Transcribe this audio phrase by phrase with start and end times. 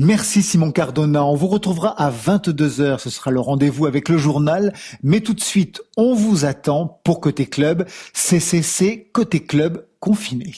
[0.00, 1.24] Merci Simon Cardona.
[1.24, 3.00] On vous retrouvera à 22h.
[3.00, 4.72] Ce sera le rendez-vous avec le journal.
[5.02, 7.84] Mais tout de suite, on vous attend pour Côté Club.
[8.12, 10.54] CCC Côté Club confiné.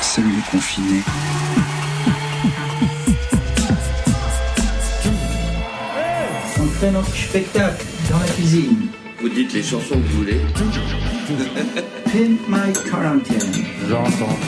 [0.00, 1.02] Salut les confinés.
[6.58, 8.86] On fait notre spectacle dans la cuisine.
[9.20, 10.40] Vous dites les chansons que vous voulez.
[12.04, 13.64] Pimp My Quarantine.
[13.88, 14.38] J'entends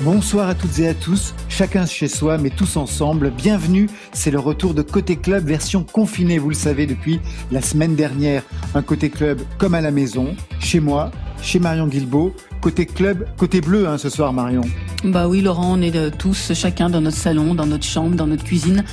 [0.00, 4.40] Bonsoir à toutes et à tous, chacun chez soi mais tous ensemble, bienvenue, c'est le
[4.40, 7.20] retour de Côté Club version confinée, vous le savez depuis
[7.52, 8.42] la semaine dernière,
[8.74, 11.12] un Côté Club comme à la maison, chez moi,
[11.42, 14.62] chez Marion Guilbeault, Côté Club, côté bleu hein, ce soir Marion.
[15.04, 18.26] Bah oui Laurent, on est euh, tous chacun dans notre salon, dans notre chambre, dans
[18.26, 18.84] notre cuisine.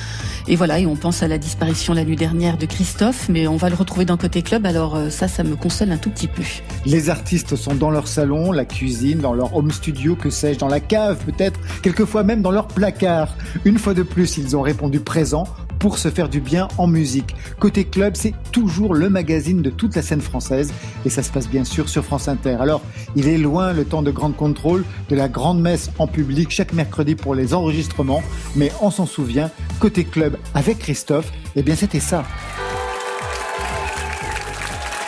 [0.49, 3.55] Et voilà, et on pense à la disparition la nuit dernière de Christophe, mais on
[3.55, 6.27] va le retrouver dans Côté Club, alors euh, ça, ça me console un tout petit
[6.27, 6.43] peu.
[6.85, 10.67] Les artistes sont dans leur salon, la cuisine, dans leur home studio, que sais-je, dans
[10.67, 13.37] la cave peut-être, quelquefois même dans leur placard.
[13.63, 15.45] Une fois de plus, ils ont répondu présent
[15.81, 17.35] pour se faire du bien en musique.
[17.57, 20.71] Côté club, c'est toujours le magazine de toute la scène française
[21.05, 22.57] et ça se passe bien sûr sur France Inter.
[22.59, 22.83] Alors,
[23.15, 26.73] il est loin le temps de grande contrôle, de la grande messe en public chaque
[26.73, 28.23] mercredi pour les enregistrements,
[28.55, 32.23] mais on s'en souvient, côté club avec Christophe, eh bien c'était ça.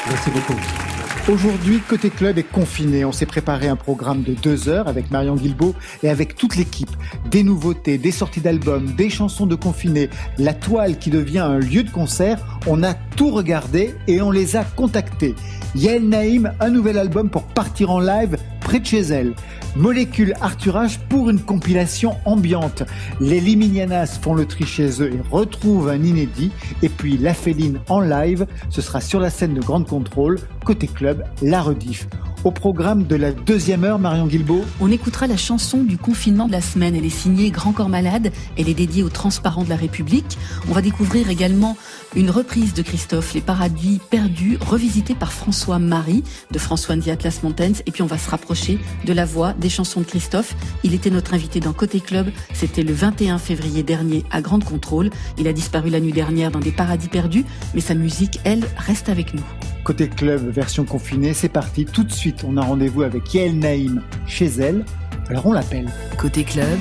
[0.10, 0.83] Merci beaucoup.
[1.30, 3.06] Aujourd'hui, Côté Club est confiné.
[3.06, 6.90] On s'est préparé un programme de deux heures avec Marion Guilbeault et avec toute l'équipe.
[7.32, 11.84] Des nouveautés, des sorties d'albums, des chansons de confinés, la toile qui devient un lieu
[11.84, 12.60] de concert.
[12.68, 15.34] On a tout regardé et on les a contactés.
[15.76, 19.34] Yael Naïm, un nouvel album pour partir en live près de chez elle.
[19.76, 22.84] Molécule Arthurage pour une compilation ambiante.
[23.20, 26.52] Les Liminianas font le tri chez eux et retrouvent un inédit.
[26.82, 30.88] Et puis La Féline en live, ce sera sur la scène de Grande Contrôle, côté
[30.88, 32.08] club, la rediff.
[32.44, 34.66] Au programme de la deuxième heure, Marion Guilbeault.
[34.82, 36.94] On écoutera la chanson du confinement de la semaine.
[36.94, 38.34] Elle est signée Grand Corps Malade.
[38.58, 40.38] Elle est dédiée aux transparents de la République.
[40.68, 41.78] On va découvrir également
[42.18, 47.44] une reprise de Christophe, Les Paradis Perdus, revisitée par François Marie de François Ndi Atlas
[47.44, 47.80] Mountains.
[47.86, 50.54] Et puis on va se rapprocher de la voix des chansons de Christophe.
[50.84, 52.30] Il était notre invité dans Côté Club.
[52.54, 55.12] C'était le 21 février dernier à Grande Contrôle.
[55.38, 59.08] Il a disparu la nuit dernière dans des paradis perdus, mais sa musique, elle, reste
[59.08, 59.44] avec nous.
[59.84, 61.84] Côté club, version confinée, c'est parti.
[61.84, 64.86] Tout de suite, on a rendez-vous avec Yael Naïm chez elle.
[65.30, 65.90] Alors on l'appelle.
[66.18, 66.80] Côté club,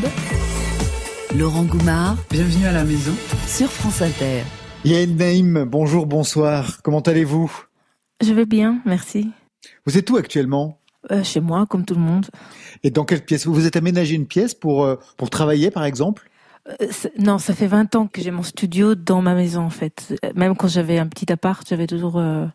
[1.36, 2.16] Laurent Goumard.
[2.30, 3.12] Bienvenue à la maison.
[3.46, 4.42] Sur France Inter.
[4.84, 6.82] Yael Naïm, bonjour, bonsoir.
[6.82, 7.50] Comment allez-vous?
[8.22, 9.30] Je vais bien, merci.
[9.86, 10.78] Vous êtes où actuellement?
[11.10, 12.26] Euh, Chez moi, comme tout le monde.
[12.82, 13.46] Et dans quelle pièce?
[13.46, 16.28] Vous vous êtes aménagé une pièce pour, euh, pour travailler, par exemple?
[16.68, 16.86] Euh,
[17.18, 20.14] non, ça fait 20 ans que j'ai mon studio dans ma maison en fait.
[20.36, 22.46] Même quand j'avais un petit appart, j'avais toujours euh,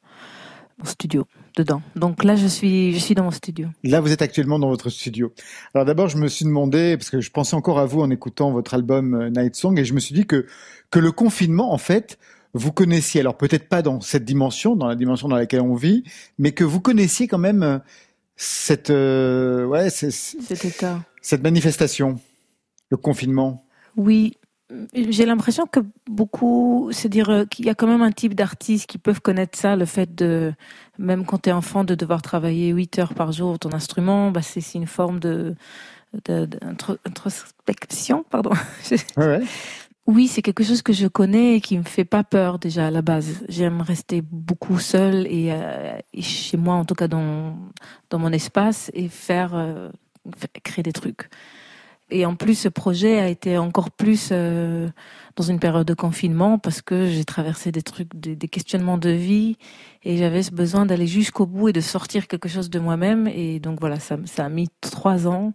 [0.78, 1.26] mon studio
[1.58, 1.82] dedans.
[1.96, 3.68] Donc là, je suis, je suis dans mon studio.
[3.84, 5.34] Là, vous êtes actuellement dans votre studio.
[5.74, 8.52] Alors d'abord, je me suis demandé, parce que je pensais encore à vous en écoutant
[8.52, 10.46] votre album euh, Night Song, et je me suis dit que,
[10.92, 12.18] que le confinement, en fait,
[12.54, 16.04] vous connaissiez, alors peut-être pas dans cette dimension, dans la dimension dans laquelle on vit,
[16.38, 17.82] mais que vous connaissiez quand même
[18.36, 21.04] cette, euh, ouais, cet état.
[21.22, 22.20] cette manifestation,
[22.90, 23.66] le confinement.
[23.96, 24.37] Oui,
[24.94, 28.90] j'ai l'impression que beaucoup, c'est dire euh, qu'il y a quand même un type d'artistes
[28.90, 30.54] qui peuvent connaître ça, le fait de,
[30.98, 34.42] même quand tu es enfant, de devoir travailler 8 heures par jour ton instrument, bah
[34.42, 35.56] c'est une forme de
[36.14, 38.52] d'introspection, pardon.
[39.18, 39.42] Ouais.
[40.08, 42.92] Oui, c'est quelque chose que je connais et qui me fait pas peur déjà à
[42.92, 43.44] la base.
[43.50, 47.58] J'aime rester beaucoup seule et, euh, et, chez moi, en tout cas dans
[48.10, 49.90] dans mon espace, et faire euh,
[50.64, 51.30] créer des trucs.
[52.10, 54.88] Et en plus, ce projet a été encore plus euh,
[55.36, 59.58] dans une période de confinement parce que j'ai traversé des trucs, des, questionnements de vie
[60.04, 63.28] et j'avais ce besoin d'aller jusqu'au bout et de sortir quelque chose de moi-même.
[63.28, 65.54] Et donc voilà, ça, a mis trois ans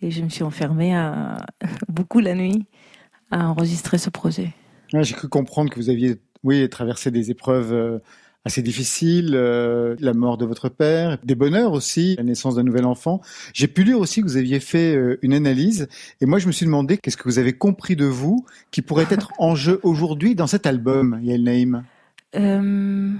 [0.00, 0.94] et je me suis enfermée
[1.88, 2.66] beaucoup la nuit
[3.32, 4.52] à enregistrer ce projet.
[4.92, 7.72] J'ai cru comprendre que vous aviez, oui, traversé des épreuves.
[7.72, 7.98] Euh
[8.44, 12.86] assez difficile, euh, la mort de votre père, des bonheurs aussi, la naissance d'un nouvel
[12.86, 13.20] enfant.
[13.52, 15.88] J'ai pu lire aussi que vous aviez fait euh, une analyse,
[16.20, 19.06] et moi je me suis demandé qu'est-ce que vous avez compris de vous qui pourrait
[19.10, 21.84] être en jeu aujourd'hui dans cet album, Yael Naïm?
[22.36, 23.12] Euh,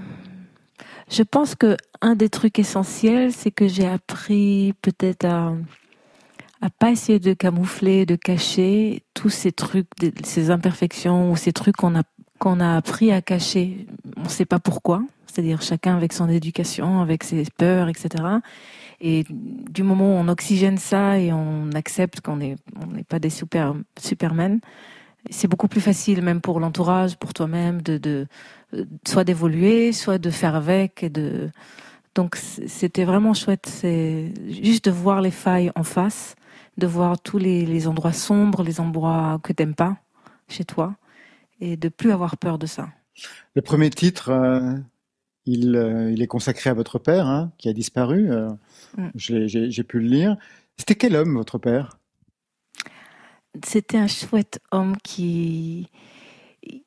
[1.09, 5.53] Je pense que un des trucs essentiels, c'est que j'ai appris peut-être à
[6.61, 9.87] à pas essayer de camoufler, de cacher tous ces trucs,
[10.23, 12.03] ces imperfections ou ces trucs qu'on a
[12.41, 13.85] qu'on a appris à cacher.
[14.17, 18.09] On ne sait pas pourquoi, c'est-à-dire chacun avec son éducation, avec ses peurs, etc.
[18.99, 22.57] Et du moment où on oxygène ça et on accepte qu'on n'est
[23.07, 24.59] pas des super supermen,
[25.29, 28.25] c'est beaucoup plus facile, même pour l'entourage, pour toi-même, de,
[29.07, 31.03] soit d'évoluer, soit de faire avec.
[31.03, 31.11] Et
[32.15, 33.85] donc c'était vraiment chouette.
[34.49, 36.35] Juste de voir les failles en face,
[36.79, 39.97] de voir tous les, endroits sombres, les endroits que t'aimes pas
[40.49, 40.95] chez toi,
[41.61, 42.89] et de plus avoir peur de ça.
[43.55, 44.73] Le premier titre, euh,
[45.45, 48.29] il, euh, il, est consacré à votre père, hein, qui a disparu.
[48.97, 49.09] Mm.
[49.15, 50.37] J'ai pu le lire.
[50.77, 51.97] C'était quel homme, votre père?
[53.63, 55.89] C'était un chouette homme qui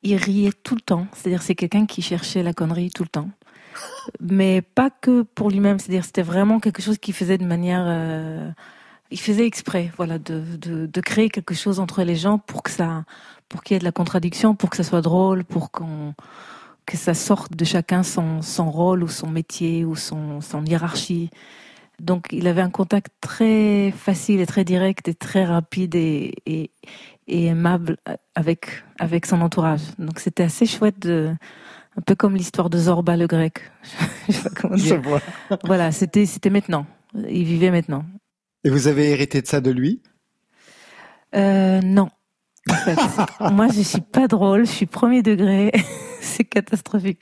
[0.03, 1.07] il riait tout le temps.
[1.13, 3.29] C'est-à-dire, c'est quelqu'un qui cherchait la connerie tout le temps.
[4.19, 5.79] Mais pas que pour lui-même.
[5.79, 7.83] C'est-à-dire, c'était vraiment quelque chose qu'il faisait de manière.
[7.85, 8.49] Euh,
[9.11, 12.71] il faisait exprès, voilà, de, de, de, créer quelque chose entre les gens pour que
[12.71, 13.05] ça,
[13.49, 16.13] pour qu'il y ait de la contradiction, pour que ça soit drôle, pour qu'on,
[16.85, 21.29] que ça sorte de chacun son, son rôle ou son métier ou son, son hiérarchie.
[21.99, 26.71] Donc, il avait un contact très facile et très direct et très rapide et, et,
[27.27, 27.97] et aimable
[28.35, 29.81] avec avec son entourage.
[29.97, 31.33] Donc c'était assez chouette de
[31.97, 33.71] un peu comme l'histoire de Zorba le grec.
[34.27, 35.01] Je sais pas comment dire.
[35.63, 36.85] voilà, c'était c'était maintenant.
[37.29, 38.05] Il vivait maintenant.
[38.63, 40.01] Et vous avez hérité de ça de lui?
[41.35, 42.09] Euh, Non.
[42.69, 42.97] En fait,
[43.51, 45.71] moi je suis pas drôle, je suis premier degré,
[46.21, 47.21] c'est catastrophique.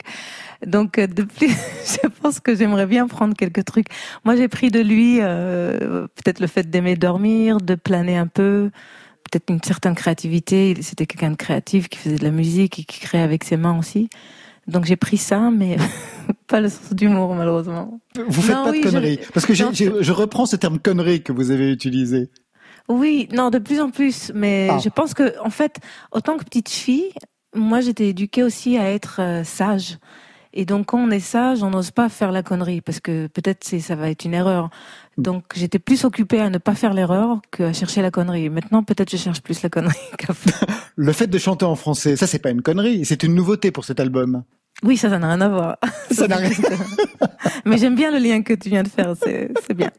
[0.66, 1.48] Donc euh, depuis,
[1.84, 3.88] je pense que j'aimerais bien prendre quelques trucs.
[4.24, 8.70] Moi j'ai pris de lui euh, peut-être le fait d'aimer dormir, de planer un peu,
[9.30, 10.74] peut-être une certaine créativité.
[10.80, 13.78] C'était quelqu'un de créatif qui faisait de la musique et qui créait avec ses mains
[13.78, 14.08] aussi.
[14.66, 15.76] Donc j'ai pris ça, mais
[16.46, 18.00] pas le sens d'humour malheureusement.
[18.28, 21.70] Vous faites pas de conneries, parce que je reprends ce terme connerie que vous avez
[21.70, 22.30] utilisé.
[22.88, 24.78] Oui, non, de plus en plus, mais ah.
[24.78, 25.78] je pense que en fait,
[26.12, 27.12] autant que petite fille,
[27.54, 29.98] moi j'étais éduquée aussi à être euh, sage.
[30.56, 33.64] Et donc quand on est sage, on n'ose pas faire la connerie parce que peut-être
[33.64, 34.70] c'est ça va être une erreur.
[35.18, 38.48] Donc j'étais plus occupée à ne pas faire l'erreur qu'à chercher la connerie.
[38.50, 39.96] Maintenant peut-être je cherche plus la connerie.
[40.96, 43.84] le fait de chanter en français, ça c'est pas une connerie, c'est une nouveauté pour
[43.84, 44.44] cet album.
[44.82, 45.76] Oui, ça, ça n'a rien à voir.
[46.10, 46.50] Ça n'a rien.
[47.64, 49.90] Mais j'aime bien le lien que tu viens de faire, c'est bien.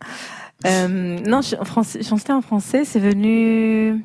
[0.65, 4.03] Euh, non, chanter en français, c'est venu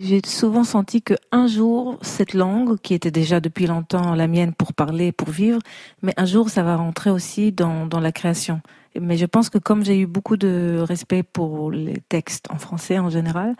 [0.00, 4.52] j'ai souvent senti que un jour, cette langue, qui était déjà depuis longtemps la mienne
[4.52, 5.60] pour parler, pour vivre,
[6.02, 8.60] mais un jour, ça va rentrer aussi dans, la création.
[9.00, 12.98] Mais je pense que comme j'ai eu beaucoup de respect pour les textes en français
[12.98, 13.54] en général,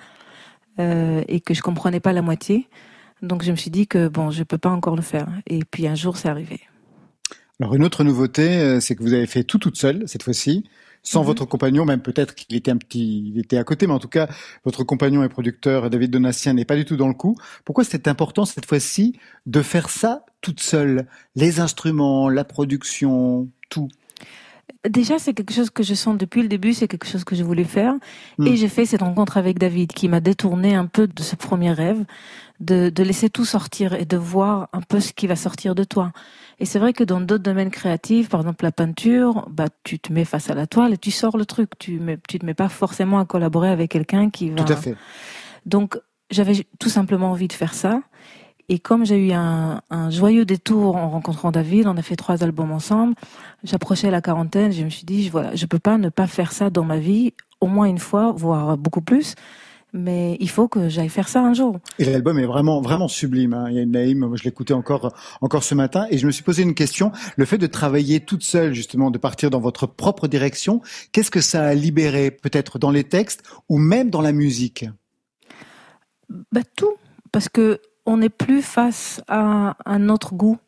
[0.79, 2.69] euh, et que je comprenais pas la moitié,
[3.23, 5.27] donc je me suis dit que bon, je peux pas encore le faire.
[5.47, 6.61] Et puis un jour, c'est arrivé.
[7.61, 10.65] Alors une autre nouveauté, euh, c'est que vous avez fait tout toute seule cette fois-ci
[11.07, 11.27] sans mhm.
[11.27, 14.09] votre compagnon, même peut-être qu'il était un petit, il était à côté, mais en tout
[14.09, 14.29] cas,
[14.65, 17.37] votre compagnon et producteur David Donatien n'est pas du tout dans le coup.
[17.65, 21.07] Pourquoi c'était important cette fois-ci de faire ça toute seule?
[21.37, 23.89] Les instruments, la production, tout.
[24.89, 27.45] Déjà, c'est quelque chose que je sens depuis le début, c'est quelque chose que je
[27.45, 27.95] voulais faire.
[28.39, 28.49] Hmm.
[28.49, 31.71] Et j'ai fait cette rencontre avec David qui m'a détourné un peu de ce premier
[31.71, 32.05] rêve,
[32.59, 35.85] de, de laisser tout sortir et de voir un peu ce qui va sortir de
[35.85, 36.13] toi.
[36.59, 40.13] Et c'est vrai que dans d'autres domaines créatifs, par exemple la peinture, bah tu te
[40.13, 41.71] mets face à la toile et tu sors le truc.
[41.79, 44.65] Tu ne tu te mets pas forcément à collaborer avec quelqu'un qui va.
[44.65, 44.97] Tout à fait.
[45.67, 45.99] Donc
[46.31, 48.01] j'avais tout simplement envie de faire ça.
[48.69, 52.43] Et comme j'ai eu un, un, joyeux détour en rencontrant David, on a fait trois
[52.43, 53.15] albums ensemble.
[53.63, 56.69] J'approchais la quarantaine, je me suis dit voilà, je peux pas ne pas faire ça
[56.69, 59.37] dans ma vie, au moins une fois, voire beaucoup plus
[59.97, 61.79] mais il faut que j'aille faire ça un jour.
[61.99, 63.55] Et l'album est vraiment vraiment sublime.
[63.55, 63.67] Hein.
[63.71, 66.43] Il y a une Naïm, je l'écoutais encore encore ce matin et je me suis
[66.43, 67.13] posé une question.
[67.37, 70.83] Le fait de travailler toute seule, justement, de partir dans votre propre direction,
[71.13, 74.85] qu'est-ce que ça a libéré, peut-être dans les textes ou même dans la musique?
[76.53, 76.95] Bah tout,
[77.33, 80.59] parce que on n'est plus face à un autre goût.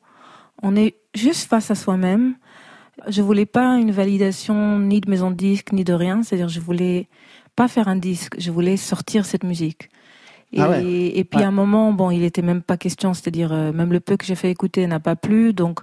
[0.63, 2.35] On est juste face à soi-même.
[3.07, 6.23] Je voulais pas une validation ni de maison de disque ni de rien.
[6.23, 7.09] C'est-à-dire, je voulais
[7.59, 9.91] pas faire un disque, je voulais sortir cette musique.
[10.53, 13.73] Et, ah et puis à un moment, bon, il était même pas question, c'est-à-dire euh,
[13.73, 15.81] même le peu que j'ai fait écouter n'a pas plu, donc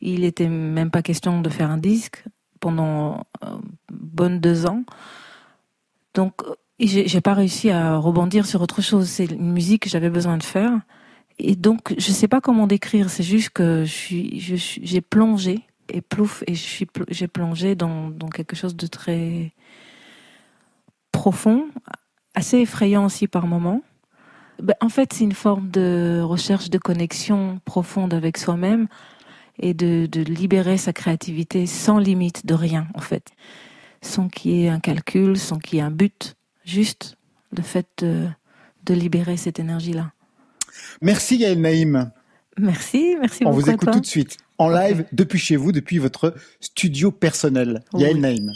[0.00, 2.22] il était même pas question de faire un disque
[2.60, 3.58] pendant euh,
[3.90, 4.84] bonne deux ans.
[6.14, 6.34] Donc
[6.78, 9.08] j'ai pas réussi à rebondir sur autre chose.
[9.08, 10.72] C'est une musique que j'avais besoin de faire.
[11.40, 13.10] Et donc je sais pas comment décrire.
[13.10, 18.08] C'est juste que je suis, j'ai plongé et plouf et je suis, j'ai plongé dans,
[18.08, 19.52] dans quelque chose de très
[21.12, 21.68] profond,
[22.34, 23.82] assez effrayant aussi par moments.
[24.62, 28.88] Ben, en fait, c'est une forme de recherche de connexion profonde avec soi-même
[29.60, 33.30] et de, de, libérer sa créativité sans limite de rien, en fait.
[34.02, 37.16] Sans qu'il y ait un calcul, sans qu'il y ait un but, juste
[37.56, 38.26] le fait de,
[38.84, 40.12] de libérer cette énergie-là.
[41.00, 42.10] Merci Yael Naïm.
[42.56, 43.56] Merci, merci beaucoup.
[43.56, 47.82] On vous écoute tout de suite, en live, depuis chez vous, depuis votre studio personnel.
[47.94, 48.52] Yael Naïm.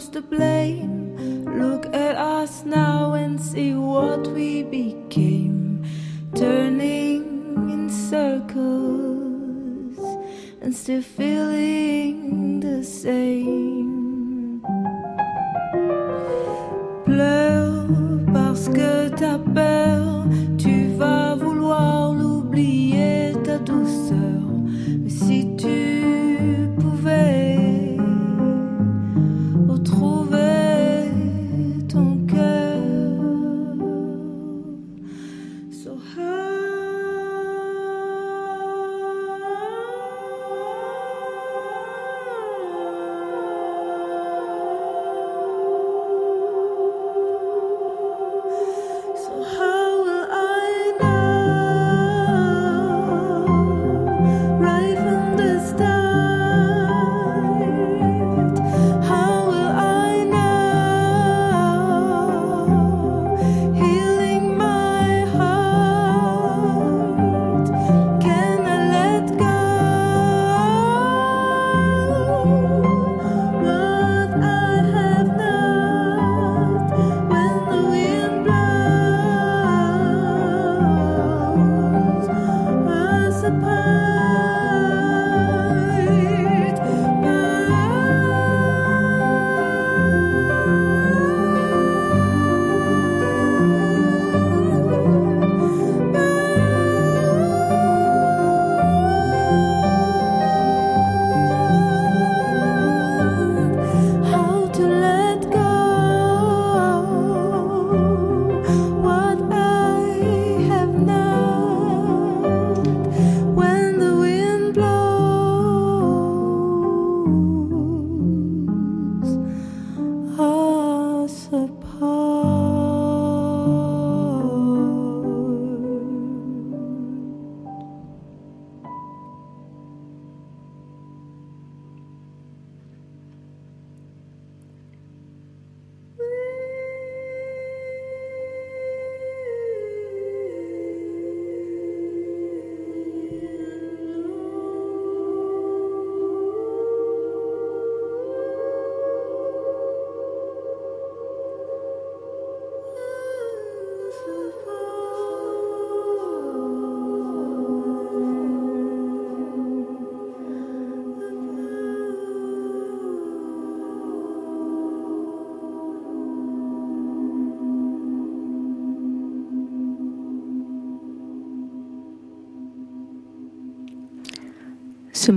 [0.00, 1.14] who's to blame?
[1.60, 5.84] Look at us now and see what we became.
[6.34, 7.22] Turning
[7.70, 8.38] in circles
[10.62, 13.19] and still feeling the same.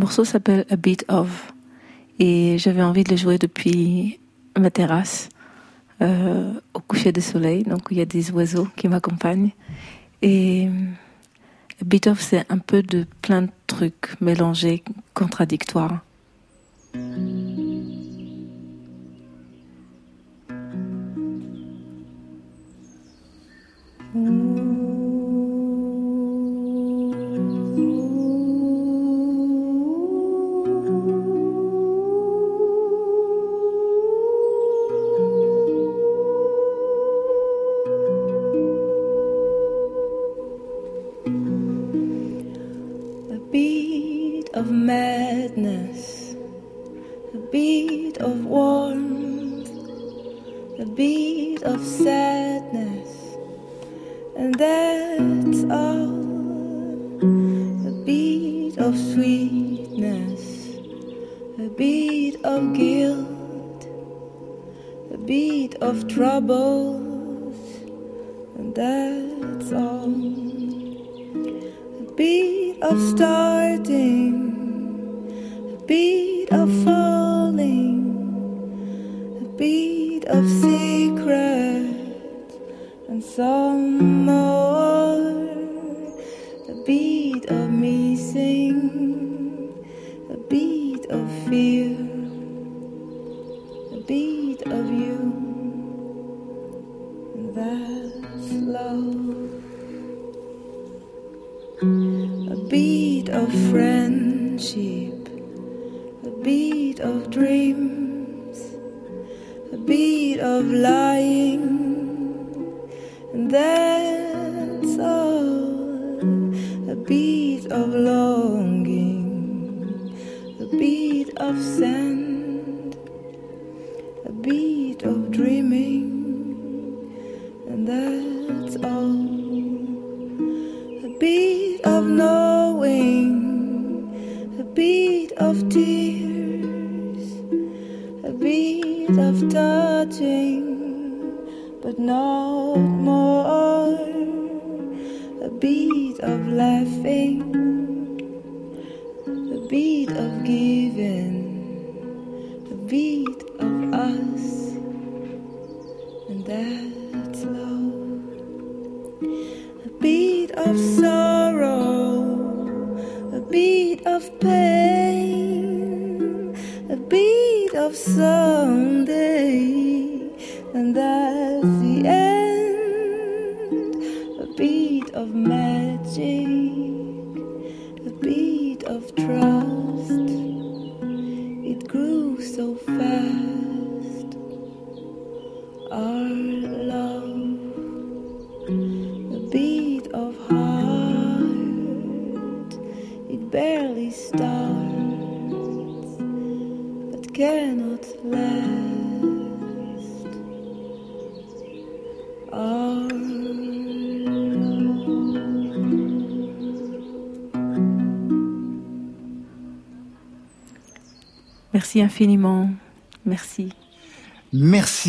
[0.03, 1.53] Morceau s'appelle A Beat of.
[2.19, 4.19] Et j'avais envie de le jouer depuis
[4.59, 5.29] ma terrasse,
[6.01, 7.63] euh, au coucher du soleil.
[7.63, 9.51] Donc il y a des oiseaux qui m'accompagnent.
[10.21, 10.67] Et
[11.81, 14.83] A Beat of, c'est un peu de plein de trucs mélangés,
[15.13, 16.01] contradictoires.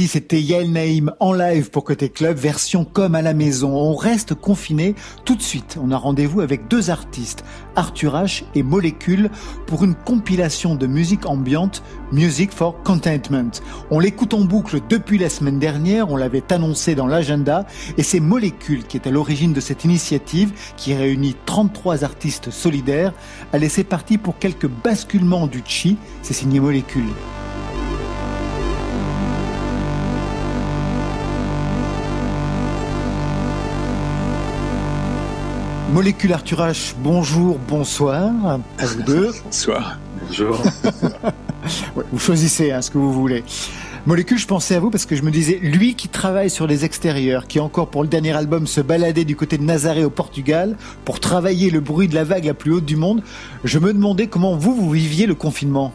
[0.07, 3.75] C'était Yael Naïm en live pour Côté Club, version comme à la maison.
[3.75, 5.79] On reste confiné tout de suite.
[5.83, 9.31] On a rendez-vous avec deux artistes, Arthur H et Molécule,
[9.67, 13.51] pour une compilation de musique ambiante, Music for Contentment.
[13.90, 18.21] On l'écoute en boucle depuis la semaine dernière, on l'avait annoncé dans l'agenda, et c'est
[18.21, 23.12] Molécule qui est à l'origine de cette initiative qui réunit 33 artistes solidaires.
[23.53, 25.97] Allez, c'est parti pour quelques basculements du chi.
[26.23, 27.05] C'est signé Molécule.
[35.94, 39.30] Molécule Arthur H, bonjour, bonsoir à vous deux.
[39.44, 40.61] bonsoir, bonjour.
[42.12, 43.44] vous choisissez hein, ce que vous voulez.
[44.04, 46.85] Molécule, je pensais à vous parce que je me disais, lui qui travaille sur les
[46.85, 50.76] extérieurs, qui encore pour le dernier album se baladait du côté de Nazaré au Portugal
[51.04, 53.22] pour travailler le bruit de la vague la plus haute du monde,
[53.62, 55.92] je me demandais comment vous, vous viviez le confinement.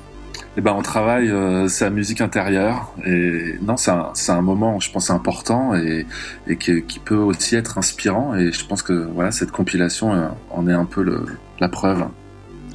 [0.59, 4.91] Eh ben, on travaille euh, sa musique intérieure et non, c'est un, un, moment, je
[4.91, 6.05] pense, important et,
[6.47, 8.35] et qui, qui, peut aussi être inspirant.
[8.35, 11.23] Et je pense que voilà, cette compilation euh, en est un peu le,
[11.61, 12.03] la preuve.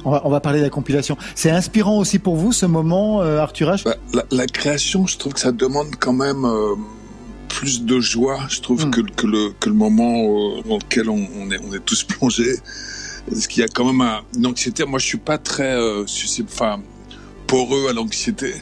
[0.03, 1.15] On va, on va, parler de la compilation.
[1.35, 3.83] C'est inspirant aussi pour vous ce moment, euh, Arthur H?
[3.83, 6.73] Bah, la, la, création, je trouve que ça demande quand même euh,
[7.49, 8.39] plus de joie.
[8.49, 8.89] Je trouve hmm.
[8.89, 12.55] que, que, le, que le moment dans lequel on, on, est, on est tous plongés
[13.29, 14.85] Parce qu'il y a quand même un, une anxiété.
[14.85, 16.03] Moi, je suis pas très, euh,
[16.45, 16.79] enfin,
[17.47, 18.53] poreux à l'anxiété.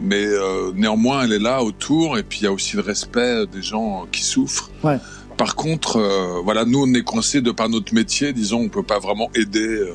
[0.00, 2.18] Mais euh, néanmoins, elle est là autour.
[2.18, 4.70] Et puis, il y a aussi le respect des gens qui souffrent.
[4.84, 4.98] Ouais.
[5.36, 8.32] Par contre, euh, voilà, nous, on est coincés de par notre métier.
[8.32, 9.92] Disons, on peut pas vraiment aider euh,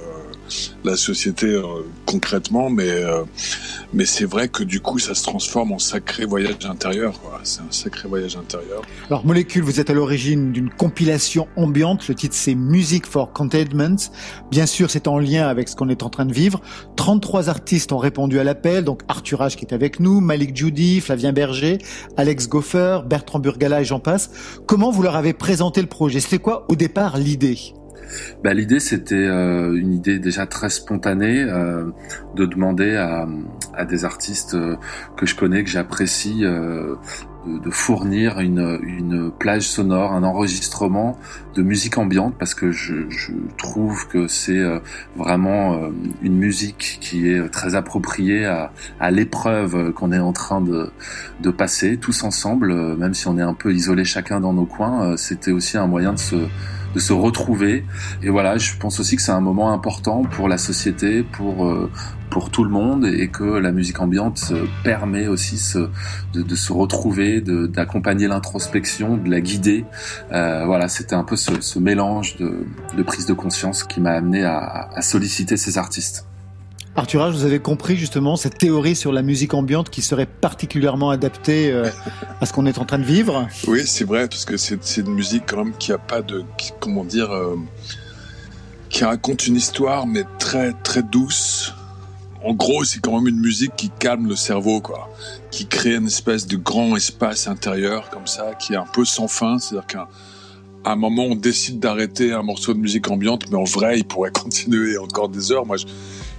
[0.84, 1.63] la société euh,
[2.06, 3.23] concrètement, mais euh,
[3.93, 7.19] mais c'est vrai que du coup, ça se transforme en sacré voyage intérieur.
[7.43, 8.82] C'est un sacré voyage intérieur.
[9.08, 12.08] Alors Molécule, vous êtes à l'origine d'une compilation ambiante.
[12.08, 13.95] Le titre c'est Music for Containment.
[14.49, 16.62] Bien sûr, c'est en lien avec ce qu'on est en train de vivre.
[16.95, 18.84] 33 artistes ont répondu à l'appel.
[18.84, 21.77] Donc Arthur H qui est avec nous, Malik Judy, Flavien Berger,
[22.17, 24.32] Alex Goffer, Bertrand Burgala et j'en passe.
[24.65, 26.19] Comment vous leur avez présenté le projet?
[26.19, 27.73] C'était quoi au départ l'idée?
[28.43, 31.86] Bah, L'idée, c'était euh, une idée déjà très spontanée euh,
[32.36, 33.28] de demander à,
[33.76, 34.76] à des artistes euh,
[35.17, 36.95] que je connais, que j'apprécie, euh,
[37.45, 41.17] de, de, fournir une, une plage sonore, un enregistrement
[41.56, 44.80] de musique ambiante, parce que je, je trouve que c'est euh,
[45.15, 45.78] vraiment
[46.21, 50.89] une musique qui est très appropriée à, à l'épreuve qu'on est en train de,
[51.41, 55.17] de passer tous ensemble, même si on est un peu isolés chacun dans nos coins.
[55.17, 56.36] C'était aussi un moyen de se
[56.93, 57.86] de se retrouver.
[58.21, 61.89] Et voilà, je pense aussi que c'est un moment important pour la société, pour euh,
[62.29, 64.53] pour tout le monde, et que la musique ambiante
[64.84, 65.62] permet aussi
[66.34, 69.86] de, de, se retrouver, d'accompagner l'introspection, de la guider.
[70.32, 72.65] Euh, voilà, c'était un peu ce, ce mélange de,
[72.97, 76.25] de, prise de conscience qui m'a amené à, à solliciter ces artistes.
[76.95, 81.71] Arthur vous avez compris justement cette théorie sur la musique ambiante qui serait particulièrement adaptée
[81.71, 81.89] euh,
[82.39, 83.47] à ce qu'on est en train de vivre?
[83.67, 86.43] Oui, c'est vrai, parce que c'est une musique quand même qui a pas de...
[86.79, 87.56] Comment dire euh,
[88.89, 91.73] Qui raconte une histoire, mais très très douce.
[92.43, 95.10] En gros, c'est quand même une musique qui calme le cerveau, quoi.
[95.49, 99.27] Qui crée une espèce de grand espace intérieur, comme ça, qui est un peu sans
[99.27, 99.58] fin.
[99.58, 100.08] C'est-à-dire qu'à
[100.86, 104.32] un moment, on décide d'arrêter un morceau de musique ambiante, mais en vrai, il pourrait
[104.43, 105.65] continuer encore des heures.
[105.65, 105.77] Moi,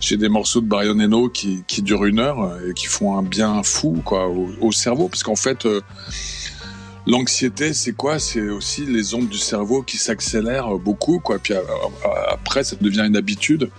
[0.05, 3.23] j'ai des morceaux de Brian Eno qui, qui durent une heure et qui font un
[3.23, 5.09] bien fou quoi au, au cerveau.
[5.09, 5.81] Parce qu'en fait euh,
[7.07, 8.19] l'anxiété c'est quoi?
[8.19, 11.39] C'est aussi les ondes du cerveau qui s'accélèrent beaucoup quoi.
[11.39, 11.55] Puis
[12.29, 13.71] après ça devient une habitude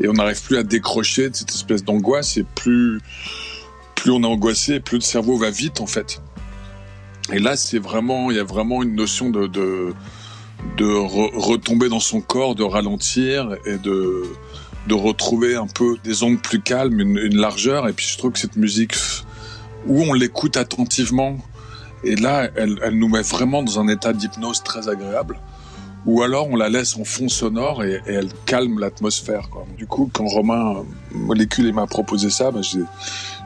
[0.00, 3.00] et on n'arrive plus à décrocher de cette espèce d'angoisse et plus
[3.96, 6.22] plus on est angoissé plus le cerveau va vite en fait.
[7.32, 9.92] Et là c'est vraiment il y a vraiment une notion de de,
[10.76, 14.22] de re, retomber dans son corps de ralentir et de
[14.86, 17.88] de retrouver un peu des ondes plus calmes, une, une, largeur.
[17.88, 18.94] Et puis je trouve que cette musique
[19.86, 21.38] où on l'écoute attentivement,
[22.02, 25.38] et là, elle, elle, nous met vraiment dans un état d'hypnose très agréable.
[26.06, 29.48] Ou alors on la laisse en fond sonore et, et elle calme l'atmosphère.
[29.78, 32.60] Du coup, quand Romain Molécule m'a proposé ça, ben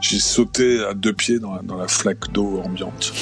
[0.01, 3.13] j'ai sauté à deux pieds dans, dans la flaque d'eau ambiante.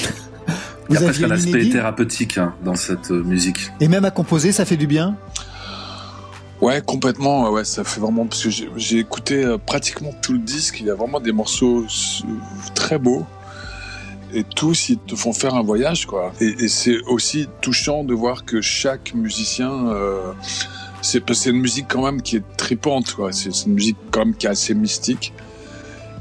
[0.90, 3.70] Il y a presque un aspect thérapeutique hein, dans cette musique.
[3.80, 5.16] Et même à composer, ça fait du bien?
[6.60, 7.50] Ouais, complètement.
[7.50, 10.80] Ouais, ça fait vraiment parce que j'ai écouté euh, pratiquement tout le disque.
[10.80, 11.84] Il y a vraiment des morceaux
[12.74, 13.24] très beaux
[14.34, 16.32] et tous ils te font faire un voyage, quoi.
[16.40, 20.32] Et, et c'est aussi touchant de voir que chaque musicien, euh,
[21.00, 23.32] c'est c'est une musique quand même qui est tripante, quoi.
[23.32, 25.32] C'est une musique quand même qui est assez mystique.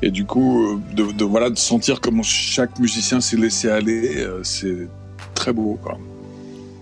[0.04, 4.43] Et du coup, de, de voilà, de sentir comment chaque musicien s'est laissé aller, euh,
[4.43, 4.88] c'est
[5.34, 5.97] très beau, quoi.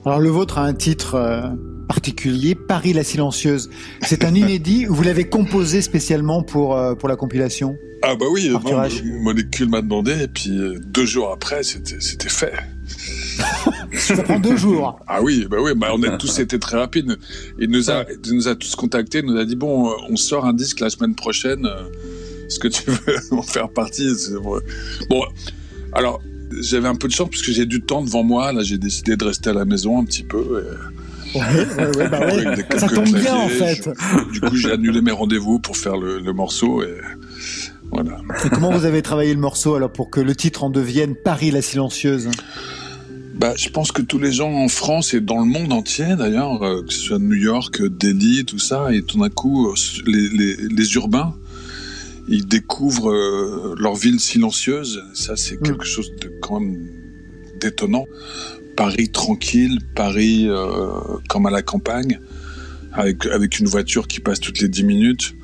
[0.05, 1.15] Alors le vôtre a un titre.
[1.15, 1.47] Euh
[1.87, 3.69] particulier, Paris la silencieuse.
[4.01, 7.77] C'est un inédit, vous l'avez composé spécialement pour, euh, pour la compilation?
[8.01, 8.61] Ah bah oui, non,
[9.21, 12.53] Molécule m'a demandé et puis euh, deux jours après, c'était fait.
[13.93, 14.99] Ça prend deux jours.
[15.07, 17.17] Ah oui, bah oui, bah on a tous été très rapides.
[17.59, 20.15] Il nous a, il nous a tous contactés, il nous a dit bon, euh, on
[20.15, 21.67] sort un disque la semaine prochaine.
[22.47, 24.11] Est-ce que tu veux en faire partie?
[25.09, 25.23] Bon,
[25.93, 26.21] alors
[26.61, 28.51] j'avais un peu de chance parce que j'ai du temps devant moi.
[28.51, 30.63] Là, j'ai décidé de rester à la maison un petit peu.
[30.63, 31.04] Et...
[31.35, 32.45] Ouais, ouais, ouais, bah ouais.
[32.79, 33.89] Ça tombe bien en fait.
[33.89, 36.97] Je, du coup, j'ai annulé mes rendez-vous pour faire le, le, morceau et
[37.91, 38.21] voilà.
[38.45, 41.51] Et comment vous avez travaillé le morceau alors pour que le titre en devienne Paris
[41.51, 42.29] la silencieuse?
[43.35, 46.63] Bah, je pense que tous les gens en France et dans le monde entier, d'ailleurs,
[46.63, 49.73] euh, que ce soit New York, Delhi, tout ça, et tout d'un coup,
[50.05, 51.35] les, les, les urbains,
[52.29, 55.03] ils découvrent euh, leur ville silencieuse.
[55.13, 55.87] Ça, c'est quelque mmh.
[55.87, 56.87] chose de quand même
[57.59, 58.05] d'étonnant.
[58.75, 60.89] Paris tranquille, Paris euh,
[61.29, 62.19] comme à la campagne,
[62.93, 65.35] avec, avec une voiture qui passe toutes les 10 minutes.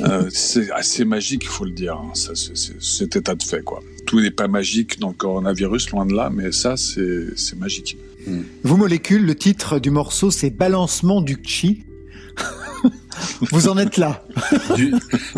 [0.00, 2.10] Euh, c'est assez magique, il faut le dire, hein.
[2.14, 3.62] ça, c'est, c'est, cet état de fait.
[3.62, 3.80] Quoi.
[4.06, 7.96] Tout n'est pas magique dans le coronavirus, loin de là, mais ça, c'est, c'est magique.
[8.26, 8.40] Mm.
[8.62, 11.84] Vous, Molécule, le titre du morceau, c'est Balancement du Chi.
[13.52, 14.22] Vous en êtes là.
[14.76, 14.94] du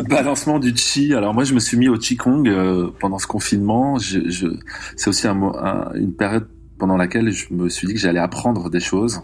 [0.08, 1.14] balancement du chi.
[1.14, 3.98] Alors moi, je me suis mis au qigong euh, pendant ce confinement.
[3.98, 4.48] Je, je,
[4.96, 6.46] c'est aussi un, un, une période
[6.80, 9.20] pendant laquelle je me suis dit que j'allais apprendre des choses.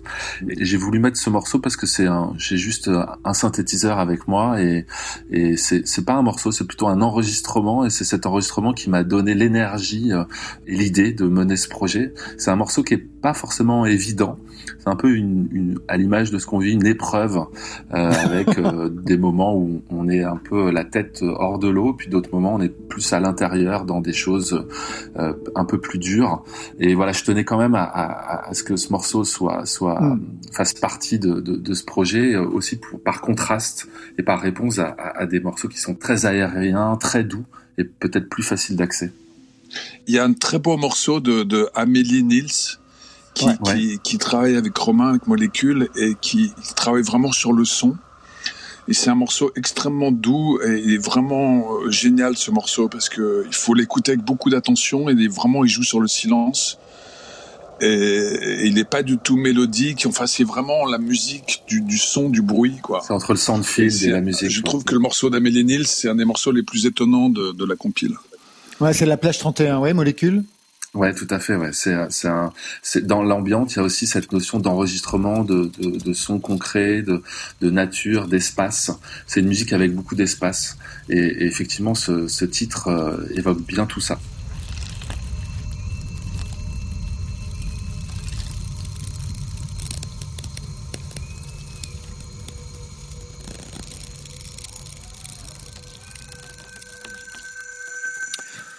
[0.49, 2.89] Et j'ai voulu mettre ce morceau parce que c'est un, j'ai juste
[3.25, 4.87] un synthétiseur avec moi et,
[5.31, 8.91] et c'est, c'est pas un morceau, c'est plutôt un enregistrement et c'est cet enregistrement qui
[8.91, 10.25] m'a donné l'énergie euh,
[10.67, 12.13] et l'idée de mener ce projet.
[12.39, 14.39] C'est un morceau qui est pas forcément évident.
[14.79, 17.39] C'est un peu une, une à l'image de ce qu'on vit, une épreuve
[17.93, 21.93] euh, avec euh, des moments où on est un peu la tête hors de l'eau,
[21.93, 24.65] puis d'autres moments on est plus à l'intérieur dans des choses
[25.19, 26.45] euh, un peu plus dures.
[26.79, 30.01] Et voilà, je tenais quand même à, à, à ce que ce morceau soit soit
[30.01, 30.21] mm.
[30.53, 34.95] fasse partie de, de, de, ce projet aussi pour, par contraste et par réponse à,
[35.17, 37.45] à des morceaux qui sont très aériens, très doux
[37.77, 39.11] et peut-être plus faciles d'accès.
[40.07, 42.79] Il y a un très beau morceau de, de Amélie Nils
[43.37, 47.65] qui, ouais, qui, qui, travaille avec Romain, avec Molécule, et qui, travaille vraiment sur le
[47.65, 47.97] son.
[48.89, 53.55] Et c'est un morceau extrêmement doux et vraiment euh, génial ce morceau parce que il
[53.55, 56.79] faut l'écouter avec beaucoup d'attention et vraiment il joue sur le silence.
[57.81, 60.07] Et, et il n'est pas du tout mélodique.
[60.07, 63.03] Enfin, c'est vraiment la musique du, du, son, du bruit, quoi.
[63.05, 64.51] C'est entre le soundfield et, et la musique.
[64.51, 67.53] Je trouve que le morceau d'Amélie Nils, c'est un des morceaux les plus étonnants de,
[67.53, 68.15] de la compile.
[68.81, 70.45] Ouais, c'est la plage 31, ouais, molécule?
[70.97, 71.57] Ouais, tout à fait.
[71.57, 75.71] Ouais, c'est c'est un c'est dans l'ambiance, il y a aussi cette notion d'enregistrement, de,
[75.79, 77.23] de de son concret, de
[77.61, 78.91] de nature, d'espace.
[79.27, 80.79] C'est une musique avec beaucoup d'espace
[81.11, 84.19] et, et, effectivement, ce, ce titre euh, évoque bien tout ça.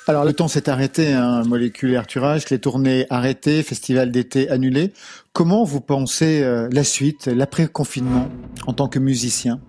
[0.10, 4.93] Alors le temps s'est arrêté, hein, molécule et Arthurage, les tournées arrêtées, festival d'été annulé.
[5.34, 8.30] Comment vous pensez euh, la suite, l'après-confinement
[8.67, 9.60] en tant que musicien?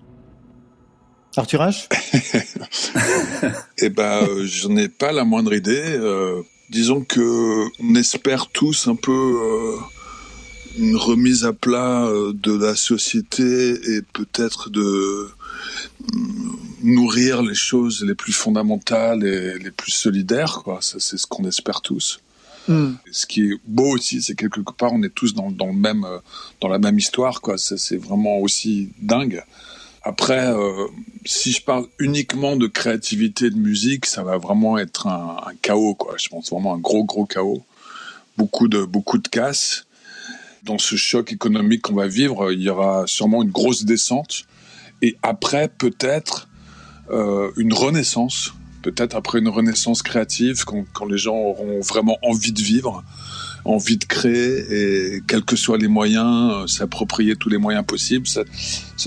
[1.37, 1.89] Arthurage
[3.79, 5.83] Eh ben, euh, j'en ai pas la moindre idée.
[5.85, 9.77] Euh, disons que on espère tous un peu euh,
[10.79, 15.31] une remise à plat euh, de la société et peut-être de
[16.83, 20.79] nourrir les choses les plus fondamentales et les plus solidaires, quoi.
[20.81, 22.21] Ça, c'est ce qu'on espère tous.
[22.69, 22.93] Mm.
[23.11, 25.73] Ce qui est beau aussi, c'est que quelque part, on est tous dans, dans, le
[25.73, 26.07] même,
[26.61, 27.57] dans la même histoire, quoi.
[27.59, 29.43] C'est vraiment aussi dingue.
[30.03, 30.87] Après, euh,
[31.25, 35.95] si je parle uniquement de créativité de musique, ça va vraiment être un, un, chaos,
[35.95, 36.15] quoi.
[36.19, 37.65] Je pense vraiment un gros, gros chaos.
[38.37, 39.87] Beaucoup de, beaucoup de casse.
[40.63, 44.45] Dans ce choc économique qu'on va vivre, il y aura sûrement une grosse descente.
[45.03, 46.48] Et après, peut-être,
[47.11, 52.61] euh, une renaissance, peut-être après une renaissance créative, quand, les gens auront vraiment envie de
[52.61, 53.03] vivre,
[53.65, 58.27] envie de créer, et quels que soient les moyens, euh, s'approprier tous les moyens possibles.
[58.27, 58.45] Ça,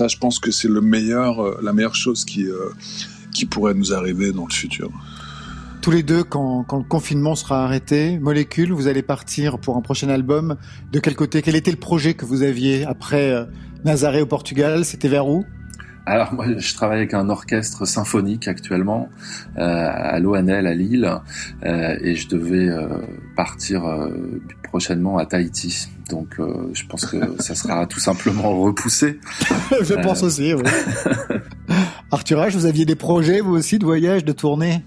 [0.08, 2.46] je pense que c'est le meilleur, euh, la meilleure chose qui,
[3.50, 4.90] pourrait nous arriver dans le futur.
[5.80, 10.08] Tous les deux, quand, le confinement sera arrêté, Molécule, vous allez partir pour un prochain
[10.08, 10.56] album.
[10.92, 13.48] De quel côté Quel était le projet que vous aviez après
[13.84, 14.84] Nazaré au Portugal?
[14.84, 15.44] C'était vers où?
[16.04, 19.08] Alors moi, je travaille avec un orchestre symphonique actuellement
[19.56, 21.08] euh, à l'ONL à Lille
[21.64, 22.88] euh, et je devais euh,
[23.36, 24.10] partir euh,
[24.64, 25.88] prochainement à Tahiti.
[26.10, 29.20] Donc euh, je pense que ça sera tout simplement repoussé.
[29.80, 30.54] je pense aussi.
[30.54, 30.62] Oui.
[32.10, 34.82] Arthur H, vous aviez des projets vous aussi de voyage, de tournée?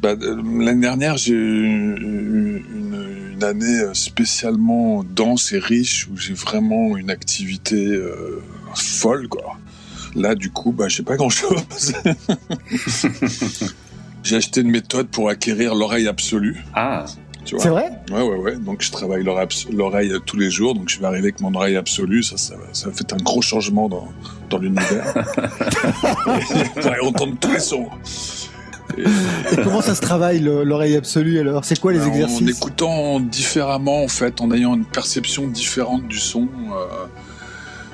[0.00, 2.62] Bah, L'année dernière, j'ai eu une,
[3.34, 7.96] une, année spécialement dense et riche où j'ai vraiment une activité
[8.74, 9.56] folle quoi
[10.18, 11.62] Là, du coup, bah, j'ai pas grand-chose.
[14.24, 16.64] j'ai acheté une méthode pour acquérir l'oreille absolue.
[16.74, 17.06] Ah.
[17.44, 17.90] C'est vrai?
[18.10, 18.56] Ouais, ouais, ouais.
[18.56, 20.74] Donc, je travaille l'oreille tous les jours.
[20.74, 22.22] Donc, je vais arriver avec mon oreille absolue.
[22.22, 24.08] Ça, ça, ça fait un gros changement dans,
[24.50, 25.14] dans l'univers.
[26.82, 27.86] J'arrive entendre tous les sons.
[28.98, 29.02] Et...
[29.02, 31.64] Et, comment ça se travaille l'oreille absolue alors?
[31.64, 32.42] C'est quoi les ben, exercices?
[32.42, 36.48] En écoutant différemment en fait, en ayant une perception différente du son.
[36.72, 37.06] Euh,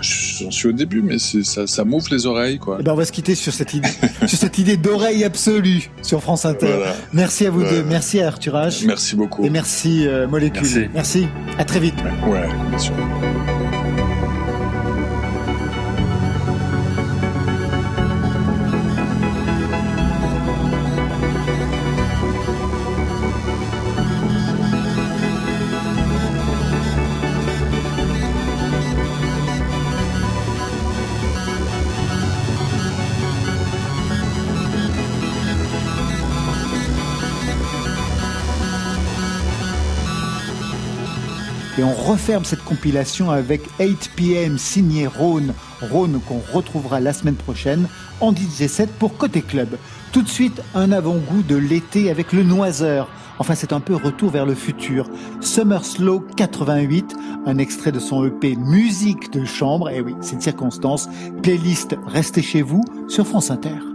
[0.04, 2.78] j'en suis au début, mais ça, ça m'ouvre les oreilles, quoi.
[2.80, 3.88] Eh ben on va se quitter sur cette idée,
[4.26, 6.66] sur cette idée d'oreille absolue sur France Inter.
[6.66, 6.96] Voilà.
[7.12, 7.78] Merci à vous voilà.
[7.78, 8.86] deux, merci à Arthur H.
[8.86, 9.44] Merci beaucoup.
[9.44, 10.62] Et merci euh, Molécule.
[10.62, 10.88] Merci.
[10.92, 11.26] merci.
[11.58, 11.94] À très vite.
[12.26, 12.94] Ouais, bien sûr.
[41.76, 45.52] Et on referme cette compilation avec 8 PM signé Rhône.
[45.82, 47.88] Rhône qu'on retrouvera la semaine prochaine
[48.20, 49.76] en DJ7 pour Côté Club.
[50.12, 53.08] Tout de suite, un avant-goût de l'été avec le Noiseur.
[53.40, 55.10] Enfin, c'est un peu retour vers le futur.
[55.40, 59.90] Summer Slow 88, un extrait de son EP Musique de chambre.
[59.90, 61.08] Et oui, c'est une circonstance.
[61.42, 63.93] Playlist Restez chez vous sur France Inter.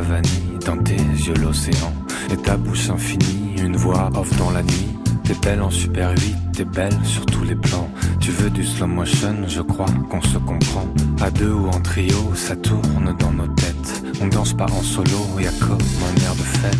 [0.00, 1.92] Vanille, dans tes yeux l'océan.
[2.30, 4.88] Et ta bouche infinie, une voix off dans la nuit.
[5.24, 7.88] T'es belle en super 8, t'es belle sur tous les plans.
[8.20, 10.86] Tu veux du slow motion, je crois qu'on se comprend.
[11.22, 14.04] À deux ou en trio, ça tourne dans nos têtes.
[14.20, 16.78] On danse pas en solo, y a comme un air de fête.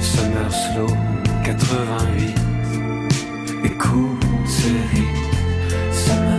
[0.00, 0.86] Summer slow,
[1.44, 2.34] 88.
[3.64, 4.24] Écoute
[4.94, 5.26] hit.
[5.92, 6.35] Summer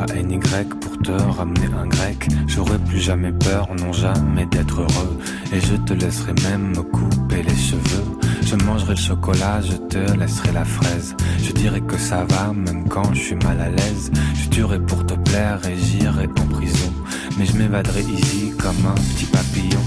[0.00, 0.38] à NY
[0.80, 2.28] pour te ramener un grec.
[2.46, 5.18] J'aurai plus jamais peur, non jamais d'être heureux.
[5.52, 8.04] Et je te laisserai même me couper les cheveux.
[8.42, 11.14] Je mangerai le chocolat, je te laisserai la fraise.
[11.42, 14.10] Je dirai que ça va, même quand je suis mal à l'aise.
[14.34, 16.92] Je tuerai pour te plaire et j'irai en prison.
[17.38, 19.84] Mais je m'évaderai easy comme un petit papillon.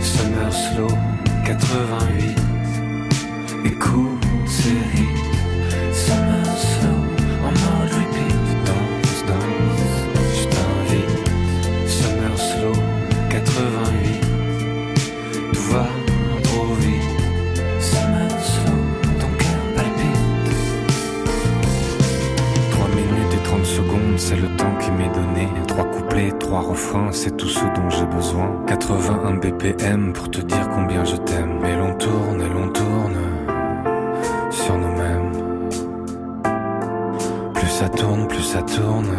[0.00, 0.88] Summer slow,
[1.44, 2.36] 88.
[3.64, 4.24] Écoute
[4.64, 5.26] hit.
[5.92, 6.95] Summer slow,
[24.28, 25.48] c'est le temps qui m'est donné.
[25.68, 28.50] Trois couplets, trois refrains, c'est tout ce dont j'ai besoin.
[28.66, 31.64] 81 BPM pour te dire combien je t'aime.
[31.64, 33.18] Et l'on tourne et l'on tourne
[34.50, 35.30] sur nous-mêmes.
[37.54, 39.12] Plus ça tourne, plus ça tourne,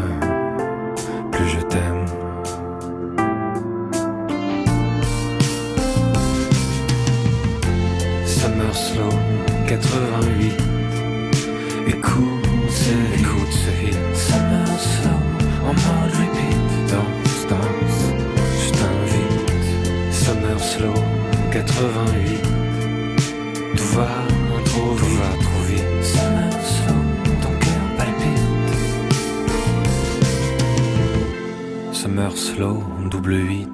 [32.28, 33.70] Summer Slow, double 8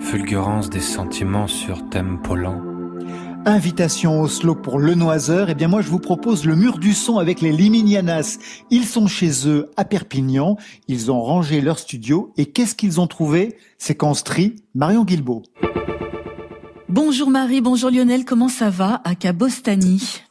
[0.00, 2.60] Fulgurance des sentiments sur tempo lent
[3.44, 5.48] Invitation au slow pour le noiseur.
[5.48, 8.38] Eh bien, moi, je vous propose le mur du son avec les Liminianas.
[8.70, 10.56] Ils sont chez eux à Perpignan.
[10.88, 12.32] Ils ont rangé leur studio.
[12.36, 13.56] Et qu'est-ce qu'ils ont trouvé?
[13.78, 15.42] Séquence tri, Marion Guilbeault.
[16.88, 20.22] Bonjour Marie, bonjour Lionel, comment ça va à Cabostani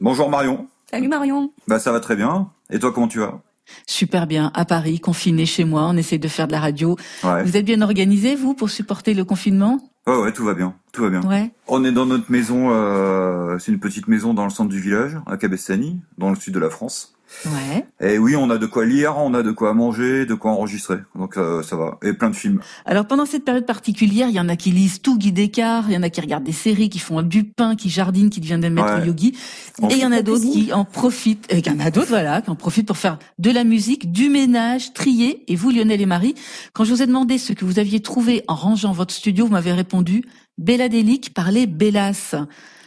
[0.00, 0.68] Bonjour Marion.
[0.90, 1.52] Salut Marion.
[1.66, 2.50] Bah ça va très bien.
[2.70, 3.40] Et toi comment tu vas?
[3.86, 6.96] Super bien, à Paris, confiné chez moi, on essaie de faire de la radio.
[7.24, 7.42] Ouais.
[7.44, 9.80] Vous êtes bien organisé, vous, pour supporter le confinement?
[10.06, 11.22] Ouais ouais, tout va bien, tout va bien.
[11.22, 11.52] Ouais.
[11.68, 15.16] On est dans notre maison, euh, c'est une petite maison dans le centre du village,
[15.26, 17.14] à Cabestany, dans le sud de la France.
[17.46, 17.86] Ouais.
[18.00, 20.98] Et oui, on a de quoi lire, on a de quoi manger, de quoi enregistrer.
[21.16, 21.98] Donc euh, ça va.
[22.02, 22.60] Et plein de films.
[22.84, 25.94] Alors pendant cette période particulière, il y en a qui lisent tout Guy Descartes, il
[25.94, 28.60] y en a qui regardent des séries, qui font du pain, qui jardinent, qui deviennent
[28.60, 29.06] des maîtres Ouais.
[29.06, 29.34] yogi,
[29.82, 32.08] et il y en a d'autres qui en profitent, et il y en a d'autres
[32.08, 35.42] voilà, qui en profitent pour faire de la musique, du ménage, trier.
[35.48, 36.34] Et vous, Lionel et Marie,
[36.74, 39.52] quand je vous ai demandé ce que vous aviez trouvé en rangeant votre studio, vous
[39.52, 40.24] m'avez répondu
[40.58, 42.34] Belladélique par les Bellas.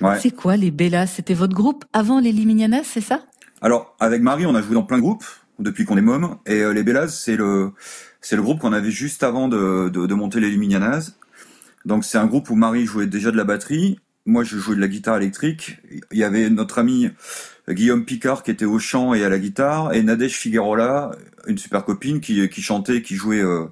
[0.02, 0.20] Ouais.
[0.22, 1.08] C'est quoi les Bellas?
[1.08, 3.22] C'était votre groupe avant les Liminianas, c'est ça?
[3.66, 5.26] Alors avec Marie, on a joué dans plein de groupes
[5.58, 6.38] depuis qu'on est môme.
[6.46, 7.72] Et euh, les Bellas, c'est le
[8.22, 11.14] c'est le groupe qu'on avait juste avant de, de, de monter les Luminianas.
[11.84, 14.00] Donc c'est un groupe où Marie jouait déjà de la batterie.
[14.28, 15.78] Moi, je jouais de la guitare électrique.
[16.12, 17.10] Il y avait notre ami
[17.68, 21.10] Guillaume Picard qui était au chant et à la guitare, et Nadège Figuerola,
[21.48, 23.66] une super copine qui, qui chantait, qui jouait euh,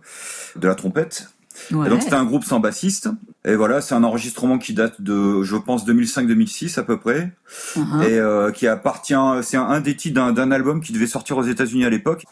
[0.56, 1.30] de la trompette.
[1.72, 1.86] Ouais.
[1.86, 3.10] Et donc c'était un groupe sans bassiste.
[3.46, 7.32] Et voilà, c'est un enregistrement qui date de, je pense, 2005-2006 à peu près,
[7.76, 8.04] Uh-huh.
[8.04, 11.44] et euh, qui appartient, c'est un, un des titres d'un, album qui devait sortir aux
[11.44, 12.26] États-Unis à l'époque.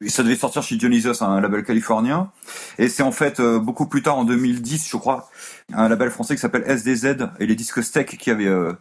[0.00, 2.30] Et ça devait sortir chez Dionysos, un label californien.
[2.78, 5.28] Et c'est en fait euh, beaucoup plus tard, en 2010, je crois,
[5.72, 8.72] un label français qui s'appelle SDZ et les disques Steak qui avait euh,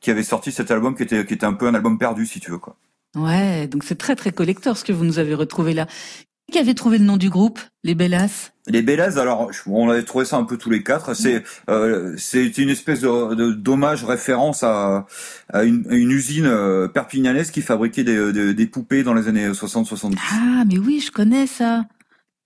[0.00, 2.40] qui avait sorti cet album qui était qui était un peu un album perdu, si
[2.40, 2.76] tu veux quoi.
[3.16, 5.86] Ouais, donc c'est très très collector ce que vous nous avez retrouvé là.
[6.50, 8.50] Qui avait trouvé le nom du groupe, les Bellas?
[8.66, 11.14] Les Bellas, alors on avait trouvé ça un peu tous les quatre.
[11.14, 15.06] C'est euh, c'est une espèce de, de dommage référence à,
[15.52, 19.28] à une, à une usine euh, perpignanaise qui fabriquait des, des, des poupées dans les
[19.28, 20.16] années 60-70.
[20.32, 21.84] Ah, mais oui, je connais ça.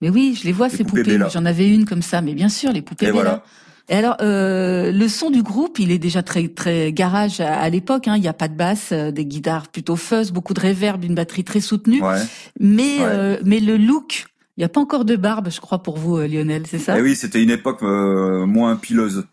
[0.01, 1.17] Mais oui, je les vois Les ces poupées.
[1.33, 3.21] J'en avais une comme ça, mais bien sûr, les poupées Et Bella.
[3.23, 3.43] voilà.
[3.89, 7.69] Et alors, euh, le son du groupe, il est déjà très très garage à, à
[7.69, 8.07] l'époque.
[8.07, 8.15] Hein.
[8.17, 11.13] Il n'y a pas de basse, euh, des guitares plutôt fuzz, beaucoup de reverb, une
[11.15, 12.01] batterie très soutenue.
[12.01, 12.21] Ouais.
[12.59, 13.03] Mais Ouais.
[13.03, 14.25] euh, mais le look,
[14.57, 16.97] il n'y a pas encore de barbe, je crois, pour vous, euh, Lionel, c'est ça?
[16.97, 19.25] Et oui, c'était une époque euh, moins pileuse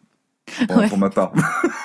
[0.68, 0.88] pour, Ouais.
[0.88, 1.32] pour ma part.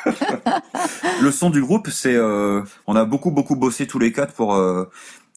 [1.21, 4.55] le son du groupe, c'est euh, on a beaucoup beaucoup bossé tous les quatre pour
[4.55, 4.85] euh,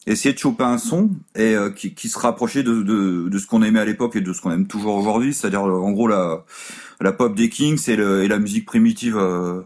[0.07, 3.45] essayer de choper un son et euh, qui, qui se rapprochait de, de, de ce
[3.47, 6.43] qu'on aimait à l'époque et de ce qu'on aime toujours aujourd'hui, c'est-à-dire en gros la
[7.01, 9.61] la pop des Kings et, le, et la musique primitive euh,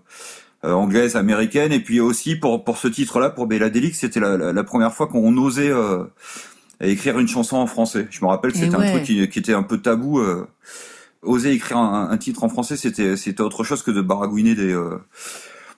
[0.64, 4.54] euh, anglaise, américaine, et puis aussi pour pour ce titre-là, pour Belladelic, c'était la, la,
[4.54, 6.04] la première fois qu'on osait euh,
[6.82, 8.08] écrire une chanson en français.
[8.10, 8.88] Je me rappelle, que c'était ouais.
[8.88, 10.20] un truc qui, qui était un peu tabou.
[10.20, 10.48] euh,
[11.22, 14.72] oser écrire un, un titre en français, c'était c'était autre chose que de baragouiner des
[14.74, 15.00] euh,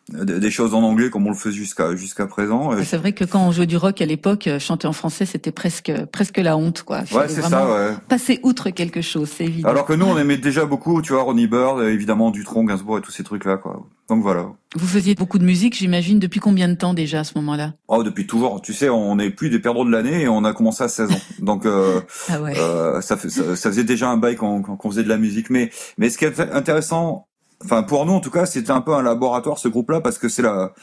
[0.09, 2.77] des choses en anglais comme on le faisait jusqu'à jusqu'à présent.
[2.77, 5.25] Et- C'est vrai que quand on jouait du rock à l'époque, euh, chanter en français,
[5.25, 6.99] c'était presque presque la honte, quoi.
[7.11, 7.67] Ouais, c'est ça.
[7.69, 7.93] Ouais.
[8.07, 9.67] Passer outre quelque chose, c'est évident.
[9.69, 12.99] Alors que nous, on aimait déjà beaucoup, tu vois, Ronnie Bird, euh, évidemment, Dutronc, Gainsbourg
[12.99, 13.85] et tous ces trucs-là, quoi.
[14.09, 14.45] Donc voilà.
[14.75, 17.73] Vous faisiez beaucoup de musique, j'imagine, depuis combien de temps déjà à ce moment-là?
[17.89, 18.61] Oh, depuis toujours.
[18.61, 21.11] Tu sais, on n'est plus des perdants de l'année et on a commencé à 16
[21.11, 21.19] ans.
[21.39, 21.99] Donc euh,
[22.29, 22.53] Ah ouais.
[22.57, 25.49] euh, ça, fait, ça, ça faisait déjà un bail qu'on qu'on faisait de la musique.
[25.49, 27.27] Mais mais ce qui est intéressant,
[27.63, 30.29] enfin pour nous en tout cas, c'était un peu un laboratoire ce groupe-là parce que
[30.29, 30.73] c'est la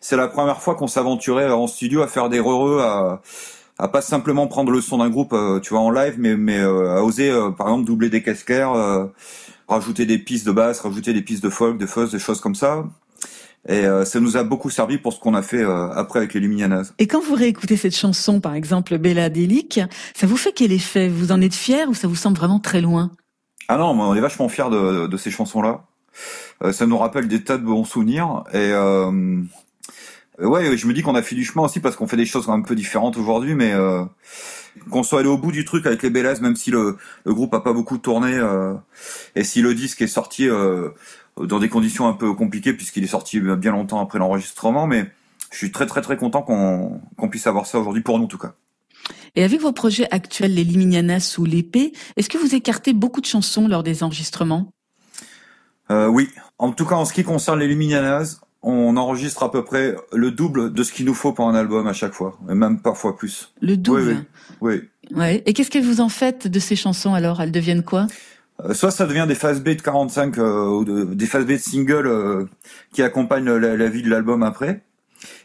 [0.00, 3.20] c'est la première fois qu'on s'aventurait en studio à faire des heureux à
[3.78, 6.58] à pas simplement prendre le son d'un groupe, euh, tu vois, en live, mais mais
[6.58, 9.06] euh, à oser, euh, par exemple, doubler des casquaires, euh,
[9.68, 12.54] rajouter des pistes de basse, rajouter des pistes de folk, de fuzz, des choses comme
[12.54, 12.84] ça.
[13.68, 16.34] Et euh, ça nous a beaucoup servi pour ce qu'on a fait euh, après avec
[16.34, 16.92] les Luminianas.
[16.98, 19.80] Et quand vous réécoutez cette chanson, par exemple Bella Delic,
[20.14, 21.08] ça vous fait quel effet?
[21.08, 23.10] Vous en êtes fier ou ça vous semble vraiment très loin?
[23.68, 25.84] Ah non, mais on est vachement fiers de, de ces chansons-là.
[26.62, 28.44] Euh, ça nous rappelle des tas de bons souvenirs.
[28.52, 29.42] Et euh,
[30.38, 32.48] ouais, je me dis qu'on a fait du chemin aussi parce qu'on fait des choses
[32.48, 34.04] un peu différentes aujourd'hui, mais euh,
[34.90, 37.54] qu'on soit allé au bout du truc avec les Bellas, même si le, le groupe
[37.54, 38.74] a pas beaucoup tourné, euh,
[39.34, 40.90] et si le disque est sorti euh,
[41.40, 45.10] dans des conditions un peu compliquées puisqu'il est sorti bien longtemps après l'enregistrement, mais
[45.50, 48.28] je suis très très très content qu'on qu'on puisse avoir ça aujourd'hui pour nous en
[48.28, 48.54] tout cas.
[49.36, 53.26] Et avec vos projets actuels, les Liminianas ou l'épée, est-ce que vous écartez beaucoup de
[53.26, 54.72] chansons lors des enregistrements?
[55.90, 56.28] Euh, oui.
[56.58, 60.30] En tout cas, en ce qui concerne les Luminianas, on enregistre à peu près le
[60.30, 63.16] double de ce qu'il nous faut pour un album à chaque fois, et même parfois
[63.16, 63.52] plus.
[63.60, 64.16] Le double
[64.60, 64.80] Oui,
[65.10, 65.16] oui.
[65.16, 65.42] Ouais.
[65.46, 67.40] Et qu'est-ce que vous en faites de ces chansons alors?
[67.40, 68.06] Elles deviennent quoi?
[68.64, 71.52] Euh, soit ça devient des phases B de 45 euh, ou de- des phases B
[71.52, 72.44] de single euh,
[72.92, 74.82] qui accompagnent la, la vie de l'album après.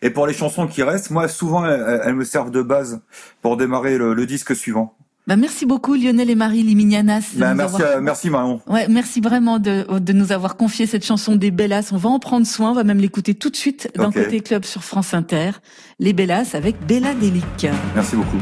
[0.02, 3.02] Et pour les chansons qui restent, moi souvent elles, elles me servent de base
[3.42, 4.94] pour démarrer le, le disque suivant.
[5.28, 7.32] Bah, Merci beaucoup Lionel et Marie Liminianas.
[7.36, 8.62] de Bah, merci, avoir- à- merci Marion.
[8.68, 11.90] Ouais, merci vraiment de, de nous avoir confié cette chanson des Bellas.
[11.92, 14.12] On va en prendre soin, on va même l'écouter tout de suite dans.
[14.12, 15.52] Côté Club sur France Inter.
[16.00, 17.68] Les Bellas avec Bella Delic.
[17.96, 18.38] Merci beaucoup.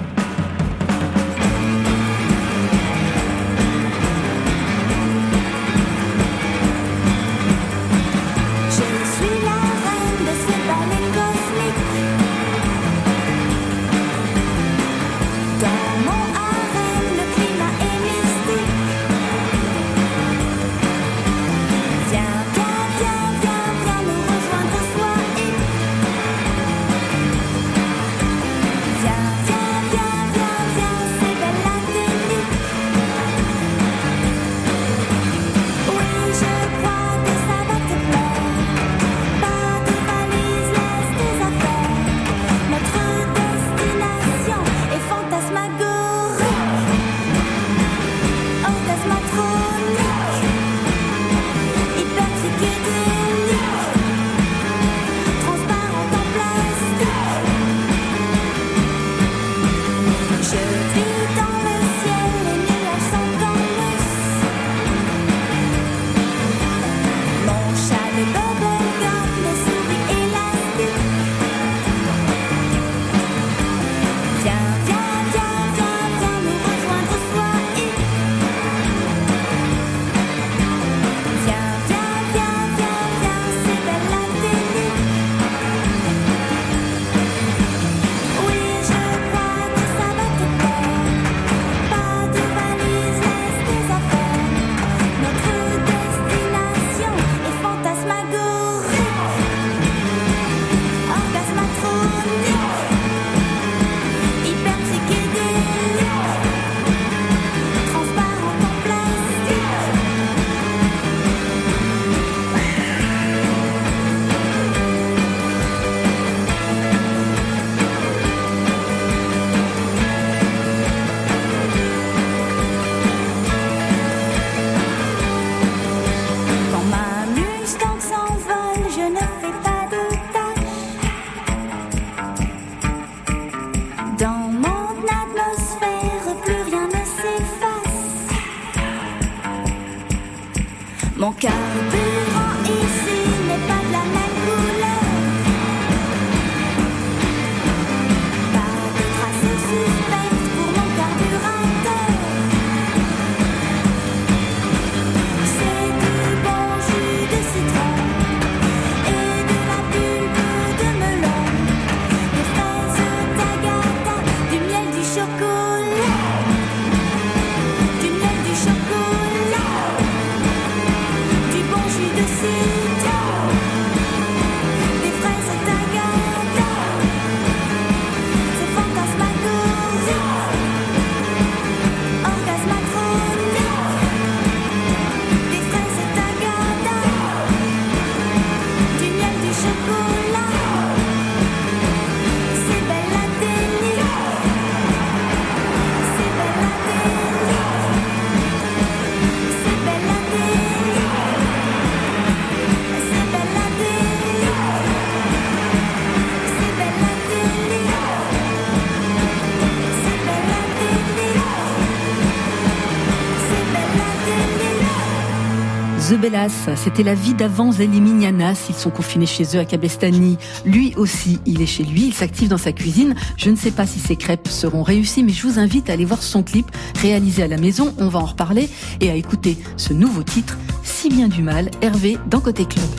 [216.33, 218.65] Bellas, c'était la vie d'avant Zélie Mignanas.
[218.67, 220.39] Ils sont confinés chez eux à Cabestany.
[220.65, 223.13] Lui aussi, il est chez lui, il s'active dans sa cuisine.
[223.37, 226.05] Je ne sais pas si ses crêpes seront réussies, mais je vous invite à aller
[226.05, 227.93] voir son clip réalisé à la maison.
[227.99, 228.67] On va en reparler
[228.99, 232.89] et à écouter ce nouveau titre, Si bien du mal, Hervé dans Côté Club.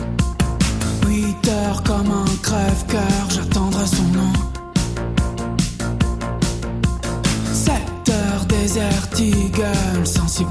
[1.08, 4.32] 8 heures comme un crève-cœur, j'attendrai son nom.
[7.52, 7.74] 7
[8.10, 10.50] heures désert, gueule, sensible.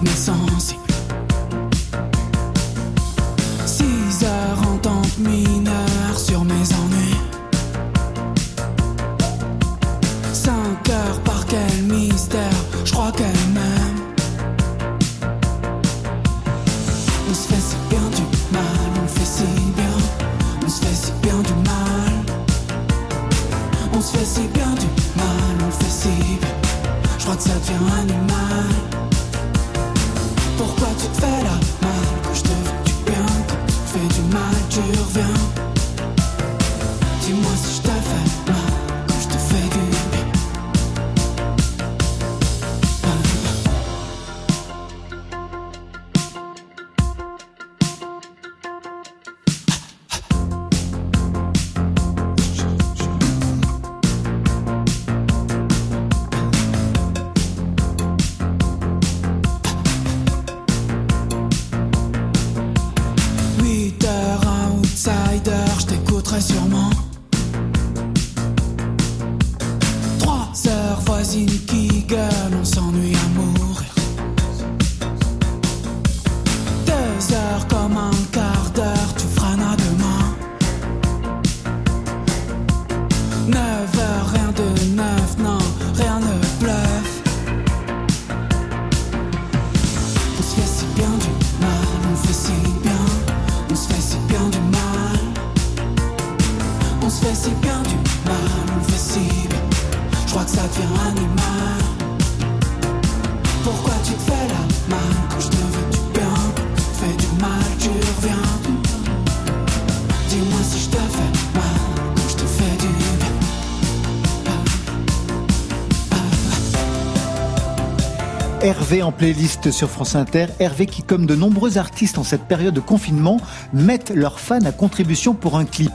[118.74, 120.48] Hervé en playlist sur France Inter.
[120.60, 123.40] Hervé qui, comme de nombreux artistes en cette période de confinement,
[123.72, 125.92] mettent leurs fans à contribution pour un clip.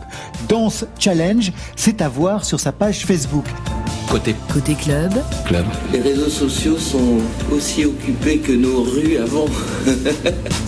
[0.49, 3.47] Danse Challenge, c'est à voir sur sa page Facebook.
[4.09, 5.13] Côté, Côté club,
[5.45, 5.67] Club.
[5.93, 7.19] Les réseaux sociaux sont
[7.51, 9.47] aussi occupés que nos rues avant.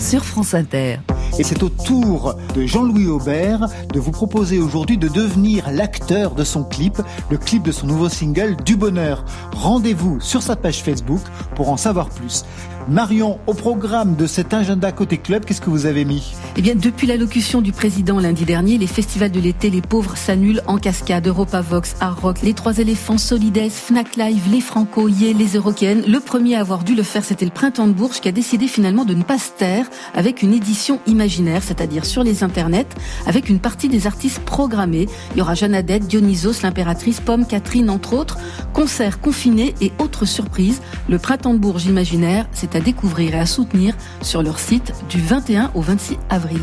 [0.01, 0.97] sur France Inter.
[1.39, 6.43] Et c'est au tour de Jean-Louis Aubert de vous proposer aujourd'hui de devenir l'acteur de
[6.43, 9.23] son clip, le clip de son nouveau single Du Bonheur.
[9.55, 11.21] Rendez-vous sur sa page Facebook
[11.55, 12.43] pour en savoir plus.
[12.89, 16.33] Marion, au programme de cet agenda côté club, qu'est-ce que vous avez mis?
[16.57, 20.61] Eh bien, depuis l'allocution du président lundi dernier, les festivals de l'été, les pauvres s'annulent
[20.67, 21.27] en cascade.
[21.27, 26.03] Europavox, Art Rock, les Trois éléphants, Solides, Fnac Live, les Franco, Yé, les Eurocaines.
[26.07, 28.67] Le premier à avoir dû le faire, c'était le Printemps de Bourges qui a décidé
[28.67, 32.87] finalement de ne pas se taire avec une édition imaginaire, c'est-à-dire sur les internets,
[33.27, 35.07] avec une partie des artistes programmés.
[35.33, 38.37] Il y aura Jeanne Dionysos, l'impératrice, Pomme, Catherine, entre autres.
[38.73, 40.81] Concerts confinés et autres surprises.
[41.07, 45.19] Le Printemps de Bourges imaginaire, c'est à découvrir et à soutenir sur leur site du
[45.19, 46.61] 21 au 26 avril.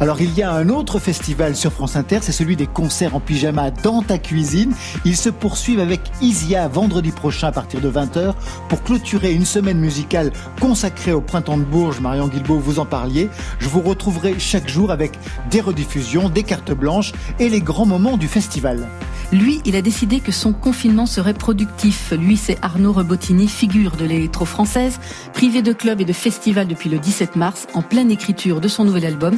[0.00, 3.20] Alors il y a un autre festival sur France Inter, c'est celui des concerts en
[3.20, 4.72] pyjama dans ta cuisine.
[5.04, 8.34] Ils se poursuivent avec Isia vendredi prochain à partir de 20h
[8.68, 12.00] pour clôturer une semaine musicale consacrée au printemps de Bourges.
[12.00, 13.28] Marion Guilbault, vous en parliez.
[13.58, 15.18] Je vous retrouverai chaque jour avec
[15.50, 18.86] des rediffusions, des cartes blanches et les grands moments du festival.
[19.30, 22.14] Lui, il a décidé que son confinement serait productif.
[22.18, 24.98] Lui, c'est Arnaud Rebottini, figure de l'électro-française,
[25.34, 28.84] privé de club et de festival depuis le 17 mars, en pleine écriture de son
[28.84, 29.36] nouvel album.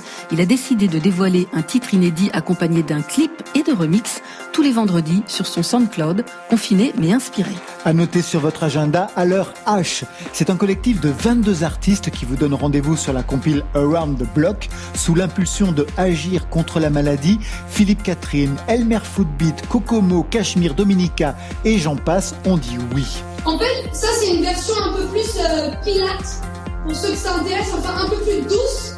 [0.51, 4.20] Décidé de dévoiler un titre inédit accompagné d'un clip et de remix
[4.53, 7.53] tous les vendredis sur son SoundCloud, confiné mais inspiré.
[7.84, 10.03] À noter sur votre agenda à l'heure H.
[10.32, 14.34] C'est un collectif de 22 artistes qui vous donne rendez-vous sur la compile Around the
[14.34, 17.38] Block sous l'impulsion de Agir contre la maladie,
[17.68, 23.07] Philippe Catherine, Elmer Footbeat, Kokomo, Cachemire Dominica et j'en passe, on dit oui.
[23.44, 26.42] En fait, ça c'est une version un peu plus euh, pilate,
[26.84, 28.96] pour ceux que ça intéresse, enfin un peu plus douce,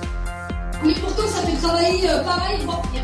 [0.85, 3.03] mais pourtant ça fait travailler euh, pareil, voire pire.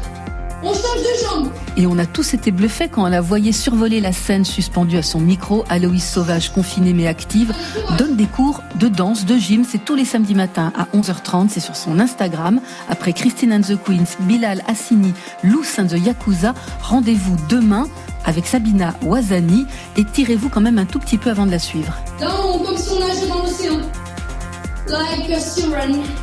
[0.62, 1.52] On change de jambe.
[1.76, 5.04] Et on a tous été bluffés quand on la voyait survoler la scène suspendue à
[5.04, 5.64] son micro.
[5.68, 7.54] Aloïs Sauvage, confinée mais active,
[7.96, 9.64] donne des cours de danse, de gym.
[9.64, 11.48] C'est tous les samedis matins à 11h30.
[11.50, 12.60] C'est sur son Instagram.
[12.88, 15.14] Après Christine and the Queens, Bilal Hassini,
[15.44, 17.86] Loose and the Yakuza, rendez-vous demain
[18.24, 19.64] avec Sabina Wazani
[19.96, 21.94] et tirez-vous quand même un tout petit peu avant de la suivre.
[22.20, 23.78] Là, on, comme si on nageait dans l'océan.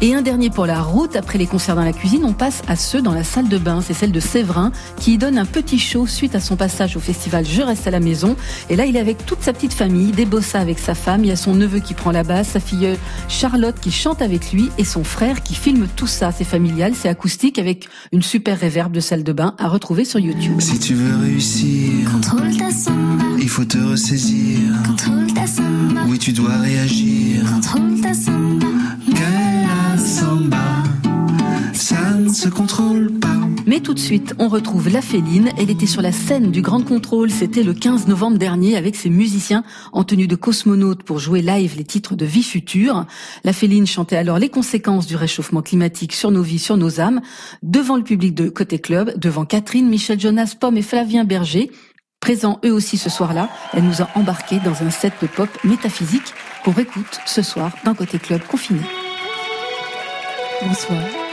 [0.02, 2.76] Et un dernier pour la route, après les concerts dans la cuisine, on passe à
[2.76, 3.82] ceux dans la salle de bain.
[3.86, 7.00] C'est celle de Séverin qui y donne un petit show suite à son passage au
[7.00, 8.36] festival Je reste à la maison.
[8.70, 11.28] Et là, il est avec toute sa petite famille, des bossas avec sa femme, il
[11.28, 12.90] y a son neveu qui prend la basse, sa fille
[13.28, 16.32] Charlotte qui chante avec lui et son frère qui filme tout ça.
[16.36, 20.20] C'est familial, c'est acoustique avec une super réverb de salle de bain à retrouver sur
[20.20, 20.60] YouTube.
[20.60, 24.60] Si tu veux réussir, Contrôle ta samba, il faut te ressaisir.
[24.86, 27.44] contrôle ta samba, Oui, tu dois réagir.
[27.52, 28.55] contrôle ta samba.
[33.66, 35.50] Mais tout de suite, on retrouve la Féline.
[35.58, 37.32] Elle était sur la scène du Grand Contrôle.
[37.32, 41.76] C'était le 15 novembre dernier avec ses musiciens en tenue de cosmonaute pour jouer live
[41.78, 43.06] les titres de Vie future.
[43.44, 47.22] La Féline chantait alors les conséquences du réchauffement climatique sur nos vies, sur nos âmes,
[47.64, 51.72] devant le public de Côté Club, devant Catherine, Michel Jonas, Pomme et Flavien Berger.
[52.20, 56.34] Présents eux aussi ce soir-là, elle nous a embarqués dans un set de pop métaphysique
[56.64, 58.82] qu'on écoute ce soir dans Côté Club confiné.
[60.60, 61.25] 不错。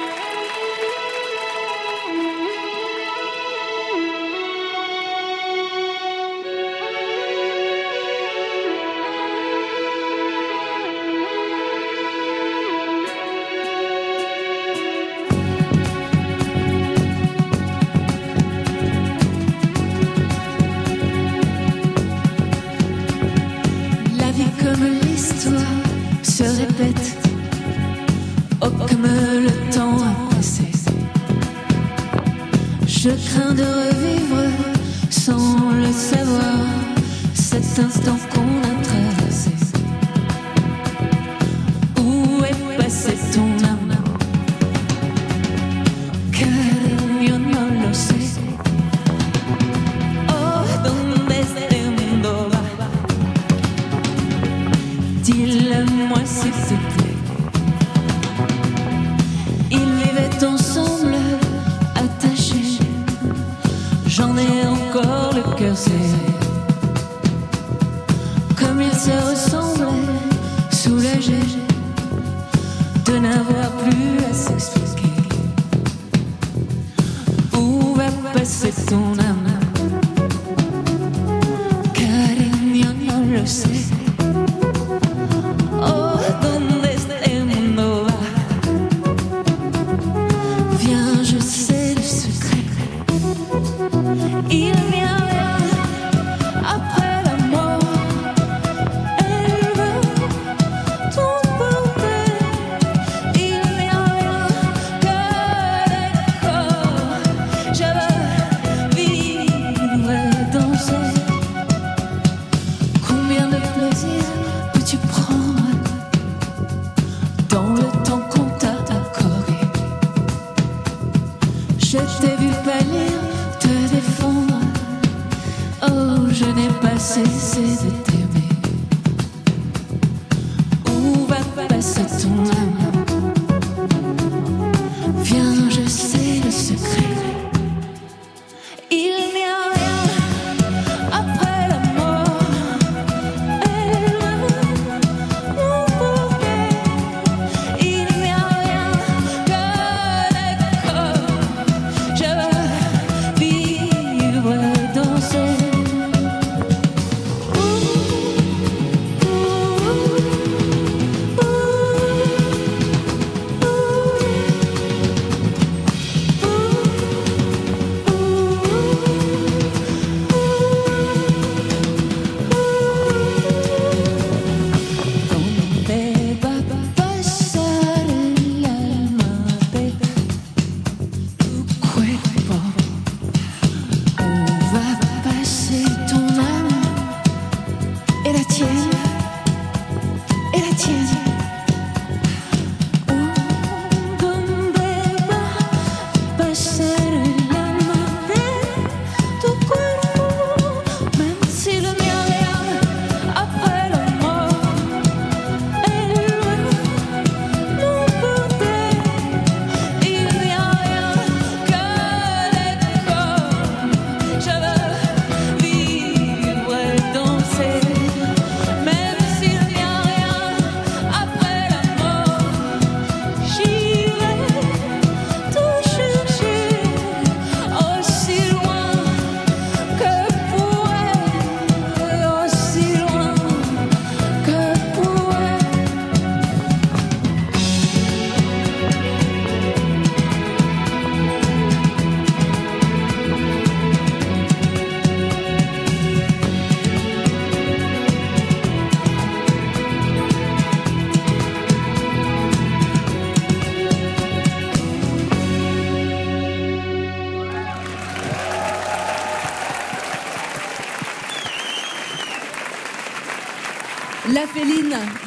[37.91, 38.32] Cet instant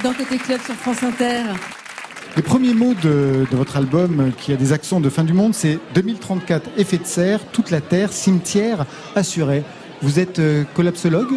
[0.05, 1.41] dans Côté Club sur France Inter.
[2.35, 5.55] Les premiers mots de, de, votre album qui a des accents de fin du monde,
[5.55, 8.85] c'est 2034, effet de serre, toute la Terre, cimetière
[9.15, 9.63] assuré.
[10.03, 11.33] Vous êtes euh, collapsologue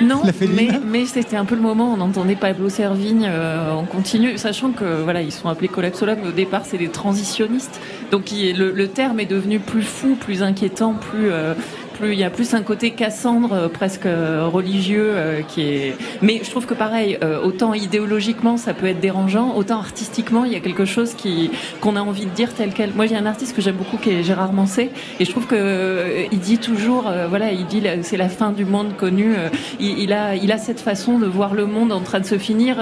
[0.00, 1.92] non, mais, mais c'était un peu le moment.
[1.92, 6.24] On entendait Pablo Servigne euh, en continu, sachant que voilà, ils sont appelés collapsologues.
[6.24, 7.80] Au départ, c'est des transitionnistes.
[8.12, 11.54] Donc, le, le, terme est devenu plus fou, plus inquiétant, plus euh,
[12.02, 15.96] il y a plus un côté Cassandre euh, presque religieux euh, qui est.
[16.22, 20.56] Mais je trouve que pareil, autant idéologiquement ça peut être dérangeant, autant artistiquement il y
[20.56, 21.50] a quelque chose qui
[21.80, 22.92] qu'on a envie de dire tel quel.
[22.94, 24.90] Moi j'ai un artiste que j'aime beaucoup qui est Gérard Mancé
[25.20, 28.96] et je trouve que il dit toujours, voilà, il dit c'est la fin du monde
[28.96, 29.34] connu.
[29.78, 32.38] Il, il, a il a cette façon de voir le monde en train de se
[32.38, 32.76] finir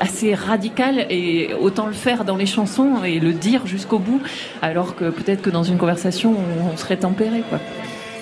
[0.00, 4.20] assez radicale et autant le faire dans les chansons et le dire jusqu'au bout,
[4.62, 7.58] alors que peut-être que dans une conversation on, on serait tempéré quoi.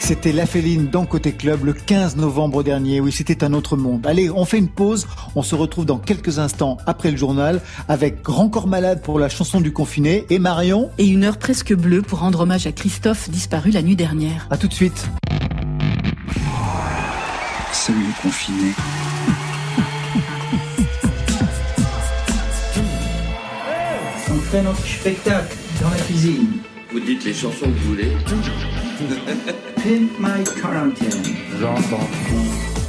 [0.01, 3.01] C'était La Féline dans Côté Club le 15 novembre dernier.
[3.01, 4.05] Oui, c'était un autre monde.
[4.07, 5.07] Allez, on fait une pause.
[5.37, 9.29] On se retrouve dans quelques instants après le journal avec Grand Corps Malade pour la
[9.29, 10.91] chanson du confiné et Marion.
[10.99, 14.49] Et une heure presque bleue pour rendre hommage à Christophe disparu la nuit dernière.
[14.51, 15.09] À tout de suite.
[17.73, 18.73] Salut les confinés.
[24.33, 26.49] On fait notre spectacle dans la cuisine.
[26.91, 28.11] Vous dites les chansons que vous voulez.
[29.77, 31.09] Pimp My Quarantine.
[31.59, 32.07] J'entends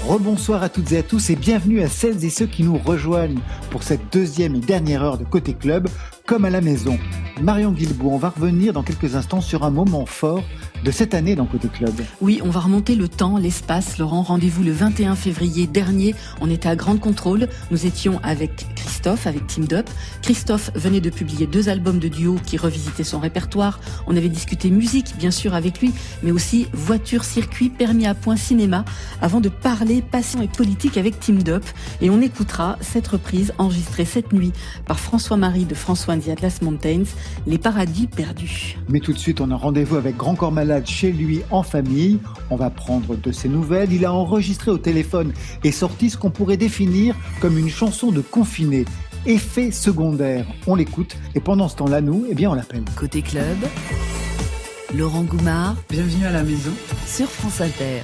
[0.05, 3.39] Rebonsoir à toutes et à tous et bienvenue à celles et ceux qui nous rejoignent
[3.69, 5.87] pour cette deuxième et dernière heure de Côté Club,
[6.25, 6.97] comme à la maison.
[7.41, 10.43] Marion Guilbault, on va revenir dans quelques instants sur un moment fort
[10.83, 11.93] de cette année dans Côté Club.
[12.21, 13.97] Oui, on va remonter le temps, l'espace.
[13.97, 16.15] Laurent, rendez-vous le 21 février dernier.
[16.39, 17.47] On était à Grande Contrôle.
[17.69, 19.89] Nous étions avec Christophe, avec Team Up.
[20.21, 23.79] Christophe venait de publier deux albums de duo qui revisitaient son répertoire.
[24.07, 28.35] On avait discuté musique, bien sûr, avec lui, mais aussi voiture, circuit, permis à point,
[28.35, 28.85] cinéma,
[29.21, 31.63] avant de parler passion et politique avec Team Up.
[32.01, 34.51] Et on écoutera cette reprise enregistrée cette nuit
[34.85, 37.03] par François-Marie de François and the Atlas Mountains,
[37.47, 38.77] Les Paradis Perdus.
[38.89, 42.19] Mais tout de suite, on a rendez-vous avec Grand Corps Malade chez lui en famille.
[42.49, 43.91] On va prendre de ses nouvelles.
[43.91, 48.21] Il a enregistré au téléphone et sorti ce qu'on pourrait définir comme une chanson de
[48.21, 48.85] confiné.
[49.25, 50.45] Effet secondaire.
[50.67, 52.83] On l'écoute et pendant ce temps-là, nous, eh bien, on l'appelle.
[52.95, 53.57] Côté club,
[54.95, 55.75] Laurent Goumard.
[55.89, 56.71] Bienvenue à la maison.
[57.05, 58.01] Sur France Inter.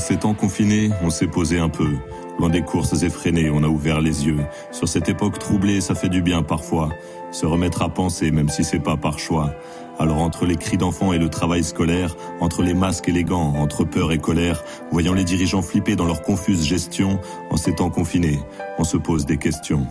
[0.00, 1.90] Ces temps confinés, on s'est posé un peu.
[2.38, 4.40] Loin des courses effrénées, on a ouvert les yeux.
[4.72, 6.88] Sur cette époque troublée, ça fait du bien parfois.
[7.30, 9.54] Se remettre à penser, même si c'est pas par choix.
[9.98, 13.54] Alors entre les cris d'enfants et le travail scolaire, entre les masques et les gants,
[13.56, 17.20] entre peur et colère, voyant les dirigeants flipper dans leur confuse gestion,
[17.50, 18.40] en ces temps confinés,
[18.78, 19.86] on se pose des questions.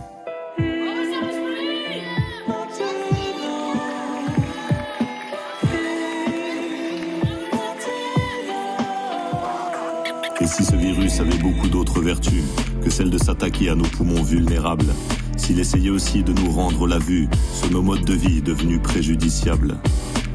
[10.92, 12.42] Virus avait beaucoup d'autres vertus
[12.82, 14.92] que celle de s'attaquer à nos poumons vulnérables,
[15.40, 19.78] s'il essayait aussi de nous rendre la vue sur nos modes de vie devenus préjudiciables.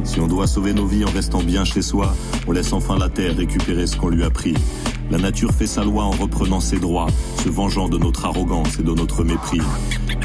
[0.04, 2.16] Si on doit sauver nos vies en restant bien chez soi,
[2.48, 4.56] on laisse enfin la Terre récupérer ce qu'on lui a pris.
[5.12, 7.08] La nature fait sa loi en reprenant ses droits,
[7.44, 9.62] se vengeant de notre arrogance et de notre mépris.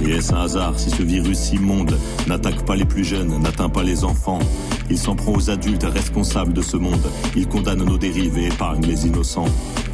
[0.02, 3.82] Et est-ce un hasard si ce virus immonde n'attaque pas les plus jeunes, n'atteint pas
[3.82, 4.38] les enfants?
[4.88, 7.10] Il s'en prend aux adultes responsables de ce monde.
[7.36, 9.48] Il condamne nos dérives et épargne les innocents.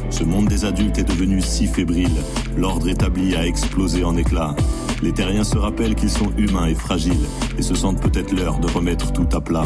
[0.09, 2.15] Ce monde des adultes est devenu si fébrile.
[2.57, 4.55] L'ordre établi a explosé en éclats.
[5.01, 8.67] Les terriens se rappellent qu'ils sont humains et fragiles et se sentent peut-être l'heure de
[8.67, 9.65] remettre tout à plat.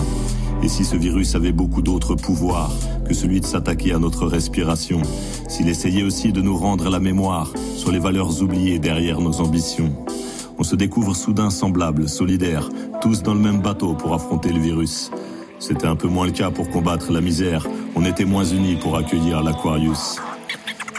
[0.64, 2.72] Et si ce virus avait beaucoup d'autres pouvoirs
[3.07, 5.01] que celui de s'attaquer à notre respiration,
[5.47, 9.93] s'il essayait aussi de nous rendre la mémoire sur les valeurs oubliées derrière nos ambitions,
[10.57, 12.70] on se découvre soudain semblables, solidaires,
[13.01, 15.09] tous dans le même bateau pour affronter le virus.
[15.57, 18.97] C'était un peu moins le cas pour combattre la misère, on était moins unis pour
[18.97, 20.18] accueillir l'Aquarius.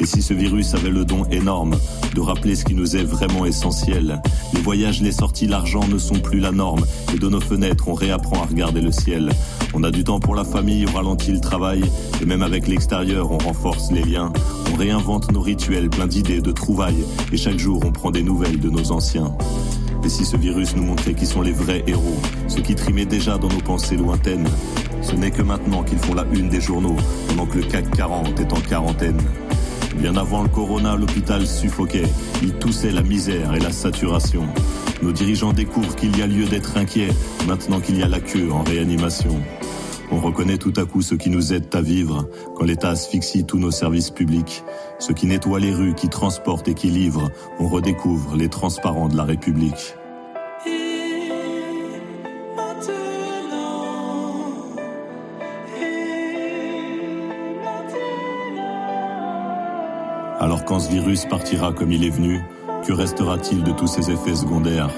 [0.03, 1.77] Et si ce virus avait le don énorme
[2.17, 4.21] de rappeler ce qui nous est vraiment essentiel,
[4.53, 6.85] les voyages, les sorties, l'argent ne sont plus la norme.
[7.15, 9.31] Et de nos fenêtres, on réapprend à regarder le ciel.
[9.75, 11.85] On a du temps pour la famille, on ralentit le travail.
[12.21, 14.33] Et même avec l'extérieur, on renforce les liens.
[14.73, 17.05] On réinvente nos rituels, plein d'idées, de trouvailles.
[17.31, 19.33] Et chaque jour, on prend des nouvelles de nos anciens.
[20.05, 23.39] Et si ce virus nous montrait qui sont les vrais héros, ceux qui trimaient déjà
[23.39, 24.49] dans nos pensées lointaines,
[25.01, 26.97] ce n'est que maintenant qu'ils font la une des journaux,
[27.29, 29.21] pendant que le CAC 40 est en quarantaine.
[29.97, 32.09] Bien avant le corona, l'hôpital suffoquait.
[32.43, 34.49] Il toussait la misère et la saturation.
[35.03, 37.09] Nos dirigeants découvrent qu'il y a lieu d'être inquiet
[37.47, 39.41] maintenant qu'il y a la queue en réanimation.
[40.11, 43.59] On reconnaît tout à coup ce qui nous aide à vivre quand l'État asphyxie tous
[43.59, 44.63] nos services publics.
[44.99, 47.31] Ce qui nettoie les rues, qui transporte et qui livre.
[47.59, 49.97] On redécouvre les transparents de la République.
[60.43, 62.41] Alors quand ce virus partira comme il est venu,
[62.85, 64.91] que restera-t-il de tous ces effets secondaires?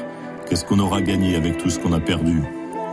[0.48, 2.42] Qu'est-ce qu'on aura gagné avec tout ce qu'on a perdu?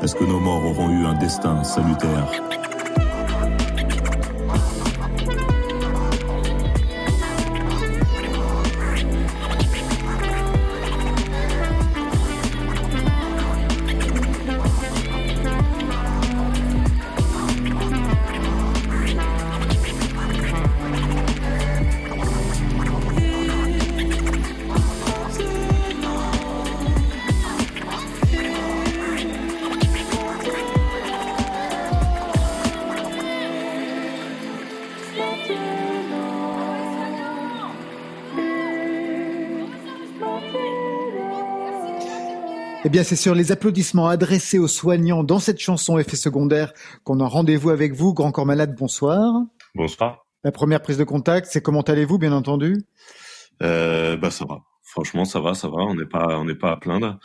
[0.03, 2.29] Est-ce que nos morts auront eu un destin salutaire?
[42.91, 46.73] Bien, c'est sur les applaudissements adressés aux soignants dans cette chanson Effet secondaire
[47.05, 48.13] qu'on a rendez-vous avec vous.
[48.13, 49.45] Grand Corps Malade, bonsoir.
[49.73, 50.25] Bonsoir.
[50.43, 52.75] La première prise de contact, c'est comment allez-vous, bien entendu?
[53.63, 54.59] Euh, Bah ça va.
[54.83, 55.77] Franchement, ça va, ça va.
[55.77, 57.17] On n'est pas, on n'est pas à plaindre.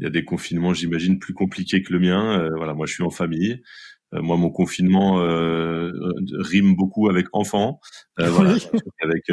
[0.00, 2.40] Il y a des confinements, j'imagine, plus compliqués que le mien.
[2.40, 3.62] Euh, voilà, moi, je suis en famille.
[4.14, 5.18] Euh, moi, mon confinement
[6.40, 7.80] rime beaucoup avec enfant.
[8.18, 8.56] Voilà,
[9.00, 9.30] avec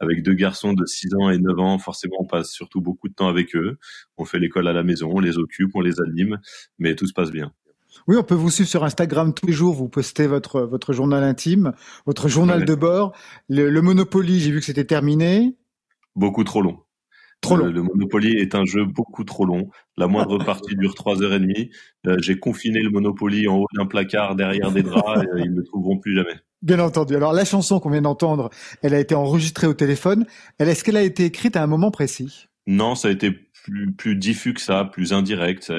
[0.00, 3.14] avec deux garçons de 6 ans et 9 ans, forcément, on passe surtout beaucoup de
[3.14, 3.78] temps avec eux.
[4.16, 6.38] On fait l'école à la maison, on les occupe, on les anime,
[6.78, 7.52] mais tout se passe bien.
[8.06, 9.74] Oui, on peut vous suivre sur Instagram tous les jours.
[9.74, 11.72] Vous postez votre votre journal intime,
[12.06, 13.12] votre journal de bord.
[13.48, 15.56] Le, le Monopoly, j'ai vu que c'était terminé.
[16.14, 16.78] Beaucoup trop long.
[17.40, 17.72] Trop Le- long.
[17.72, 19.70] Le, Monopoly est un jeu beaucoup trop long.
[19.96, 21.70] La moindre partie dure trois heures et demie.
[22.06, 25.22] Euh, J'ai confiné le Monopoly en haut d'un placard derrière des draps.
[25.24, 26.34] et, euh, ils ne le trouveront plus jamais.
[26.62, 27.14] Bien entendu.
[27.14, 28.50] Alors la chanson qu'on vient d'entendre,
[28.82, 30.26] elle a été enregistrée au téléphone.
[30.58, 32.46] Est-ce qu'elle a été écrite à un moment précis?
[32.66, 35.62] Non, ça a été plus, plus diffus que ça, plus indirect.
[35.62, 35.76] Ça,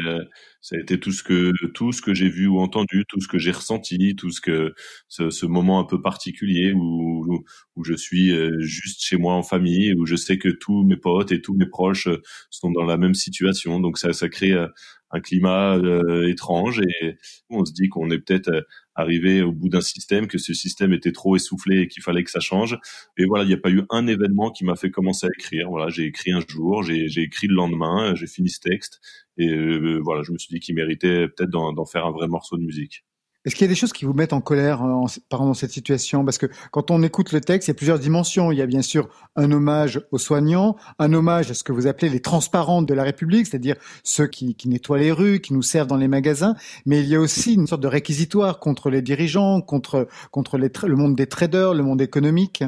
[0.62, 3.28] ça a été tout ce que tout ce que j'ai vu ou entendu, tout ce
[3.28, 4.74] que j'ai ressenti, tout ce que
[5.08, 7.44] ce, ce moment un peu particulier où, où
[7.76, 10.98] où je suis euh, juste chez moi en famille, où je sais que tous mes
[10.98, 13.80] potes et tous mes proches euh, sont dans la même situation.
[13.80, 14.68] Donc ça, ça crée euh,
[15.12, 17.18] un climat euh, étrange et
[17.50, 18.62] on se dit qu'on est peut-être euh,
[18.96, 22.32] arrivé au bout d'un système, que ce système était trop essoufflé et qu'il fallait que
[22.32, 22.78] ça change.
[23.18, 25.70] Et voilà, il n'y a pas eu un événement qui m'a fait commencer à écrire.
[25.70, 29.00] Voilà, j'ai écrit un jour, j'ai écrit le lendemain, j'ai fini ce texte
[29.38, 32.58] et euh, voilà, je me suis dit qu'il méritait peut-être d'en faire un vrai morceau
[32.58, 33.06] de musique.
[33.50, 35.72] Est-ce qu'il y a des choses qui vous mettent en colère euh, en, pendant cette
[35.72, 36.24] situation?
[36.24, 38.52] Parce que quand on écoute le texte, il y a plusieurs dimensions.
[38.52, 41.88] Il y a bien sûr un hommage aux soignants, un hommage à ce que vous
[41.88, 45.88] appelez les transparents de la République, c'est-à-dire ceux qui, nettoient les rues, qui nous servent
[45.88, 46.54] dans les magasins.
[46.86, 51.16] Mais il y a aussi une sorte de réquisitoire contre les dirigeants, contre, le monde
[51.16, 52.64] des traders, le monde économique.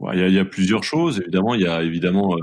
[0.00, 1.20] Ouais, Il y, a, il y a plusieurs choses.
[1.20, 2.40] Évidemment, il y a évidemment euh,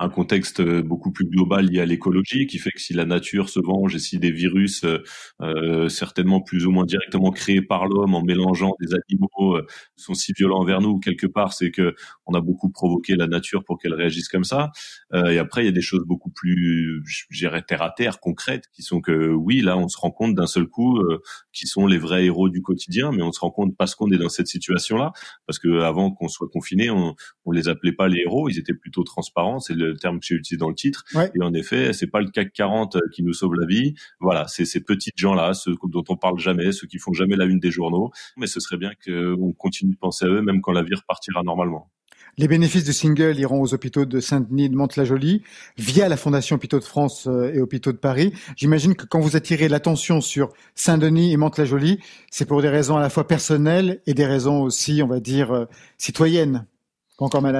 [0.00, 3.48] un contexte euh, beaucoup plus global lié à l'écologie qui fait que si la nature
[3.48, 5.02] se venge et si des virus euh,
[5.42, 10.14] euh, certainement plus ou moins directement créés par l'homme en mélangeant des animaux euh, sont
[10.14, 11.94] si violents envers nous quelque part c'est que
[12.26, 14.70] on a beaucoup provoqué la nature pour qu'elle réagisse comme ça.
[15.14, 18.64] Euh, et après il y a des choses beaucoup plus dirais terre à terre concrètes
[18.72, 21.20] qui sont que oui là on se rend compte d'un seul coup euh,
[21.52, 24.18] qui sont les vrais héros du quotidien mais on se rend compte parce qu'on est
[24.18, 25.12] dans cette situation là
[25.46, 28.74] parce que avant qu'on soit confiné on on les appelait pas les héros ils étaient
[28.74, 29.60] plutôt transparents
[29.94, 31.30] terme que j'ai utilisé dans le titre Ouais.
[31.34, 34.64] et en effet c'est pas le CAC 40 qui nous sauve la vie voilà c'est
[34.64, 37.60] ces petits gens là ceux dont on parle jamais ceux qui font jamais la une
[37.60, 40.82] des journaux mais ce serait bien qu'on continue de penser à eux même quand la
[40.82, 41.90] vie repartira normalement
[42.36, 45.42] Les bénéfices du single iront aux hôpitaux de Saint-Denis et de Mantes-la-Jolie
[45.76, 48.32] via la Fondation Hôpitaux de France euh, et Hôpitaux de Paris.
[48.56, 51.98] J'imagine que quand vous attirez l'attention sur Saint-Denis et Mantes-la-Jolie,
[52.30, 55.50] c'est pour des raisons à la fois personnelles et des raisons aussi, on va dire,
[55.52, 55.64] euh,
[55.96, 56.64] citoyennes.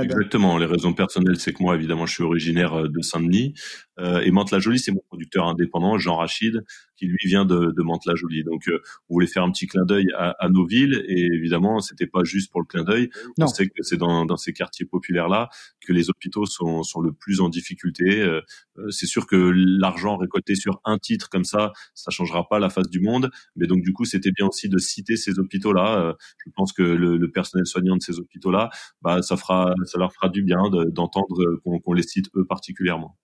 [0.04, 0.56] Exactement.
[0.56, 3.54] Les raisons personnelles, c'est que moi, évidemment, je suis originaire euh, de Saint-Denis.
[3.98, 6.64] Euh, et Mantes-la-Jolie, c'est mon producteur indépendant, Jean Rachid,
[6.96, 8.44] qui lui vient de, de Mantes-la-Jolie.
[8.44, 11.04] Donc, euh, on voulait faire un petit clin d'œil à, à nos villes.
[11.08, 13.10] Et évidemment, c'était pas juste pour le clin d'œil.
[13.38, 15.48] On sait que c'est dans, dans ces quartiers populaires-là
[15.86, 18.20] que les hôpitaux sont, sont le plus en difficulté.
[18.20, 18.40] Euh,
[18.78, 22.70] euh, c'est sûr que l'argent récolté sur un titre comme ça, ça changera pas la
[22.70, 23.30] face du monde.
[23.56, 26.00] Mais donc, du coup, c'était bien aussi de citer ces hôpitaux-là.
[26.02, 26.12] Euh,
[26.44, 28.70] je pense que le, le personnel soignant de ces hôpitaux-là,
[29.02, 32.44] bah, ça fera, ça leur fera du bien de- d'entendre qu'on qu'on les cite eux
[32.44, 33.16] particulièrement.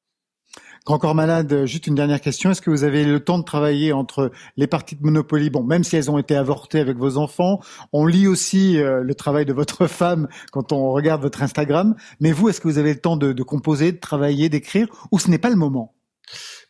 [0.87, 2.51] Grand corps malade, euh, juste une dernière question.
[2.51, 5.49] Est-ce que vous avez le temps de travailler entre les parties de Monopoly?
[5.49, 7.61] Bon, même si elles ont été avortées avec vos enfants,
[7.95, 11.95] on lit aussi euh, le travail de votre femme quand on regarde votre Instagram.
[12.21, 15.31] Mais vous, est-ce que vous avez le temps de, composer, de travailler, d'écrire, ou ce
[15.31, 15.95] n'est pas le moment?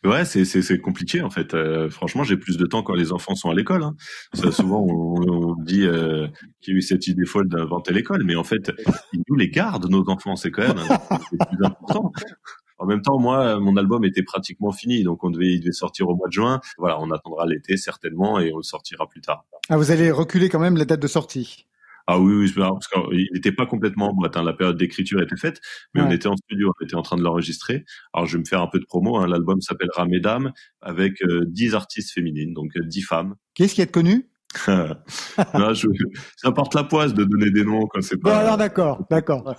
[0.05, 1.53] Ouais, c'est c'est compliqué en fait.
[1.53, 3.83] Euh, franchement, j'ai plus de temps quand les enfants sont à l'école.
[3.83, 3.95] Hein.
[4.51, 5.79] Souvent, on, dit
[6.61, 8.71] qu'il y a eu cette idée folle d'inventer l'école, mais en fait,
[9.27, 10.35] nous les gardent nos enfants.
[10.35, 10.77] C'est quand même
[11.09, 12.11] c'est plus important.
[12.77, 16.09] En même temps, moi, mon album était pratiquement fini, donc on devait, il devait sortir
[16.09, 16.59] au mois de juin.
[16.77, 19.45] Voilà, on attendra l'été certainement et on le sortira plus tard.
[19.69, 21.65] Ah, vous allez reculer quand même la date de sortie.
[22.07, 24.37] Ah oui, oui, parce qu'il n'était pas complètement en boîte.
[24.37, 24.43] Hein.
[24.43, 25.59] La période d'écriture était faite,
[25.93, 27.83] mais on était en studio, on était en train de l'enregistrer.
[28.13, 29.17] Alors je vais me faire un peu de promo.
[29.17, 29.27] Hein.
[29.27, 33.35] L'album s'appellera Mesdames, avec euh, 10 artistes féminines, donc euh, 10 femmes.
[33.55, 34.29] Qui est-ce qui est connu?
[34.67, 35.87] Non, je-
[36.37, 38.37] ça porte la poisse de donner des noms quand c'est Bon, pas.
[38.37, 39.55] alors d'accord, d'accord.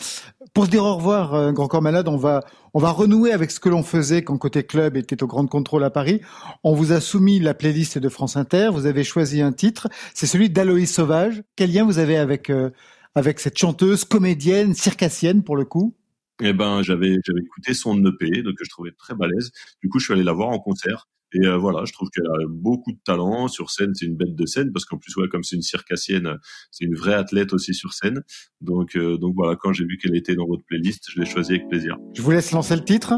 [0.55, 2.43] Pour se dire au revoir, euh, Grand Corps Malade, on va,
[2.75, 5.85] on va renouer avec ce que l'on faisait quand Côté Club était au Grand Contrôle
[5.85, 6.21] à Paris.
[6.65, 8.71] On vous a soumis la playlist de France Inter.
[8.73, 9.89] Vous avez choisi un titre.
[10.15, 11.43] C'est celui d'Aloïs Sauvage.
[11.57, 12.71] Quel lien vous avez avec, euh,
[13.15, 15.95] avec cette chanteuse, comédienne, circassienne pour le coup?
[16.43, 19.53] Eh ben, j'avais j'avais écouté son EP, donc que je trouvais très balèze.
[19.83, 21.09] Du coup, je suis allé la voir en concert.
[21.37, 23.93] Et euh, voilà, je trouve qu'elle a beaucoup de talent sur scène.
[23.95, 26.39] C'est une bête de scène parce qu'en plus, ouais, comme c'est une circassienne,
[26.71, 28.23] c'est une vraie athlète aussi sur scène.
[28.61, 31.53] Donc, euh, donc voilà, quand j'ai vu qu'elle était dans votre playlist, je l'ai choisie
[31.53, 31.97] avec plaisir.
[32.15, 33.15] Je vous laisse lancer le titre.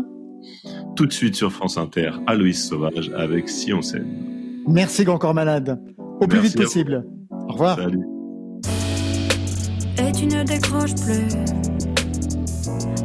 [0.97, 4.07] Tout de suite sur France Inter, Aloïs Sauvage avec Si on s'aime.
[4.66, 5.81] Merci, Grand Corps Malade.
[6.21, 7.05] Au plus vite possible.
[7.31, 7.77] Au revoir.
[7.77, 8.05] Salut.
[9.99, 11.29] et tu ne décroches plus.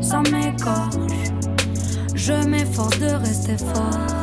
[0.02, 0.96] Ça m'écorche,
[2.16, 4.23] je m'efforce de rester fort.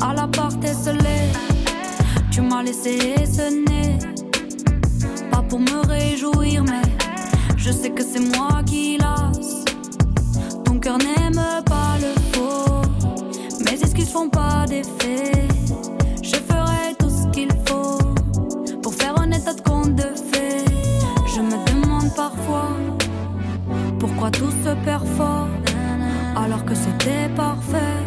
[0.00, 1.32] À la porte esselée,
[2.30, 3.98] tu m'as laissé sonner.
[5.30, 6.82] Pas pour me réjouir, mais
[7.56, 9.64] je sais que c'est moi qui lasse.
[10.64, 12.82] Ton cœur n'aime pas le faux,
[13.64, 15.32] mes excuses font pas d'effet.
[16.22, 17.98] Je ferai tout ce qu'il faut
[18.82, 20.64] pour faire un état de compte de fait.
[21.34, 22.70] Je me demande parfois
[23.98, 25.04] pourquoi tout se perd
[26.36, 27.97] alors que c'était parfait.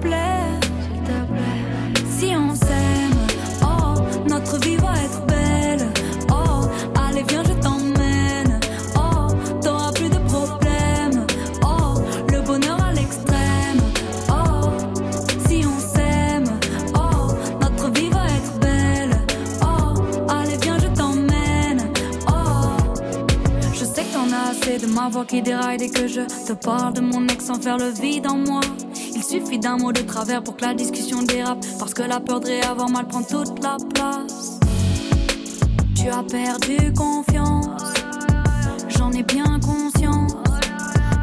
[0.00, 3.18] Plaît, s'il te plaît, si on s'aime,
[3.62, 5.86] oh, notre vie va être belle.
[6.30, 6.64] Oh,
[6.98, 8.58] allez, viens, je t'emmène.
[8.96, 9.28] Oh,
[9.62, 11.26] t'auras plus de problèmes.
[11.62, 12.00] Oh,
[12.32, 13.80] le bonheur à l'extrême.
[14.30, 14.70] Oh,
[15.46, 16.44] si on s'aime,
[16.94, 19.16] oh, notre vie va être belle.
[19.62, 21.92] Oh, allez, viens, je t'emmène.
[22.26, 22.72] Oh,
[23.74, 26.54] je sais que t'en as assez de ma voix qui déraille dès que je te
[26.54, 28.62] parle de mon ex sans faire le vide en moi.
[29.30, 31.64] Suffit d'un mot de travers pour que la discussion dérape.
[31.78, 34.58] Parce que la peur de réavoir mal prend toute la place.
[35.94, 37.80] Tu as perdu confiance,
[38.88, 40.34] j'en ai bien conscience.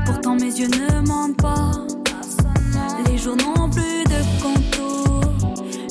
[0.06, 1.72] Pourtant mes yeux ne mentent pas.
[3.08, 5.22] Les jours n'ont plus de contour.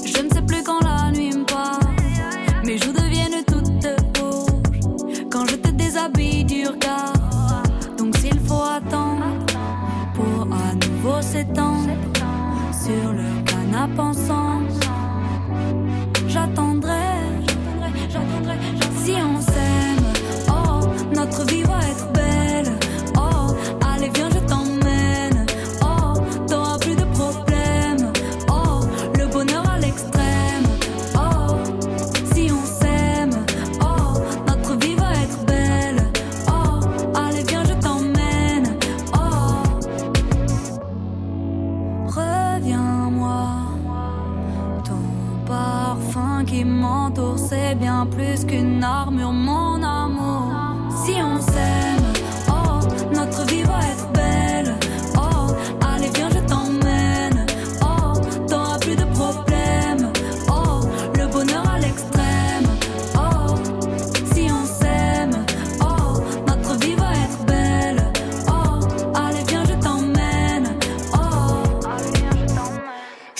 [0.03, 1.81] Je ne sais plus quand la nuit me part.
[2.65, 3.87] Mes joues deviennent toutes
[4.19, 7.13] rouges quand je te déshabille du regard.
[7.99, 9.45] Donc s'il faut attendre
[10.15, 11.76] pour à nouveau s'étendre
[12.87, 14.56] sur le canapé ensemble,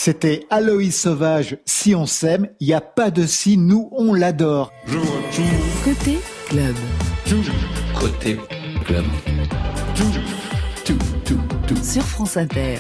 [0.07, 4.73] C'était Aloïs Sauvage, Si on s'aime, il n'y a pas de si, nous on l'adore.
[5.83, 6.77] Côté club.
[7.99, 8.39] Côté
[8.85, 9.05] club.
[11.83, 12.77] Sur France Inter.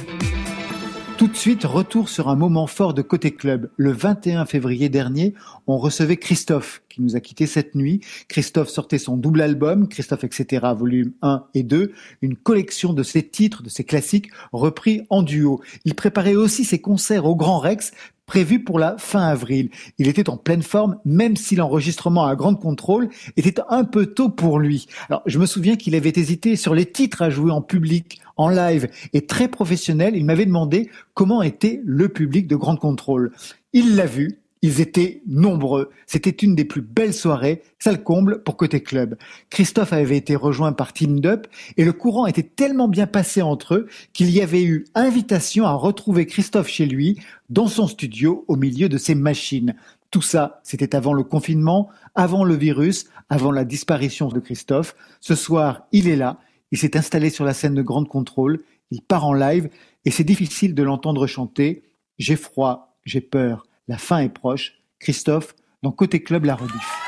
[1.19, 3.71] Tout de suite, retour sur un moment fort de Côté Club.
[3.79, 5.33] Le 21 février dernier,
[5.67, 8.03] on recevait Christophe, qui nous a quittés cette nuit.
[8.29, 13.27] Christophe sortait son double album, Christophe etc., volume 1 et 2, une collection de ses
[13.27, 15.63] titres, de ses classiques, repris en duo.
[15.87, 17.93] Il préparait aussi ses concerts au Grand Rex,
[18.27, 19.71] prévus pour la fin avril.
[19.99, 24.29] Il était en pleine forme, même si l'enregistrement à grande contrôle était un peu tôt
[24.29, 24.87] pour lui.
[25.09, 28.49] Alors, je me souviens qu'il avait hésité sur les titres à jouer en public, en
[28.49, 33.33] live, et très professionnel, il m'avait demandé comment était le public de grande contrôle.
[33.73, 35.91] Il l'a vu, Ils étaient nombreux.
[36.07, 39.17] C'était une des plus belles soirées, ça le comble pour Côté Club.
[39.51, 41.47] Christophe avait été rejoint par Team Up
[41.77, 45.73] et le courant était tellement bien passé entre eux qu'il y avait eu invitation à
[45.73, 47.21] retrouver Christophe chez lui,
[47.51, 49.75] dans son studio, au milieu de ses machines.
[50.11, 54.97] Tout ça, c'était avant le confinement, avant le virus, avant la disparition de Christophe.
[55.21, 56.39] Ce soir, il est là,
[56.71, 58.61] il s'est installé sur la scène de Grande Contrôle,
[58.91, 59.69] il part en live
[60.05, 61.83] et c'est difficile de l'entendre chanter.
[62.19, 64.75] J'ai froid, j'ai peur, la fin est proche.
[64.99, 67.06] Christophe, dans Côté Club, la rediff.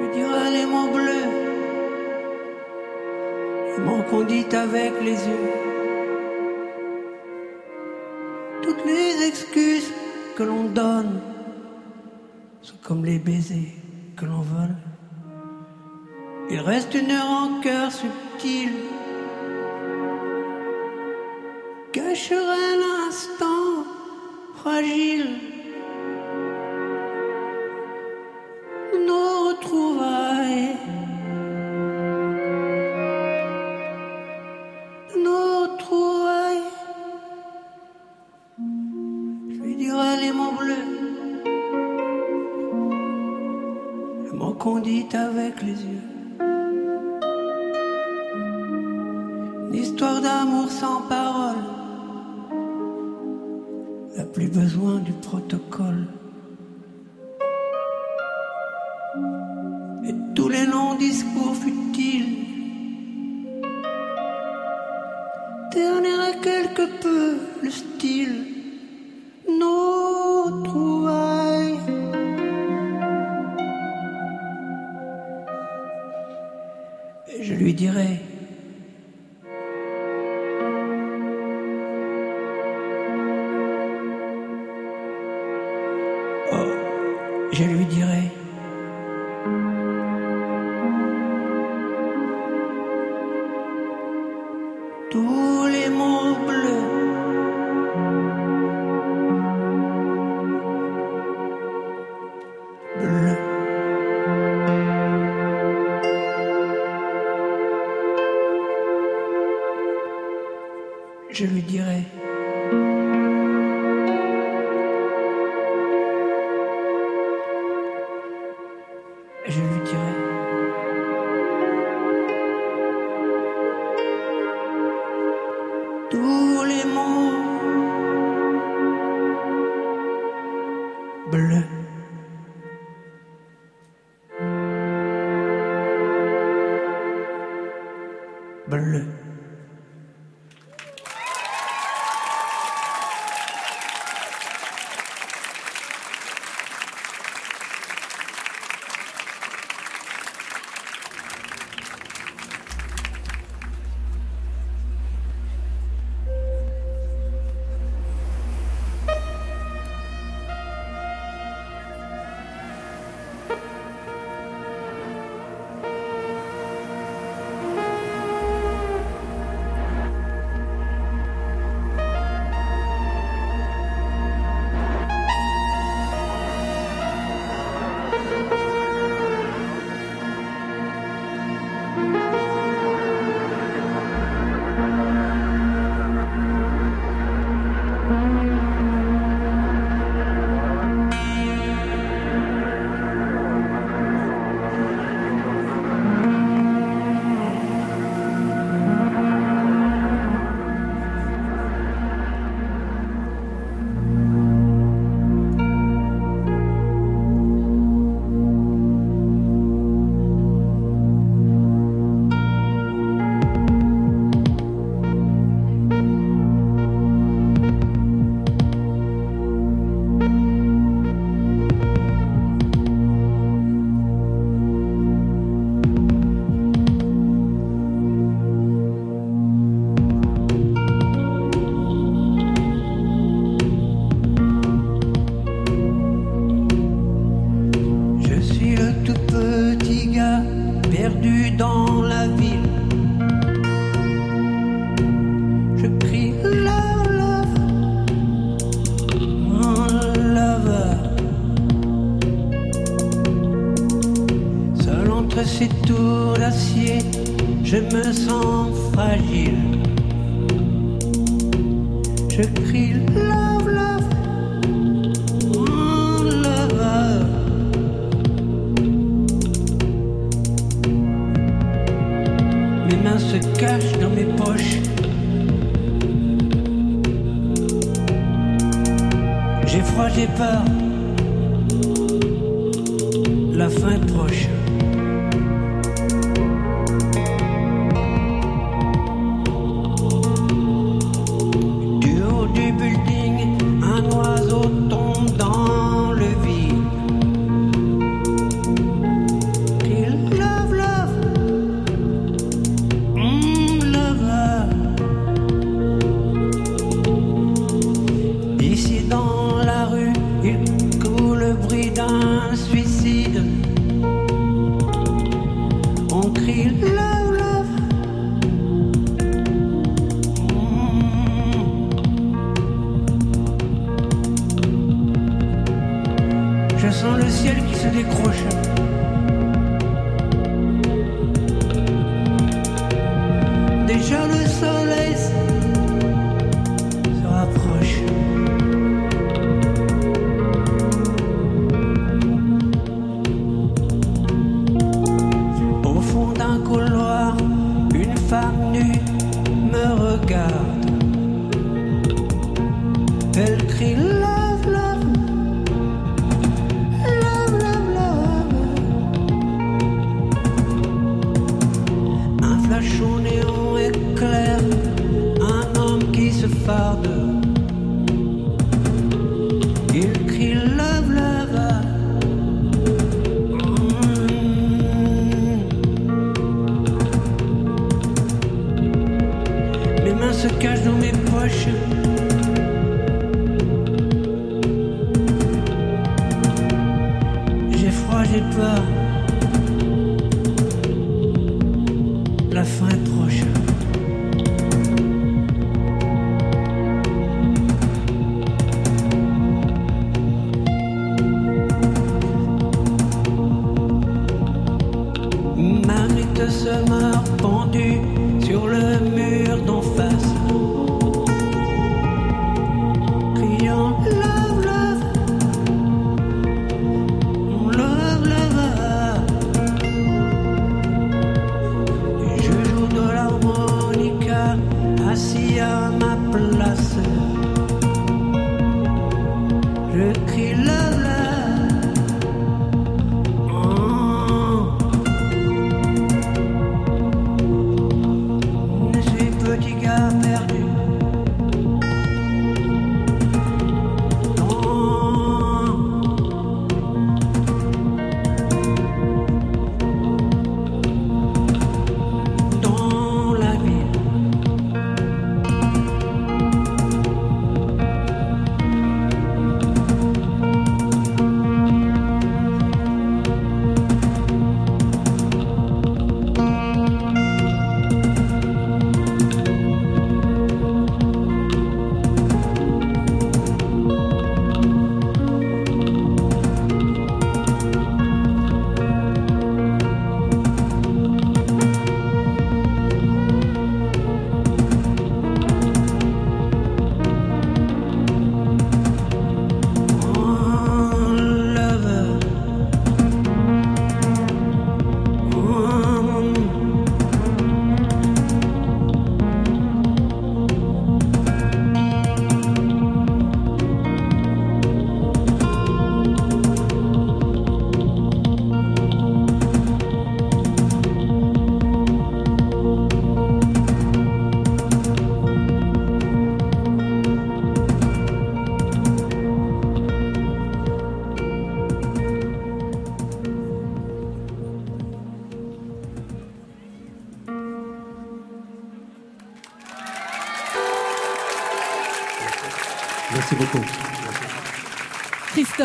[0.00, 1.28] Lui dirai les mots bleus,
[3.68, 5.50] les mots qu'on dit avec les yeux.
[8.62, 9.92] Toutes les excuses
[10.36, 11.20] que l'on donne
[12.62, 13.74] sont comme les baisers
[14.16, 14.76] que l'on vole.
[16.50, 18.78] Il reste une rancœur subtile,
[21.92, 23.84] cacherait l'instant
[24.54, 25.57] fragile.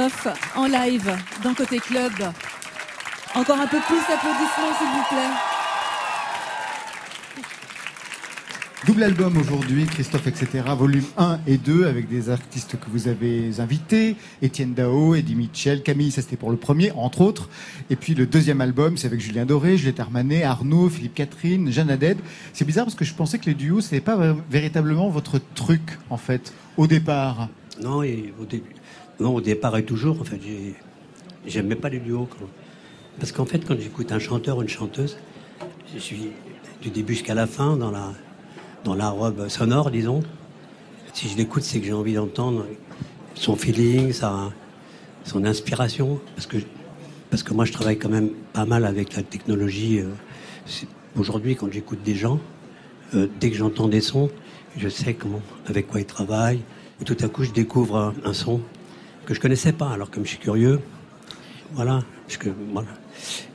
[0.03, 1.15] Christophe, en live,
[1.45, 2.11] dans Côté Club.
[3.35, 5.33] Encore un peu plus d'applaudissements, s'il vous plaît.
[8.85, 10.61] Double album aujourd'hui, Christophe, etc.
[10.77, 14.17] Volume 1 et 2 avec des artistes que vous avez invités.
[14.41, 17.47] Étienne Dao, Eddie Mitchell, Camille, ça c'était pour le premier, entre autres.
[17.89, 21.89] Et puis le deuxième album, c'est avec Julien Doré, Juliette Armanet, Arnaud, Philippe Catherine, Jeanne
[21.89, 22.17] Haddad.
[22.51, 24.17] C'est bizarre parce que je pensais que les duos, c'était pas
[24.49, 27.47] véritablement votre truc, en fait, au départ.
[27.81, 28.75] Non, et au début,
[29.19, 30.75] au départ et toujours, en fait, j'ai-
[31.45, 32.27] j'aimais pas les duos.
[33.19, 35.17] Parce qu'en fait, quand j'écoute un chanteur ou une chanteuse,
[35.93, 36.31] je suis
[36.81, 38.11] du début jusqu'à la fin dans la,
[38.83, 40.21] dans la robe sonore, disons.
[41.13, 42.65] Si je l'écoute, c'est que j'ai envie d'entendre
[43.35, 44.51] son feeling, sa,
[45.25, 46.19] son inspiration.
[46.35, 46.57] Parce que,
[47.29, 49.99] parce que moi, je travaille quand même pas mal avec la technologie.
[49.99, 50.09] euh,
[51.15, 52.39] Aujourd'hui, quand j'écoute des gens,
[53.13, 54.31] euh, dès que j'entends des sons,
[54.75, 56.61] je sais comment, avec quoi ils travaillent.
[56.99, 58.59] Et tout à coup, je découvre un son
[59.25, 59.89] que je connaissais pas.
[59.91, 60.79] Alors, comme je suis curieux,
[61.73, 62.87] voilà, parce que, voilà.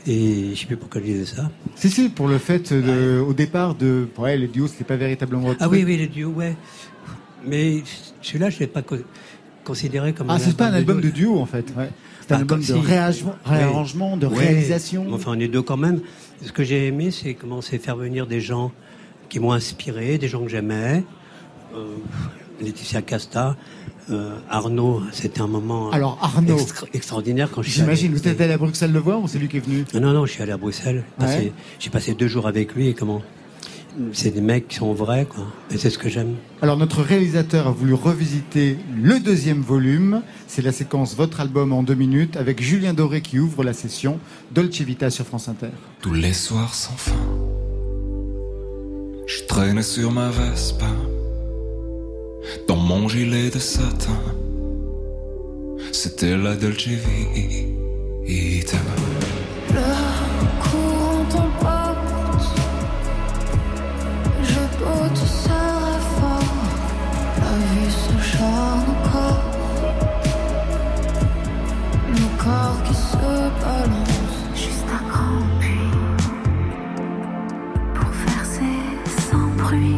[0.06, 1.50] Et je sais plus pourquoi je disais ça.
[1.74, 5.54] Si, si, pour le fait, de, au départ, de, ouais, les duos, c'était pas véritablement
[5.60, 6.56] Ah oui, oui, les duos, ouais.
[7.44, 7.82] Mais
[8.22, 8.96] celui-là, je ne l'ai pas co-
[9.64, 11.32] considéré comme Ah, c'est pas un album de duo.
[11.32, 11.66] duo, en fait.
[11.76, 11.90] Ouais.
[12.22, 15.06] C'est un Ah, album de si- réarrangement, de réalisation.
[15.12, 16.00] Enfin, on est deux quand même.
[16.42, 18.72] Ce que j'ai aimé, c'est commencer à faire venir des gens
[19.28, 21.04] qui m'ont inspiré, des gens que j'aimais.
[21.74, 21.84] Euh,
[22.60, 23.56] Laetitia Casta,
[24.10, 26.58] euh, Arnaud, c'était un moment Alors, Arnaud.
[26.58, 29.38] extra- extraordinaire quand je suis J'imagine, vous êtes allé à Bruxelles le voir ou c'est
[29.38, 31.04] lui qui est venu Non, non, je suis allé à Bruxelles.
[31.20, 31.52] Ouais.
[31.78, 33.22] J'ai passé deux jours avec lui et comment
[34.12, 35.44] C'est des mecs qui sont vrais, quoi.
[35.70, 36.36] Et c'est ce que j'aime.
[36.62, 40.22] Alors notre réalisateur a voulu revisiter le deuxième volume.
[40.46, 44.18] C'est la séquence Votre album en deux minutes avec Julien Doré qui ouvre la session
[44.52, 45.68] Dolce Vita sur France Inter.
[46.00, 47.12] Tous les soirs sans fin,
[49.26, 50.86] je traînais sur ma Vespa,
[52.66, 54.20] dans mon gilet de satin.
[55.92, 56.88] C'était la Dolce
[58.24, 58.78] Vita.
[59.70, 59.80] Le
[60.62, 62.56] courant t'emporte,
[64.42, 66.54] je peux te serrer fort,
[67.38, 69.44] la vie s'acharne encore,
[72.10, 73.16] nos corps qui se
[73.62, 75.94] balancent, juste un grand puits,
[77.94, 78.78] pour verser
[79.30, 79.97] sans bruit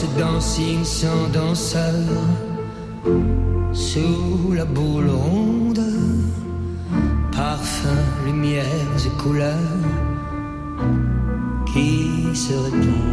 [0.00, 0.20] sympathy.
[0.20, 1.94] Dans ce dancing sans danseur,
[3.72, 5.80] sous la boule ronde,
[7.32, 8.64] parfums, lumières
[9.06, 9.56] et couleurs
[11.72, 13.10] qui se répondent.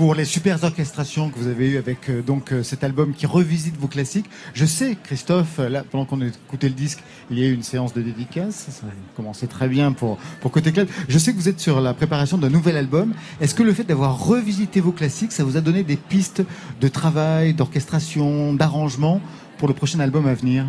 [0.00, 3.26] Pour les super orchestrations que vous avez eues avec euh, donc euh, cet album qui
[3.26, 4.24] revisite vos classiques.
[4.54, 7.00] Je sais, Christophe, euh, là, pendant qu'on écoutait le disque,
[7.30, 8.68] il y a eu une séance de dédicace.
[8.70, 10.88] Ça a commencé très bien pour, pour Côté Club.
[11.06, 13.12] Je sais que vous êtes sur la préparation d'un nouvel album.
[13.42, 16.42] Est-ce que le fait d'avoir revisité vos classiques, ça vous a donné des pistes
[16.80, 19.20] de travail, d'orchestration, d'arrangement
[19.58, 20.64] pour le prochain album à venir?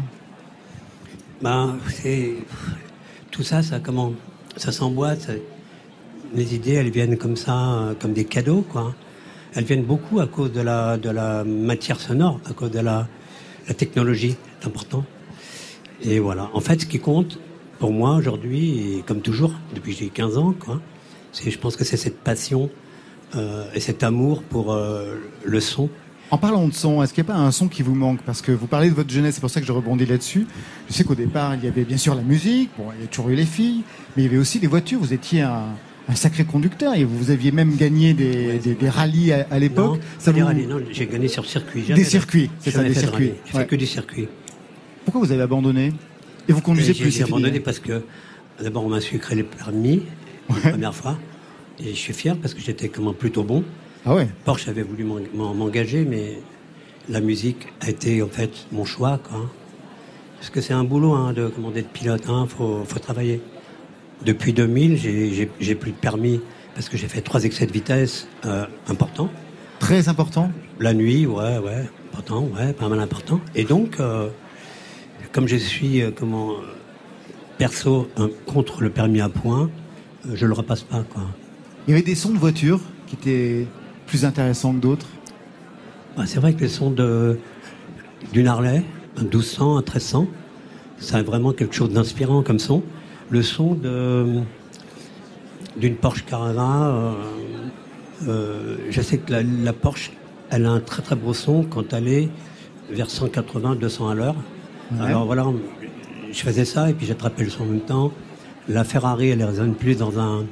[1.42, 1.78] Ben,
[3.32, 4.12] tout ça, ça comment
[4.58, 5.32] Ça s'emboîte.
[6.36, 8.94] Les idées, elles viennent comme ça, comme des cadeaux, quoi.
[9.54, 13.08] Elles viennent beaucoup à cause de la de la matière sonore, à cause de la
[13.68, 15.06] la technologie, c'est important.
[16.04, 16.50] Et voilà.
[16.54, 17.40] En fait, ce qui compte
[17.80, 20.80] pour moi aujourd'hui, et comme toujours depuis que j'ai 15 ans, quoi,
[21.34, 22.70] je pense que c'est cette passion
[23.36, 25.90] euh, et cet amour pour euh, le son.
[26.32, 28.22] En parlant de son, est-ce qu'il n'y a pas un son qui vous manque?
[28.22, 30.48] Parce que vous parlez de votre jeunesse, c'est pour ça que je rebondis là-dessus.
[30.88, 33.08] Je sais qu'au départ, il y avait bien sûr la musique, bon, il y a
[33.08, 33.84] toujours eu les filles,
[34.16, 35.00] mais il y avait aussi les voitures.
[35.00, 35.66] Vous étiez un,
[36.12, 39.96] un sacré conducteur et vous aviez même gagné des, des, des rallyes à, à l'époque.
[39.98, 41.84] Non, Ça pas des vous- rallyes, non, j'ai gagné sur circuit.
[41.84, 43.28] Des circuits, c'est ça, des de circuits.
[43.30, 43.40] rallye.
[43.46, 43.62] J'ai Ouais.
[43.64, 44.28] fait que du circuit.
[45.06, 45.94] Pourquoi vous avez abandonné?
[46.50, 48.02] Et vous conduisez plus J'ai abandonné parce que
[48.62, 50.04] d'abord on m'a sucré les permis
[50.50, 51.18] la première fois.
[51.80, 53.64] Et je suis fier parce que j'étais comment plutôt bon.
[54.06, 56.40] Ah ouais Porsche avait voulu m'en- m'en- m'engager, mais
[57.10, 59.20] la musique a été en fait mon choix.
[59.30, 59.50] Quoi.
[60.40, 63.42] Parce que c'est un boulot hein, de comment d'être pilote, hein, faut, faut travailler.
[64.26, 66.42] Depuis 2000, j'ai- plus de permis
[66.76, 69.30] parce que j'ai fait trois excès de vitesse euh, importants.
[69.80, 73.42] Très important La nuit, ouais, ouais, important, ouais, pas mal important.
[73.56, 74.30] Et donc, euh,
[75.32, 76.52] comme je suis, euh, comment,
[77.58, 78.08] perso,
[78.46, 79.70] contre le permis à points,
[80.28, 81.24] euh, je le repasse pas, quoi.
[81.88, 83.66] Il y avait des sons de voiture qui étaient
[84.06, 85.08] plus intéressants que d'autres.
[86.16, 86.92] Bah, c'est vrai que les sons
[88.34, 88.84] d'une Harley,
[89.18, 90.28] un 1200, un 1300,
[91.00, 92.84] ça a vraiment quelque chose d'inspirant comme son.
[93.32, 94.42] Le son de,
[95.78, 97.14] d'une Porsche Carrera, euh,
[98.28, 100.12] euh, je sais que la, la Porsche,
[100.50, 102.30] elle a un très très beau son quand elle est
[102.90, 104.36] vers 180, 200 à l'heure.
[104.92, 105.06] Ouais.
[105.06, 105.46] Alors voilà,
[106.32, 108.12] je faisais ça et puis j'attrapais le son en même temps.
[108.68, 110.46] La Ferrari, elle résonne plus dans un,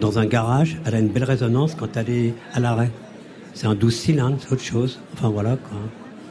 [0.00, 0.78] dans un garage.
[0.84, 2.90] Elle a une belle résonance quand elle est à l'arrêt.
[3.54, 5.00] C'est un 12 cylindres, c'est autre chose.
[5.14, 5.78] Enfin voilà quoi.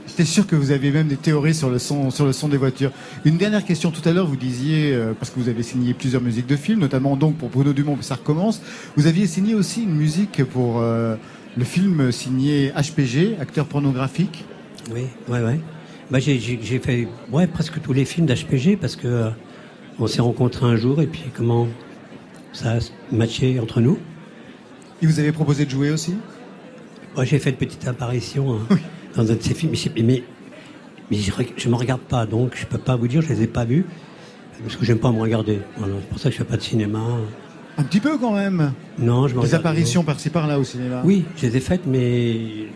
[0.10, 2.58] J'étais sûr que vous aviez même des théories sur le son, sur le son des
[2.58, 2.92] voitures.
[3.26, 6.22] Une dernière question tout à l'heure, vous disiez, euh, parce que vous avez signé plusieurs
[6.22, 8.60] musiques de films, notamment donc pour Bruno Dumont, ça recommence,
[8.98, 11.16] vous aviez signé aussi une musique pour euh,
[11.56, 14.46] le film signé HPG, acteur pornographique.
[14.92, 15.60] Oui, ouais, ouais.
[16.10, 16.40] Bah, j'ai,
[16.80, 19.30] fait ouais, presque tous les films d'HPG parce que euh,
[20.00, 21.68] on s'est rencontrés un jour et puis comment
[22.52, 22.80] ça a
[23.12, 24.00] matché entre nous.
[25.04, 26.16] Et vous avez proposé de jouer aussi?
[27.16, 28.78] Moi, j'ai fait une petite apparition hein,
[29.16, 30.24] dans un de ces films, mais, mais,
[31.12, 31.32] mais je,
[31.68, 33.86] ne me regarde pas, donc je peux pas vous dire, je les ai pas vus
[34.64, 35.60] parce que j'aime pas me regarder.
[35.78, 37.00] Voilà, c'est pour ça que je fais pas de cinéma.
[37.78, 38.74] Un petit peu quand même.
[38.98, 41.02] Non, je me Des apparitions par-ci par-là au cinéma.
[41.06, 42.68] Oui, je les ai faites, mais.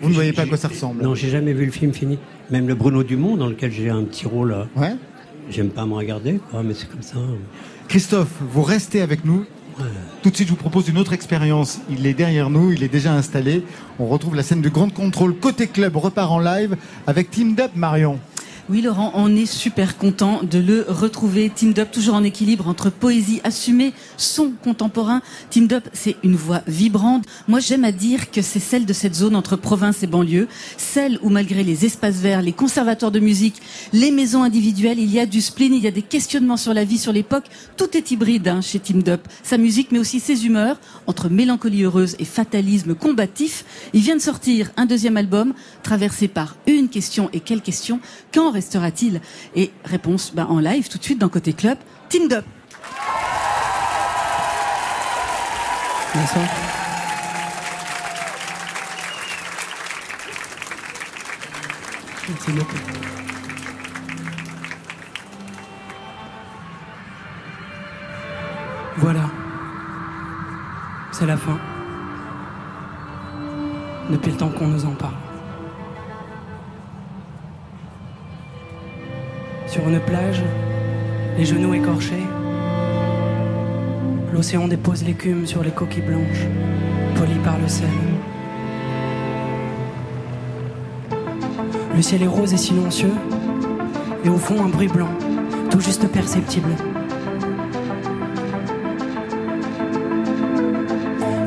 [0.00, 2.18] Vous ne voyez pas à quoi ça ressemble Non, j'ai jamais vu le film fini.
[2.50, 4.66] Même le Bruno Dumont, dans lequel j'ai un petit rôle.
[4.76, 4.94] Ouais.
[5.50, 7.18] J'aime pas me regarder, quoi, mais c'est comme ça.
[7.86, 9.44] Christophe, vous restez avec nous.
[10.22, 11.80] Tout de suite, je vous propose une autre expérience.
[11.90, 13.64] Il est derrière nous, il est déjà installé.
[13.98, 16.76] On retrouve la scène de Grande Contrôle côté club repart en live
[17.06, 18.18] avec Team Up Marion.
[18.70, 21.50] Oui, Laurent, on est super content de le retrouver.
[21.54, 25.20] Team Up, toujours en équilibre entre poésie assumée, son contemporain.
[25.50, 27.26] Team Up, c'est une voix vibrante.
[27.46, 31.18] Moi, j'aime à dire que c'est celle de cette zone entre province et banlieue, celle
[31.20, 33.60] où malgré les espaces verts, les conservatoires de musique,
[33.92, 36.84] les maisons individuelles, il y a du spleen, il y a des questionnements sur la
[36.84, 37.44] vie, sur l'époque.
[37.76, 39.28] Tout est hybride hein, chez Team Up.
[39.42, 43.66] Sa musique, mais aussi ses humeurs, entre mélancolie heureuse et fatalisme combatif.
[43.92, 48.00] Il vient de sortir un deuxième album, traversé par une question et quelle question
[48.54, 49.20] restera-t-il?
[49.54, 51.76] Et réponse ben, en live tout de suite dans Côté Club,
[52.08, 52.44] Team Up.
[56.14, 56.46] Bonsoir.
[68.96, 69.30] Voilà.
[71.12, 71.58] C'est la fin.
[74.10, 75.33] Depuis le temps qu'on nous en parle.
[79.74, 80.40] Sur une plage,
[81.36, 82.22] les genoux écorchés,
[84.32, 86.46] l'océan dépose l'écume sur les coquilles blanches,
[87.16, 87.88] polies par le sel.
[91.92, 93.10] Le ciel est rose et silencieux,
[94.24, 95.10] et au fond un bruit blanc,
[95.72, 96.70] tout juste perceptible.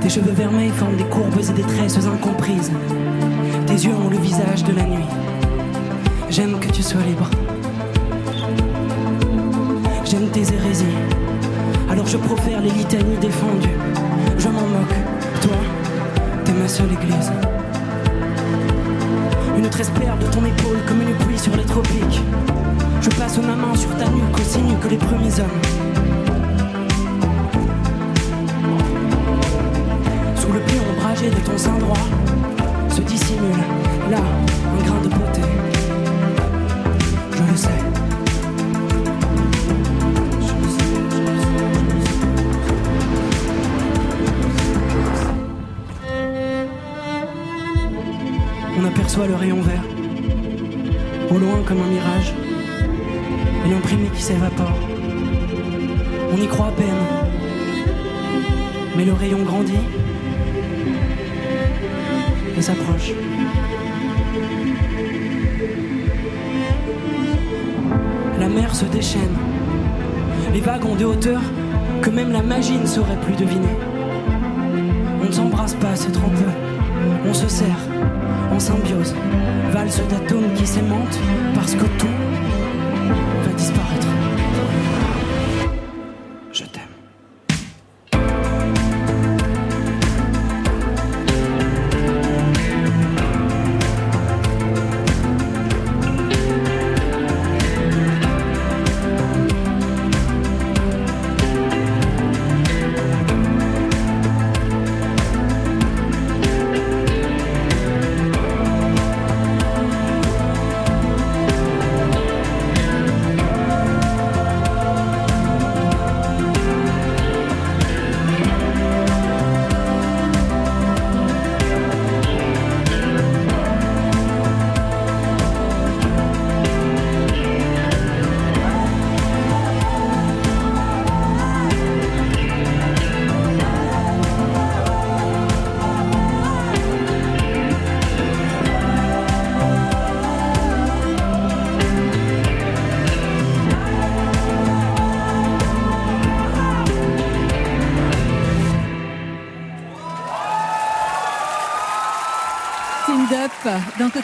[0.01, 2.73] Tes cheveux vermeils forment des courbes et des tresses incomprises.
[3.67, 5.07] Tes yeux ont le visage de la nuit.
[6.29, 7.29] J'aime que tu sois libre.
[10.33, 10.85] Tes hérésies.
[11.89, 13.77] Alors je profère les litanies défendues.
[14.37, 14.95] Je m'en moque.
[15.41, 15.55] Toi,
[16.43, 17.31] t'es ma seule église.
[19.57, 22.21] Une tresse perd de ton épaule comme une pluie sur les tropiques.
[23.01, 25.61] Je passe ma main sur ta nuque aussi nu que les premiers hommes.
[30.35, 32.05] Sous le pied ombragé de ton sein droit
[32.89, 33.63] se dissimule
[34.11, 34.96] là un grain
[49.25, 49.83] le rayon vert,
[51.31, 52.33] au loin comme un mirage,
[53.65, 54.77] et l'imprimé qui s'évapore.
[56.31, 56.85] On y croit à peine,
[58.95, 59.73] mais le rayon grandit
[62.55, 63.11] et s'approche.
[68.39, 69.35] La mer se déchaîne,
[70.53, 71.41] les vagues ont des hauteurs
[72.01, 73.75] que même la magie ne saurait plus deviner.
[75.21, 76.51] On ne s'embrasse pas, c'est trop peu.
[77.27, 77.79] On se serre
[78.51, 79.13] en symbiose,
[79.71, 81.19] valse d'atomes qui s'aimantent
[81.55, 82.07] parce que tout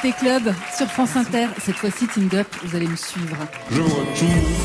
[0.04, 1.48] côté club sur France Inter.
[1.62, 3.38] Cette fois-ci, Team Up, vous allez me suivre.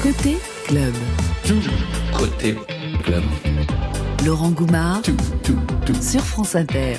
[0.02, 0.36] Côté
[0.66, 0.94] club.
[2.16, 2.56] Côté
[3.04, 3.22] club.
[4.26, 5.02] Laurent Goumard
[6.00, 6.96] sur France Inter.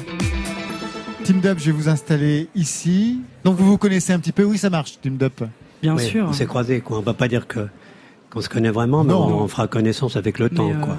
[1.23, 3.19] Team Up, je vais vous installer ici.
[3.43, 4.43] Donc vous vous connaissez un petit peu.
[4.45, 5.41] Oui, ça marche, Team Up.
[5.83, 5.89] Oui,
[6.21, 6.99] On s'est croisés, quoi.
[6.99, 7.67] On va pas dire que
[8.31, 9.25] qu'on se connaît vraiment, mais Non.
[9.25, 10.97] on, on fera connaissance avec le temps, euh, quoi.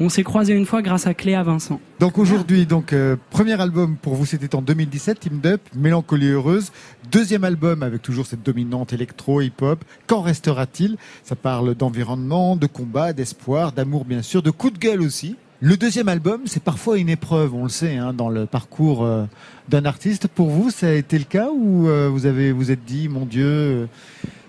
[0.00, 1.80] On s'est croisés une fois grâce à Cléa Vincent.
[2.00, 6.72] Donc aujourd'hui, donc euh, premier album pour vous, c'était en 2017, Team Up, Mélancolie heureuse.
[7.12, 9.84] Deuxième album avec toujours cette dominante électro, hip-hop.
[10.08, 10.96] Qu'en restera-t-il?
[11.22, 15.36] Ça parle d'environnement, de combat, d'espoir, d'amour bien sûr, de coup de gueule aussi.
[15.60, 19.24] Le deuxième album, c'est parfois une épreuve, on le sait, hein, dans le parcours euh,
[19.68, 20.26] d'un artiste.
[20.26, 23.26] Pour vous, ça a été le cas ou euh, vous avez vous êtes dit, mon
[23.26, 23.88] Dieu,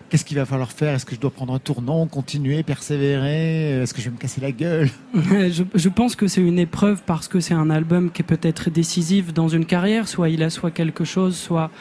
[0.09, 0.93] qu'est-ce qu'il va falloir faire?
[0.95, 3.81] Est-ce que je dois prendre un tournant, continuer, persévérer?
[3.81, 4.89] Est-ce que je vais me casser la gueule?
[5.15, 9.33] Je, pense que c'est une épreuve parce que c'est un album qui est peut-être décisif
[9.33, 10.07] dans une carrière.
[10.07, 11.71] Soit il a soit quelque chose, soit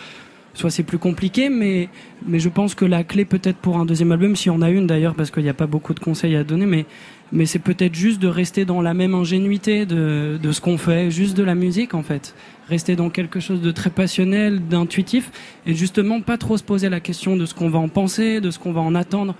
[0.54, 1.88] soit c'est plus compliqué, mais,
[2.26, 4.86] mais je pense que la clé peut-être pour un deuxième album, si on a une
[4.86, 6.86] d'ailleurs, parce qu'il n'y a pas beaucoup de conseils à donner, mais,
[7.32, 11.10] mais c'est peut-être juste de rester dans la même ingénuité de, de ce qu'on fait,
[11.10, 12.34] juste de la musique en fait.
[12.68, 15.30] Rester dans quelque chose de très passionnel, d'intuitif,
[15.66, 18.50] et justement pas trop se poser la question de ce qu'on va en penser, de
[18.50, 19.34] ce qu'on va en attendre,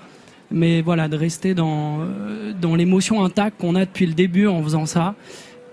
[0.50, 4.62] mais voilà, de rester dans, euh, dans l'émotion intacte qu'on a depuis le début en
[4.62, 5.14] faisant ça.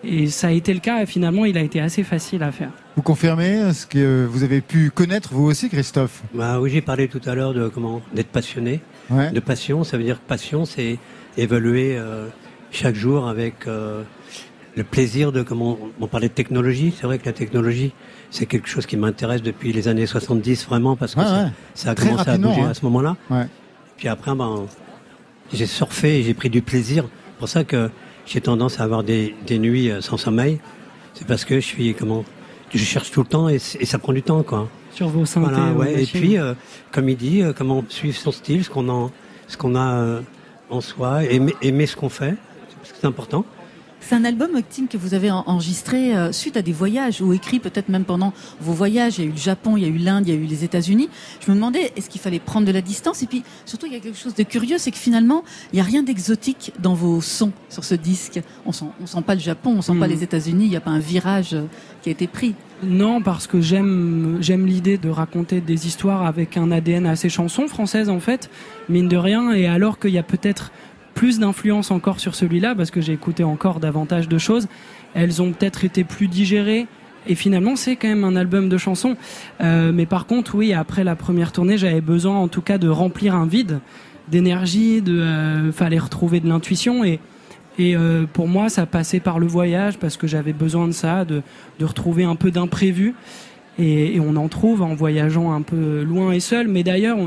[0.03, 2.71] Et ça a été le cas, et finalement, il a été assez facile à faire.
[2.95, 6.23] Vous confirmez ce que vous avez pu connaître vous aussi, Christophe?
[6.33, 9.83] Bah, Oui, j'ai parlé tout à l'heure de comment d'être passionné, de passion.
[9.83, 10.97] Ça veut dire que passion, c'est
[11.37, 12.27] évaluer euh,
[12.71, 14.01] chaque jour avec euh,
[14.75, 16.93] le plaisir de comment on parlait de technologie.
[16.97, 17.93] C'est vrai que la technologie,
[18.29, 21.95] c'est quelque chose qui m'intéresse depuis les années 70 vraiment parce que ça, ça, a
[21.95, 22.69] commencé à bouger hein.
[22.69, 23.17] à ce moment-là.
[23.97, 24.65] Puis après, ben,
[25.53, 27.05] j'ai surfé et j'ai pris du plaisir.
[27.05, 27.89] C'est pour ça que
[28.25, 30.59] j'ai tendance à avoir des, des nuits euh, sans sommeil.
[31.13, 32.23] C'est parce que je suis comment
[32.73, 34.69] je cherche tout le temps et, et ça prend du temps quoi.
[34.93, 35.51] Sur vos synthés.
[35.51, 36.03] Voilà, ouais.
[36.03, 36.53] Et puis, euh,
[36.91, 39.11] comme il dit, euh, comment suivre son style, ce qu'on en,
[39.47, 40.21] ce qu'on a euh,
[40.69, 42.35] en soi, aimer, aimer ce qu'on fait,
[42.77, 43.45] parce que c'est important.
[44.03, 47.31] C'est un album, Tim, que vous avez en- enregistré euh, suite à des voyages ou
[47.33, 49.19] écrit peut-être même pendant vos voyages.
[49.19, 50.43] Il y a eu le Japon, il y a eu l'Inde, il y a eu
[50.45, 51.07] les États-Unis.
[51.39, 53.21] Je me demandais, est-ce qu'il fallait prendre de la distance?
[53.23, 55.81] Et puis, surtout, il y a quelque chose de curieux, c'est que finalement, il n'y
[55.81, 58.41] a rien d'exotique dans vos sons sur ce disque.
[58.65, 60.13] On sent, on sent pas le Japon, on sent pas Mhm.
[60.13, 61.63] les États-Unis, il n'y a pas un virage euh,
[62.01, 62.55] qui a été pris.
[62.83, 67.67] Non, parce que j'aime j'aime l'idée de raconter des histoires avec un ADN assez chanson
[67.67, 68.49] française en fait,
[68.89, 69.51] mine de rien.
[69.53, 70.71] Et alors qu'il y a peut-être
[71.13, 74.67] plus d'influence encore sur celui-là, parce que j'ai écouté encore davantage de choses,
[75.13, 76.87] elles ont peut-être été plus digérées.
[77.27, 79.15] Et finalement, c'est quand même un album de chansons.
[79.61, 82.89] Euh, mais par contre, oui, après la première tournée, j'avais besoin en tout cas de
[82.89, 83.79] remplir un vide
[84.27, 87.19] d'énergie, de euh, fallait retrouver de l'intuition et
[87.79, 91.25] et euh, pour moi, ça passait par le voyage parce que j'avais besoin de ça,
[91.25, 91.41] de,
[91.79, 93.15] de retrouver un peu d'imprévu.
[93.79, 96.67] Et, et on en trouve en voyageant un peu loin et seul.
[96.67, 97.17] Mais d'ailleurs,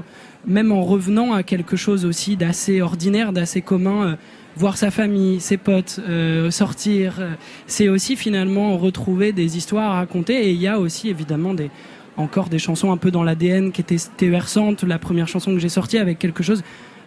[0.47, 4.17] même en revenant à quelque chose aussi d'assez ordinaire, d'assez commun, euh,
[4.57, 7.31] voir sa famille, ses potes, euh, sortir, euh,
[7.67, 10.49] c'est aussi finalement retrouver des histoires à raconter.
[10.49, 11.71] Et il y a aussi évidemment des
[12.17, 14.85] encore des chansons un peu dans l'ADN qui étaient téversantes.
[14.85, 16.63] La première chanson que j'ai sortie avec quelque chose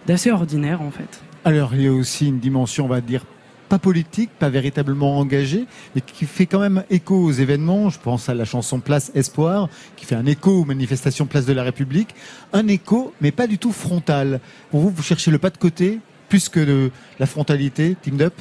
[0.05, 1.22] d'assez ordinaire en fait.
[1.45, 3.23] Alors, il y a aussi une dimension, on va dire,
[3.68, 5.65] pas politique, pas véritablement engagée,
[5.95, 7.89] mais qui fait quand même écho aux événements.
[7.89, 11.53] Je pense à la chanson Place Espoir, qui fait un écho aux manifestations Place de
[11.53, 12.10] la République.
[12.53, 14.39] Un écho, mais pas du tout frontal.
[14.72, 15.99] Pour vous, vous cherchez le pas de côté,
[16.30, 16.89] plus que
[17.19, 18.34] la frontalité, Team Up?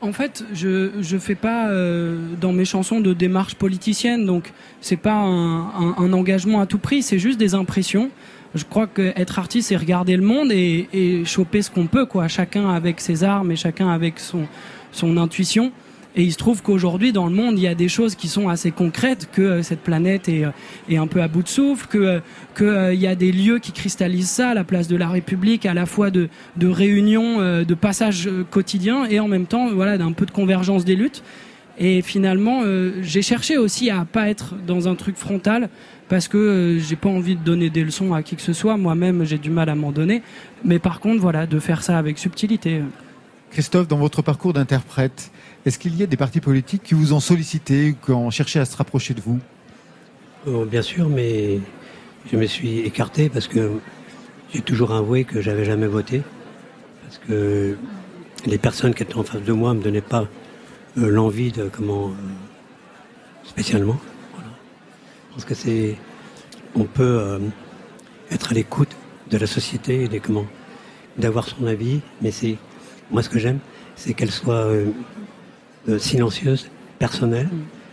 [0.00, 4.96] En fait, je je fais pas euh, dans mes chansons de démarche politicienne, donc c'est
[4.96, 8.10] pas un engagement à tout prix, c'est juste des impressions.
[8.54, 12.28] Je crois que être artiste, c'est regarder le monde et, choper ce qu'on peut, quoi.
[12.28, 14.46] Chacun avec ses armes et chacun avec son
[14.92, 15.72] son intuition.
[16.16, 18.48] Et il se trouve qu'aujourd'hui, dans le monde, il y a des choses qui sont
[18.48, 20.50] assez concrètes, que euh, cette planète est, euh,
[20.88, 22.20] est un peu à bout de souffle, que euh,
[22.54, 25.74] que euh, y a des lieux qui cristallisent ça, la place de la République, à
[25.74, 30.26] la fois de de réunions, de passages quotidiens, et en même temps, voilà, d'un peu
[30.26, 31.22] de convergence des luttes.
[31.78, 32.62] Et finalement,
[33.02, 35.68] j'ai cherché aussi à pas être dans un truc frontal
[36.08, 38.76] parce que euh, j'ai pas envie de donner des leçons à qui que ce soit.
[38.76, 40.22] Moi-même, j'ai du mal à m'en donner.
[40.64, 42.82] Mais par contre, voilà, de faire ça avec subtilité.
[43.50, 45.30] Christophe, dans votre parcours d'interprète,
[45.64, 48.64] est-ce qu'il y a des partis politiques qui vous ont sollicité, qui ont cherché à
[48.64, 49.38] se rapprocher de vous?
[50.46, 51.60] Oh, bien sûr, mais
[52.30, 53.72] je me suis écarté parce que
[54.52, 56.22] j'ai toujours avoué que j'avais jamais voté.
[57.04, 57.76] Parce que
[58.46, 60.26] les personnes qui étaient en face de moi ne me donnaient pas
[60.98, 62.08] euh, l'envie de comment.
[62.08, 62.12] euh,
[63.48, 63.98] spécialement.
[65.38, 65.94] Pense que c'est.
[66.74, 67.38] On peut euh,
[68.32, 68.88] être à l'écoute
[69.30, 70.46] de la société et des comment.
[71.16, 72.56] d'avoir son avis, mais c'est.
[73.12, 73.60] Moi, ce que j'aime,
[73.94, 74.86] c'est qu'elle soit euh,
[75.88, 77.48] euh, silencieuse, personnelle,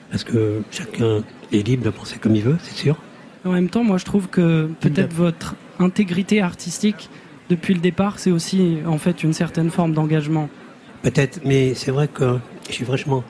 [0.09, 2.97] parce que chacun est libre de penser comme il veut, c'est sûr.
[3.45, 7.11] En même temps, moi, je trouve que peut-être votre intégrité artistique
[7.51, 10.49] depuis le départ, c'est aussi en fait une certaine forme d'engagement.
[11.03, 12.39] Peut-être, mais c'est vrai que
[12.69, 13.23] je suis vraiment.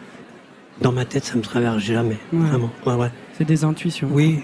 [0.79, 2.17] Dans ma tête, ça me traverse jamais.
[2.31, 2.47] Ouais.
[2.47, 2.71] Vraiment.
[2.85, 3.11] Ouais, ouais.
[3.38, 4.07] C'est des intuitions.
[4.12, 4.40] Oui,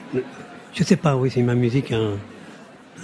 [0.74, 2.18] je sais pas, oui, si ma musique a un,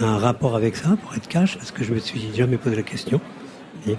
[0.00, 2.76] a un rapport avec ça, pour être cash, parce que je me suis jamais posé
[2.76, 3.20] la question.
[3.86, 3.96] Mais,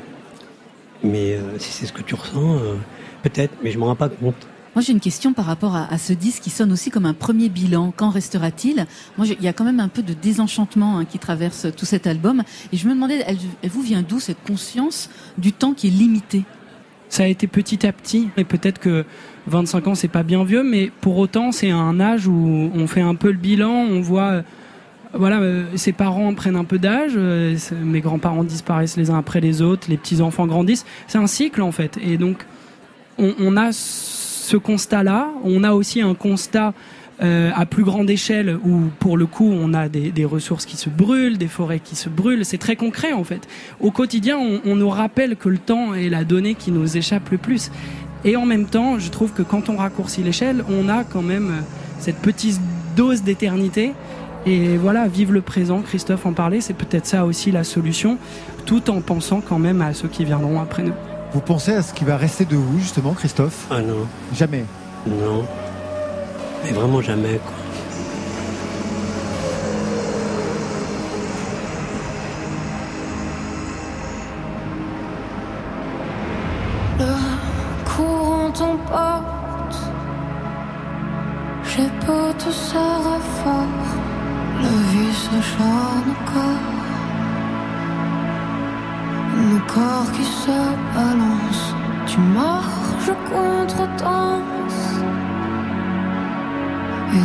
[1.03, 2.75] mais, euh, si c'est ce que tu ressens, euh,
[3.23, 4.47] peut-être, mais je m'en rends pas compte.
[4.75, 7.15] Moi, j'ai une question par rapport à, à ce disque qui sonne aussi comme un
[7.15, 7.91] premier bilan.
[7.97, 8.85] Quand restera-t-il?
[9.17, 12.05] Moi, il y a quand même un peu de désenchantement hein, qui traverse tout cet
[12.05, 12.43] album.
[12.71, 15.09] Et je me demandais, elle, elle vous vient d'où cette conscience
[15.39, 16.43] du temps qui est limité?
[17.09, 19.03] Ça a été petit à petit, et peut-être que
[19.49, 23.01] 25 ans, c'est pas bien vieux, mais pour autant, c'est un âge où on fait
[23.01, 24.29] un peu le bilan, on voit.
[24.29, 24.41] euh,
[25.13, 29.41] Voilà, euh, ses parents prennent un peu d'âge, euh, mes grands-parents disparaissent les uns après
[29.41, 30.85] les autres, les petits-enfants grandissent.
[31.07, 31.97] C'est un cycle en fait.
[32.01, 32.45] Et donc,
[33.17, 35.27] on, a ce constat-là.
[35.43, 36.73] On a aussi un constat
[37.21, 41.37] à plus grande échelle où pour le coup on a des, ressources qui se brûlent,
[41.37, 42.45] des forêts qui se brûlent.
[42.45, 43.45] C'est très concret en fait.
[43.81, 47.37] Au quotidien, on, nous rappelle que le temps est la donnée qui nous échappe le
[47.37, 47.71] plus.
[48.25, 51.49] Et en même temps, je trouve que quand on raccourcit l'échelle, on a quand même
[51.49, 51.61] euh,
[51.99, 52.59] cette petite
[52.95, 53.93] dose d'éternité.
[54.45, 58.17] Et voilà, vive le présent, Christophe en parlait, c'est peut-être ça aussi la solution,
[58.65, 60.93] tout en pensant quand même à ceux qui viendront après nous.
[61.33, 63.67] Vous pensez à ce qui va rester de vous, justement, Christophe?
[63.69, 64.07] Ah non.
[64.33, 64.65] Jamais
[65.07, 65.45] Non.
[66.63, 67.53] Mais vraiment jamais, quoi.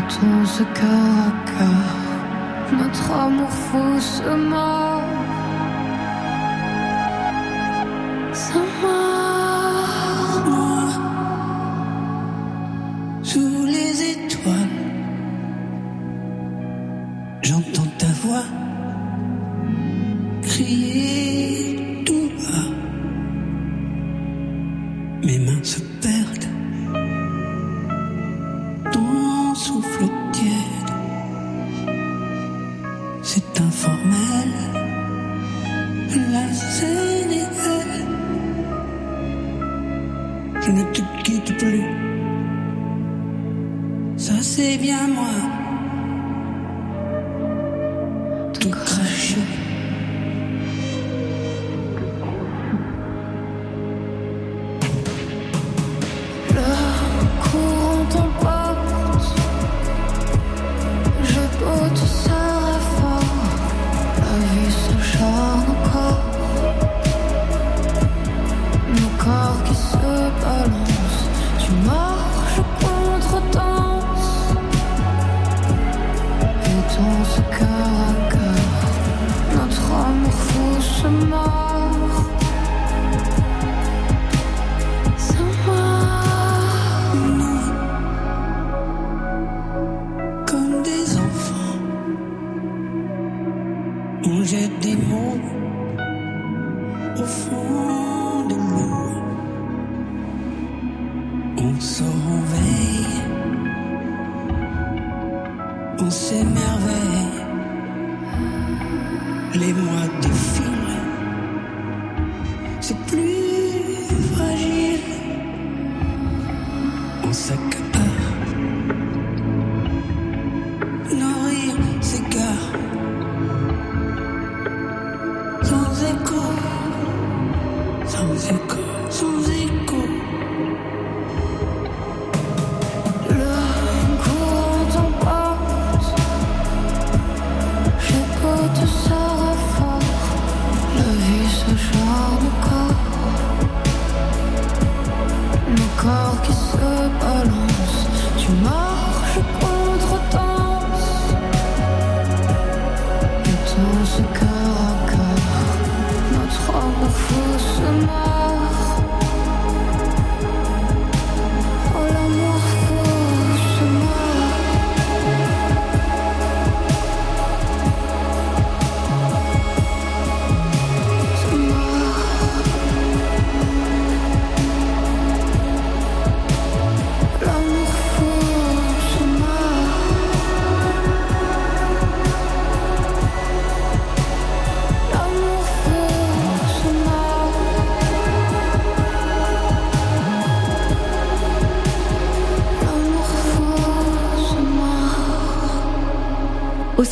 [0.04, 4.93] Et ton ce cœur à cœur, notre amour fou se mord.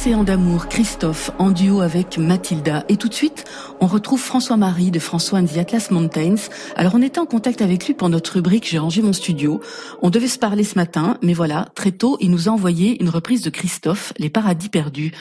[0.02, 2.84] Océan d'amour, Christophe, en duo avec Mathilda.
[2.88, 3.44] Et tout de suite,
[3.78, 6.48] on retrouve François-Marie de François and the Atlas Mountains.
[6.74, 9.60] Alors on était en contact avec lui pour notre rubrique J'ai rangé mon studio.
[10.02, 13.10] On devait se parler ce matin, mais voilà, très tôt, il nous a envoyé une
[13.10, 15.12] reprise de Christophe, Les Paradis Perdus.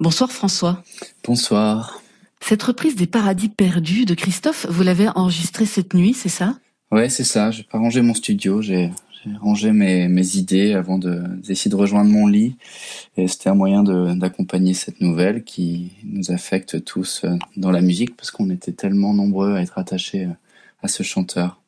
[0.00, 0.82] Bonsoir François.
[1.22, 2.00] Bonsoir.
[2.40, 6.56] Cette reprise des Paradis Perdus de Christophe, vous l'avez enregistrée cette nuit, c'est ça?
[6.90, 7.52] Ouais, c'est ça.
[7.52, 8.60] J'ai pas rangé mon studio.
[8.60, 8.90] J'ai
[9.24, 12.56] j'ai rangé mes, mes idées avant de d'essayer de rejoindre mon lit.
[13.16, 18.16] Et c'était un moyen d'accompagner cette nouvelle qui nous affecte tous euh, dans la musique
[18.16, 20.32] parce qu'on était tellement nombreux à être attachés euh,
[20.82, 21.60] à ce chanteur.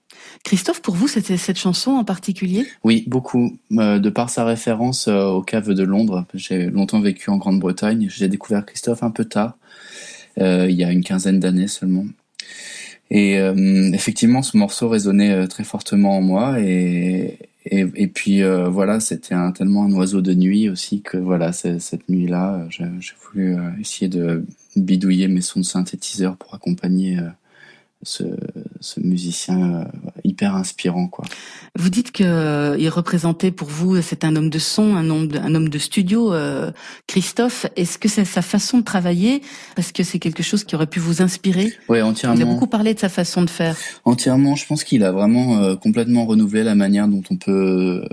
[0.45, 2.66] Christophe, pour vous, c'était cette chanson en particulier?
[2.85, 3.57] Oui, beaucoup.
[3.73, 8.09] Euh, de par sa référence aux caves de Londres, j'ai longtemps vécu en Grande-Bretagne.
[8.11, 9.57] J'ai découvert Christophe un peu tard,
[10.41, 12.05] euh, il y a une quinzaine d'années seulement.
[13.11, 13.55] Et euh,
[13.93, 16.61] effectivement, ce morceau résonnait euh, très fortement en moi.
[16.61, 21.53] Et, et, puis euh, voilà, c'était un, tellement un oiseau de nuit aussi que voilà,
[21.53, 22.87] cette nuit-là, j'ai
[23.33, 24.45] voulu essayer de
[24.77, 27.19] bidouiller mes sons de synthétiseur pour accompagner
[28.07, 28.23] ce,
[28.81, 29.85] ce, musicien euh,
[30.24, 31.24] hyper inspirant quoi.
[31.77, 35.27] Vous dites que euh, il représentait pour vous c'est un homme de son, un homme
[35.27, 36.33] de, un homme de studio.
[36.33, 36.70] Euh,
[37.09, 39.43] Christophe, est-ce que c'est sa façon de travailler?
[39.74, 41.73] Parce que c'est quelque chose qui aurait pu vous inspirer?
[41.89, 42.37] Oui, entièrement.
[42.37, 43.77] Il a beaucoup parlé de sa façon de faire.
[44.05, 48.09] Entièrement, je pense qu'il a vraiment complètement renouvelé la manière dont on peut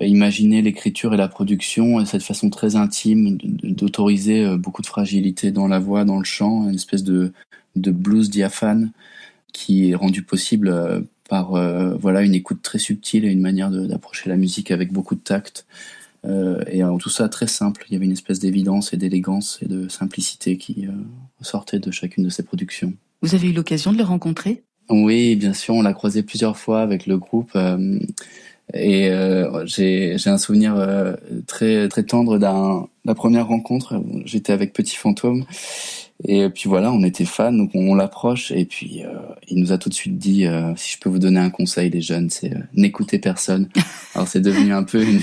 [0.00, 5.68] imaginer l'écriture et la production et cette façon très intime d'autoriser beaucoup de fragilité dans
[5.68, 7.32] la voix, dans le chant, une espèce de
[7.76, 8.90] de blues diaphane
[9.52, 13.70] qui est rendu possible euh, par euh, voilà une écoute très subtile et une manière
[13.70, 15.66] d'approcher la musique avec beaucoup de tact.
[16.24, 17.84] Euh, et tout ça très simple.
[17.88, 20.86] Il y avait une espèce d'évidence et d'élégance et de simplicité qui
[21.40, 22.92] sortait de chacune de ses productions.
[23.22, 24.62] Vous avez eu l'occasion de le rencontrer?
[24.88, 27.58] Oui, bien sûr, on l'a croisé plusieurs fois avec le groupe.
[28.72, 29.10] et
[29.64, 30.76] j'ai un souvenir
[31.48, 34.00] très très tendre d'un la première rencontre.
[34.24, 35.44] J'étais avec Petit Fantôme
[36.24, 39.08] et puis voilà, on était fans, donc on, l'approche et puis euh,
[39.48, 41.90] il nous a tout de suite dit euh, si je peux vous donner un conseil,
[41.90, 43.68] les jeunes, c'est euh, n'écoutez personne.
[44.14, 45.20] Alors c'est devenu un peu une,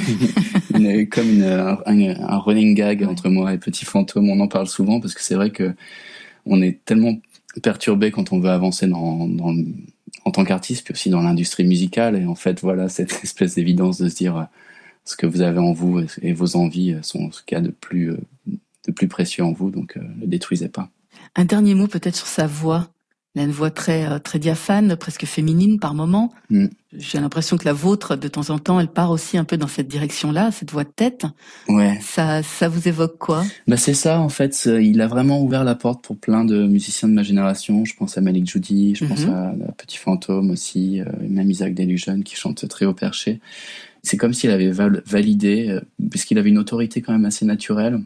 [0.75, 4.29] une, comme une, un, un, running gag entre moi et Petit Fantôme.
[4.29, 5.73] On en parle souvent parce que c'est vrai que
[6.45, 7.17] on est tellement
[7.63, 9.55] perturbé quand on veut avancer dans, dans
[10.25, 12.17] en tant qu'artiste, puis aussi dans l'industrie musicale.
[12.17, 14.47] Et en fait, voilà cette espèce d'évidence de se dire
[15.05, 17.71] ce que vous avez en vous et vos envies sont ce qu'il y a de
[17.71, 18.11] plus
[18.89, 20.89] de plus précieux en vous, donc ne euh, le détruisez pas.
[21.35, 22.89] Un dernier mot peut-être sur sa voix.
[23.35, 26.33] Il a une voix très euh, très diaphane, presque féminine par moments.
[26.49, 26.65] Mm.
[26.97, 29.67] J'ai l'impression que la vôtre, de temps en temps, elle part aussi un peu dans
[29.67, 31.27] cette direction-là, cette voix de tête.
[31.67, 31.99] Ouais.
[32.01, 33.45] Ça, ça vous évoque quoi?
[33.67, 34.67] Bah c'est ça en fait.
[34.81, 37.85] Il a vraiment ouvert la porte pour plein de musiciens de ma génération.
[37.85, 39.67] Je pense à Malik Judy, je pense mm-hmm.
[39.67, 43.39] à, Petit Fantôme aussi, euh, même Isaac Delusion qui chante très haut perché.
[44.01, 45.77] C'est comme s'il avait validé,
[46.09, 47.99] puisqu'il avait une autorité quand même assez naturelle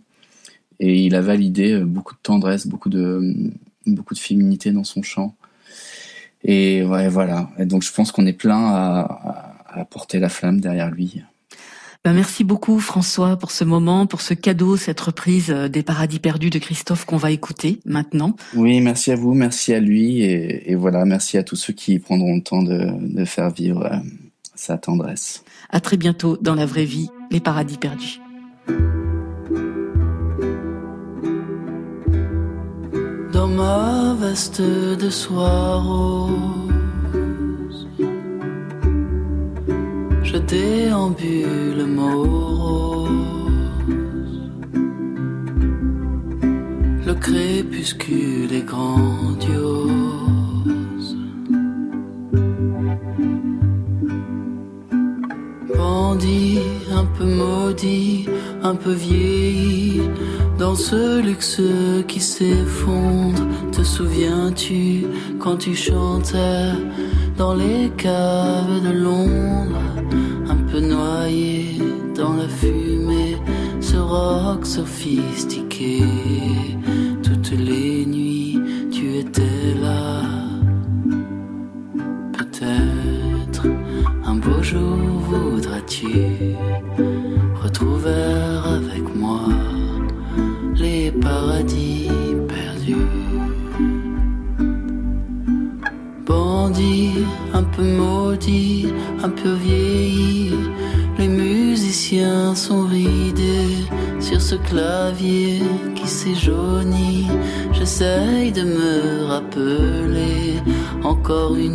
[0.80, 3.52] et il a validé euh, beaucoup de tendresse, beaucoup de, euh,
[3.86, 5.36] beaucoup de féminité dans son chant.
[6.44, 7.50] Et ouais, voilà.
[7.58, 11.22] Et donc je pense qu'on est plein à, à, porter la flamme derrière lui.
[12.04, 16.20] Ben merci beaucoup François pour ce moment, pour ce cadeau, cette reprise euh, des Paradis
[16.20, 18.36] perdus de Christophe qu'on va écouter maintenant.
[18.56, 22.00] Oui, merci à vous, merci à lui et, et voilà, merci à tous ceux qui
[22.00, 23.90] prendront le temps de, de faire vivre
[24.56, 25.44] sa tendresse.
[25.70, 28.20] À très bientôt dans la vraie vie, les Paradis perdus.
[33.48, 37.88] Ma veste de soie rose.
[40.24, 43.10] Je déambule morose.
[47.06, 49.92] Le crépuscule est grandiose.
[55.76, 56.60] Bandit,
[56.92, 58.28] un peu maudit,
[58.64, 60.02] un peu vieilli
[60.64, 61.62] dans ce luxe
[62.08, 65.06] qui s'effondre, te souviens-tu
[65.38, 66.72] quand tu chantais
[67.38, 69.82] dans les caves de Londres,
[70.48, 71.80] un peu noyé
[72.16, 73.36] dans la fumée,
[73.82, 76.02] ce rock sophistiqué.
[77.22, 78.58] Toutes les nuits,
[78.90, 79.53] tu étais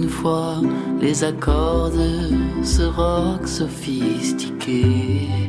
[0.09, 0.57] fois
[1.01, 5.48] les accords de ce rock sophistiqué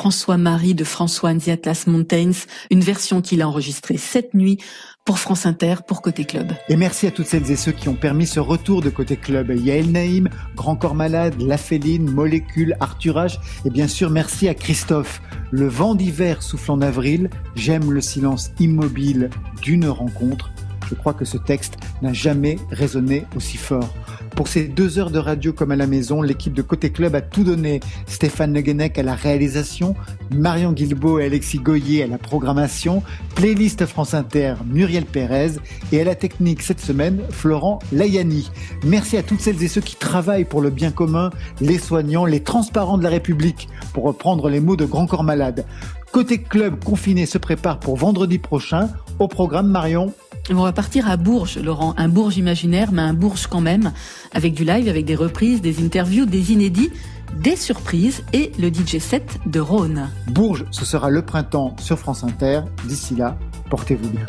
[0.00, 3.98] revisités par François Marie de François and the Atlas Mountains, une version qu'il a enregistrée
[3.98, 4.58] cette nuit
[5.04, 6.52] pour France Inter, pour Côté Club.
[6.68, 9.50] Et merci à toutes celles et ceux qui ont permis ce retour de Côté Club.
[9.50, 13.26] Yael Naïm, Grand Corps Malade, La Féline, Molécule, Arthur.
[13.64, 15.20] Et bien sûr, merci à Christophe.
[15.50, 17.28] Le vent d'hiver souffle en avril.
[17.54, 19.30] J'aime le silence immobile
[19.62, 20.50] d'une rencontre.
[20.88, 23.94] Je crois que ce texte n'a jamais résonné aussi fort.
[24.36, 27.20] Pour ces deux heures de radio comme à la maison, l'équipe de Côté Club a
[27.20, 27.80] tout donné.
[28.06, 29.94] Stéphane Leguenec à la réalisation,
[30.34, 33.02] Marion Guilbeault et Alexis Goyer à la programmation,
[33.34, 35.52] playlist France Inter, Muriel Pérez
[35.92, 38.50] et à la technique cette semaine, Florent Layani.
[38.84, 41.30] Merci à toutes celles et ceux qui travaillent pour le bien commun,
[41.60, 45.66] les soignants, les transparents de la République, pour reprendre les mots de Grand Corps Malade.
[46.12, 48.88] Côté Club confiné se prépare pour vendredi prochain.
[49.18, 50.12] Au programme Marion.
[50.52, 51.94] On va partir à Bourges, Laurent.
[51.96, 53.92] Un Bourges imaginaire, mais un Bourges quand même,
[54.32, 56.90] avec du live, avec des reprises, des interviews, des inédits,
[57.36, 60.10] des surprises et le DJ set de Rhône.
[60.26, 62.62] Bourges, ce sera le printemps sur France Inter.
[62.84, 63.38] D'ici là,
[63.70, 64.26] portez-vous bien.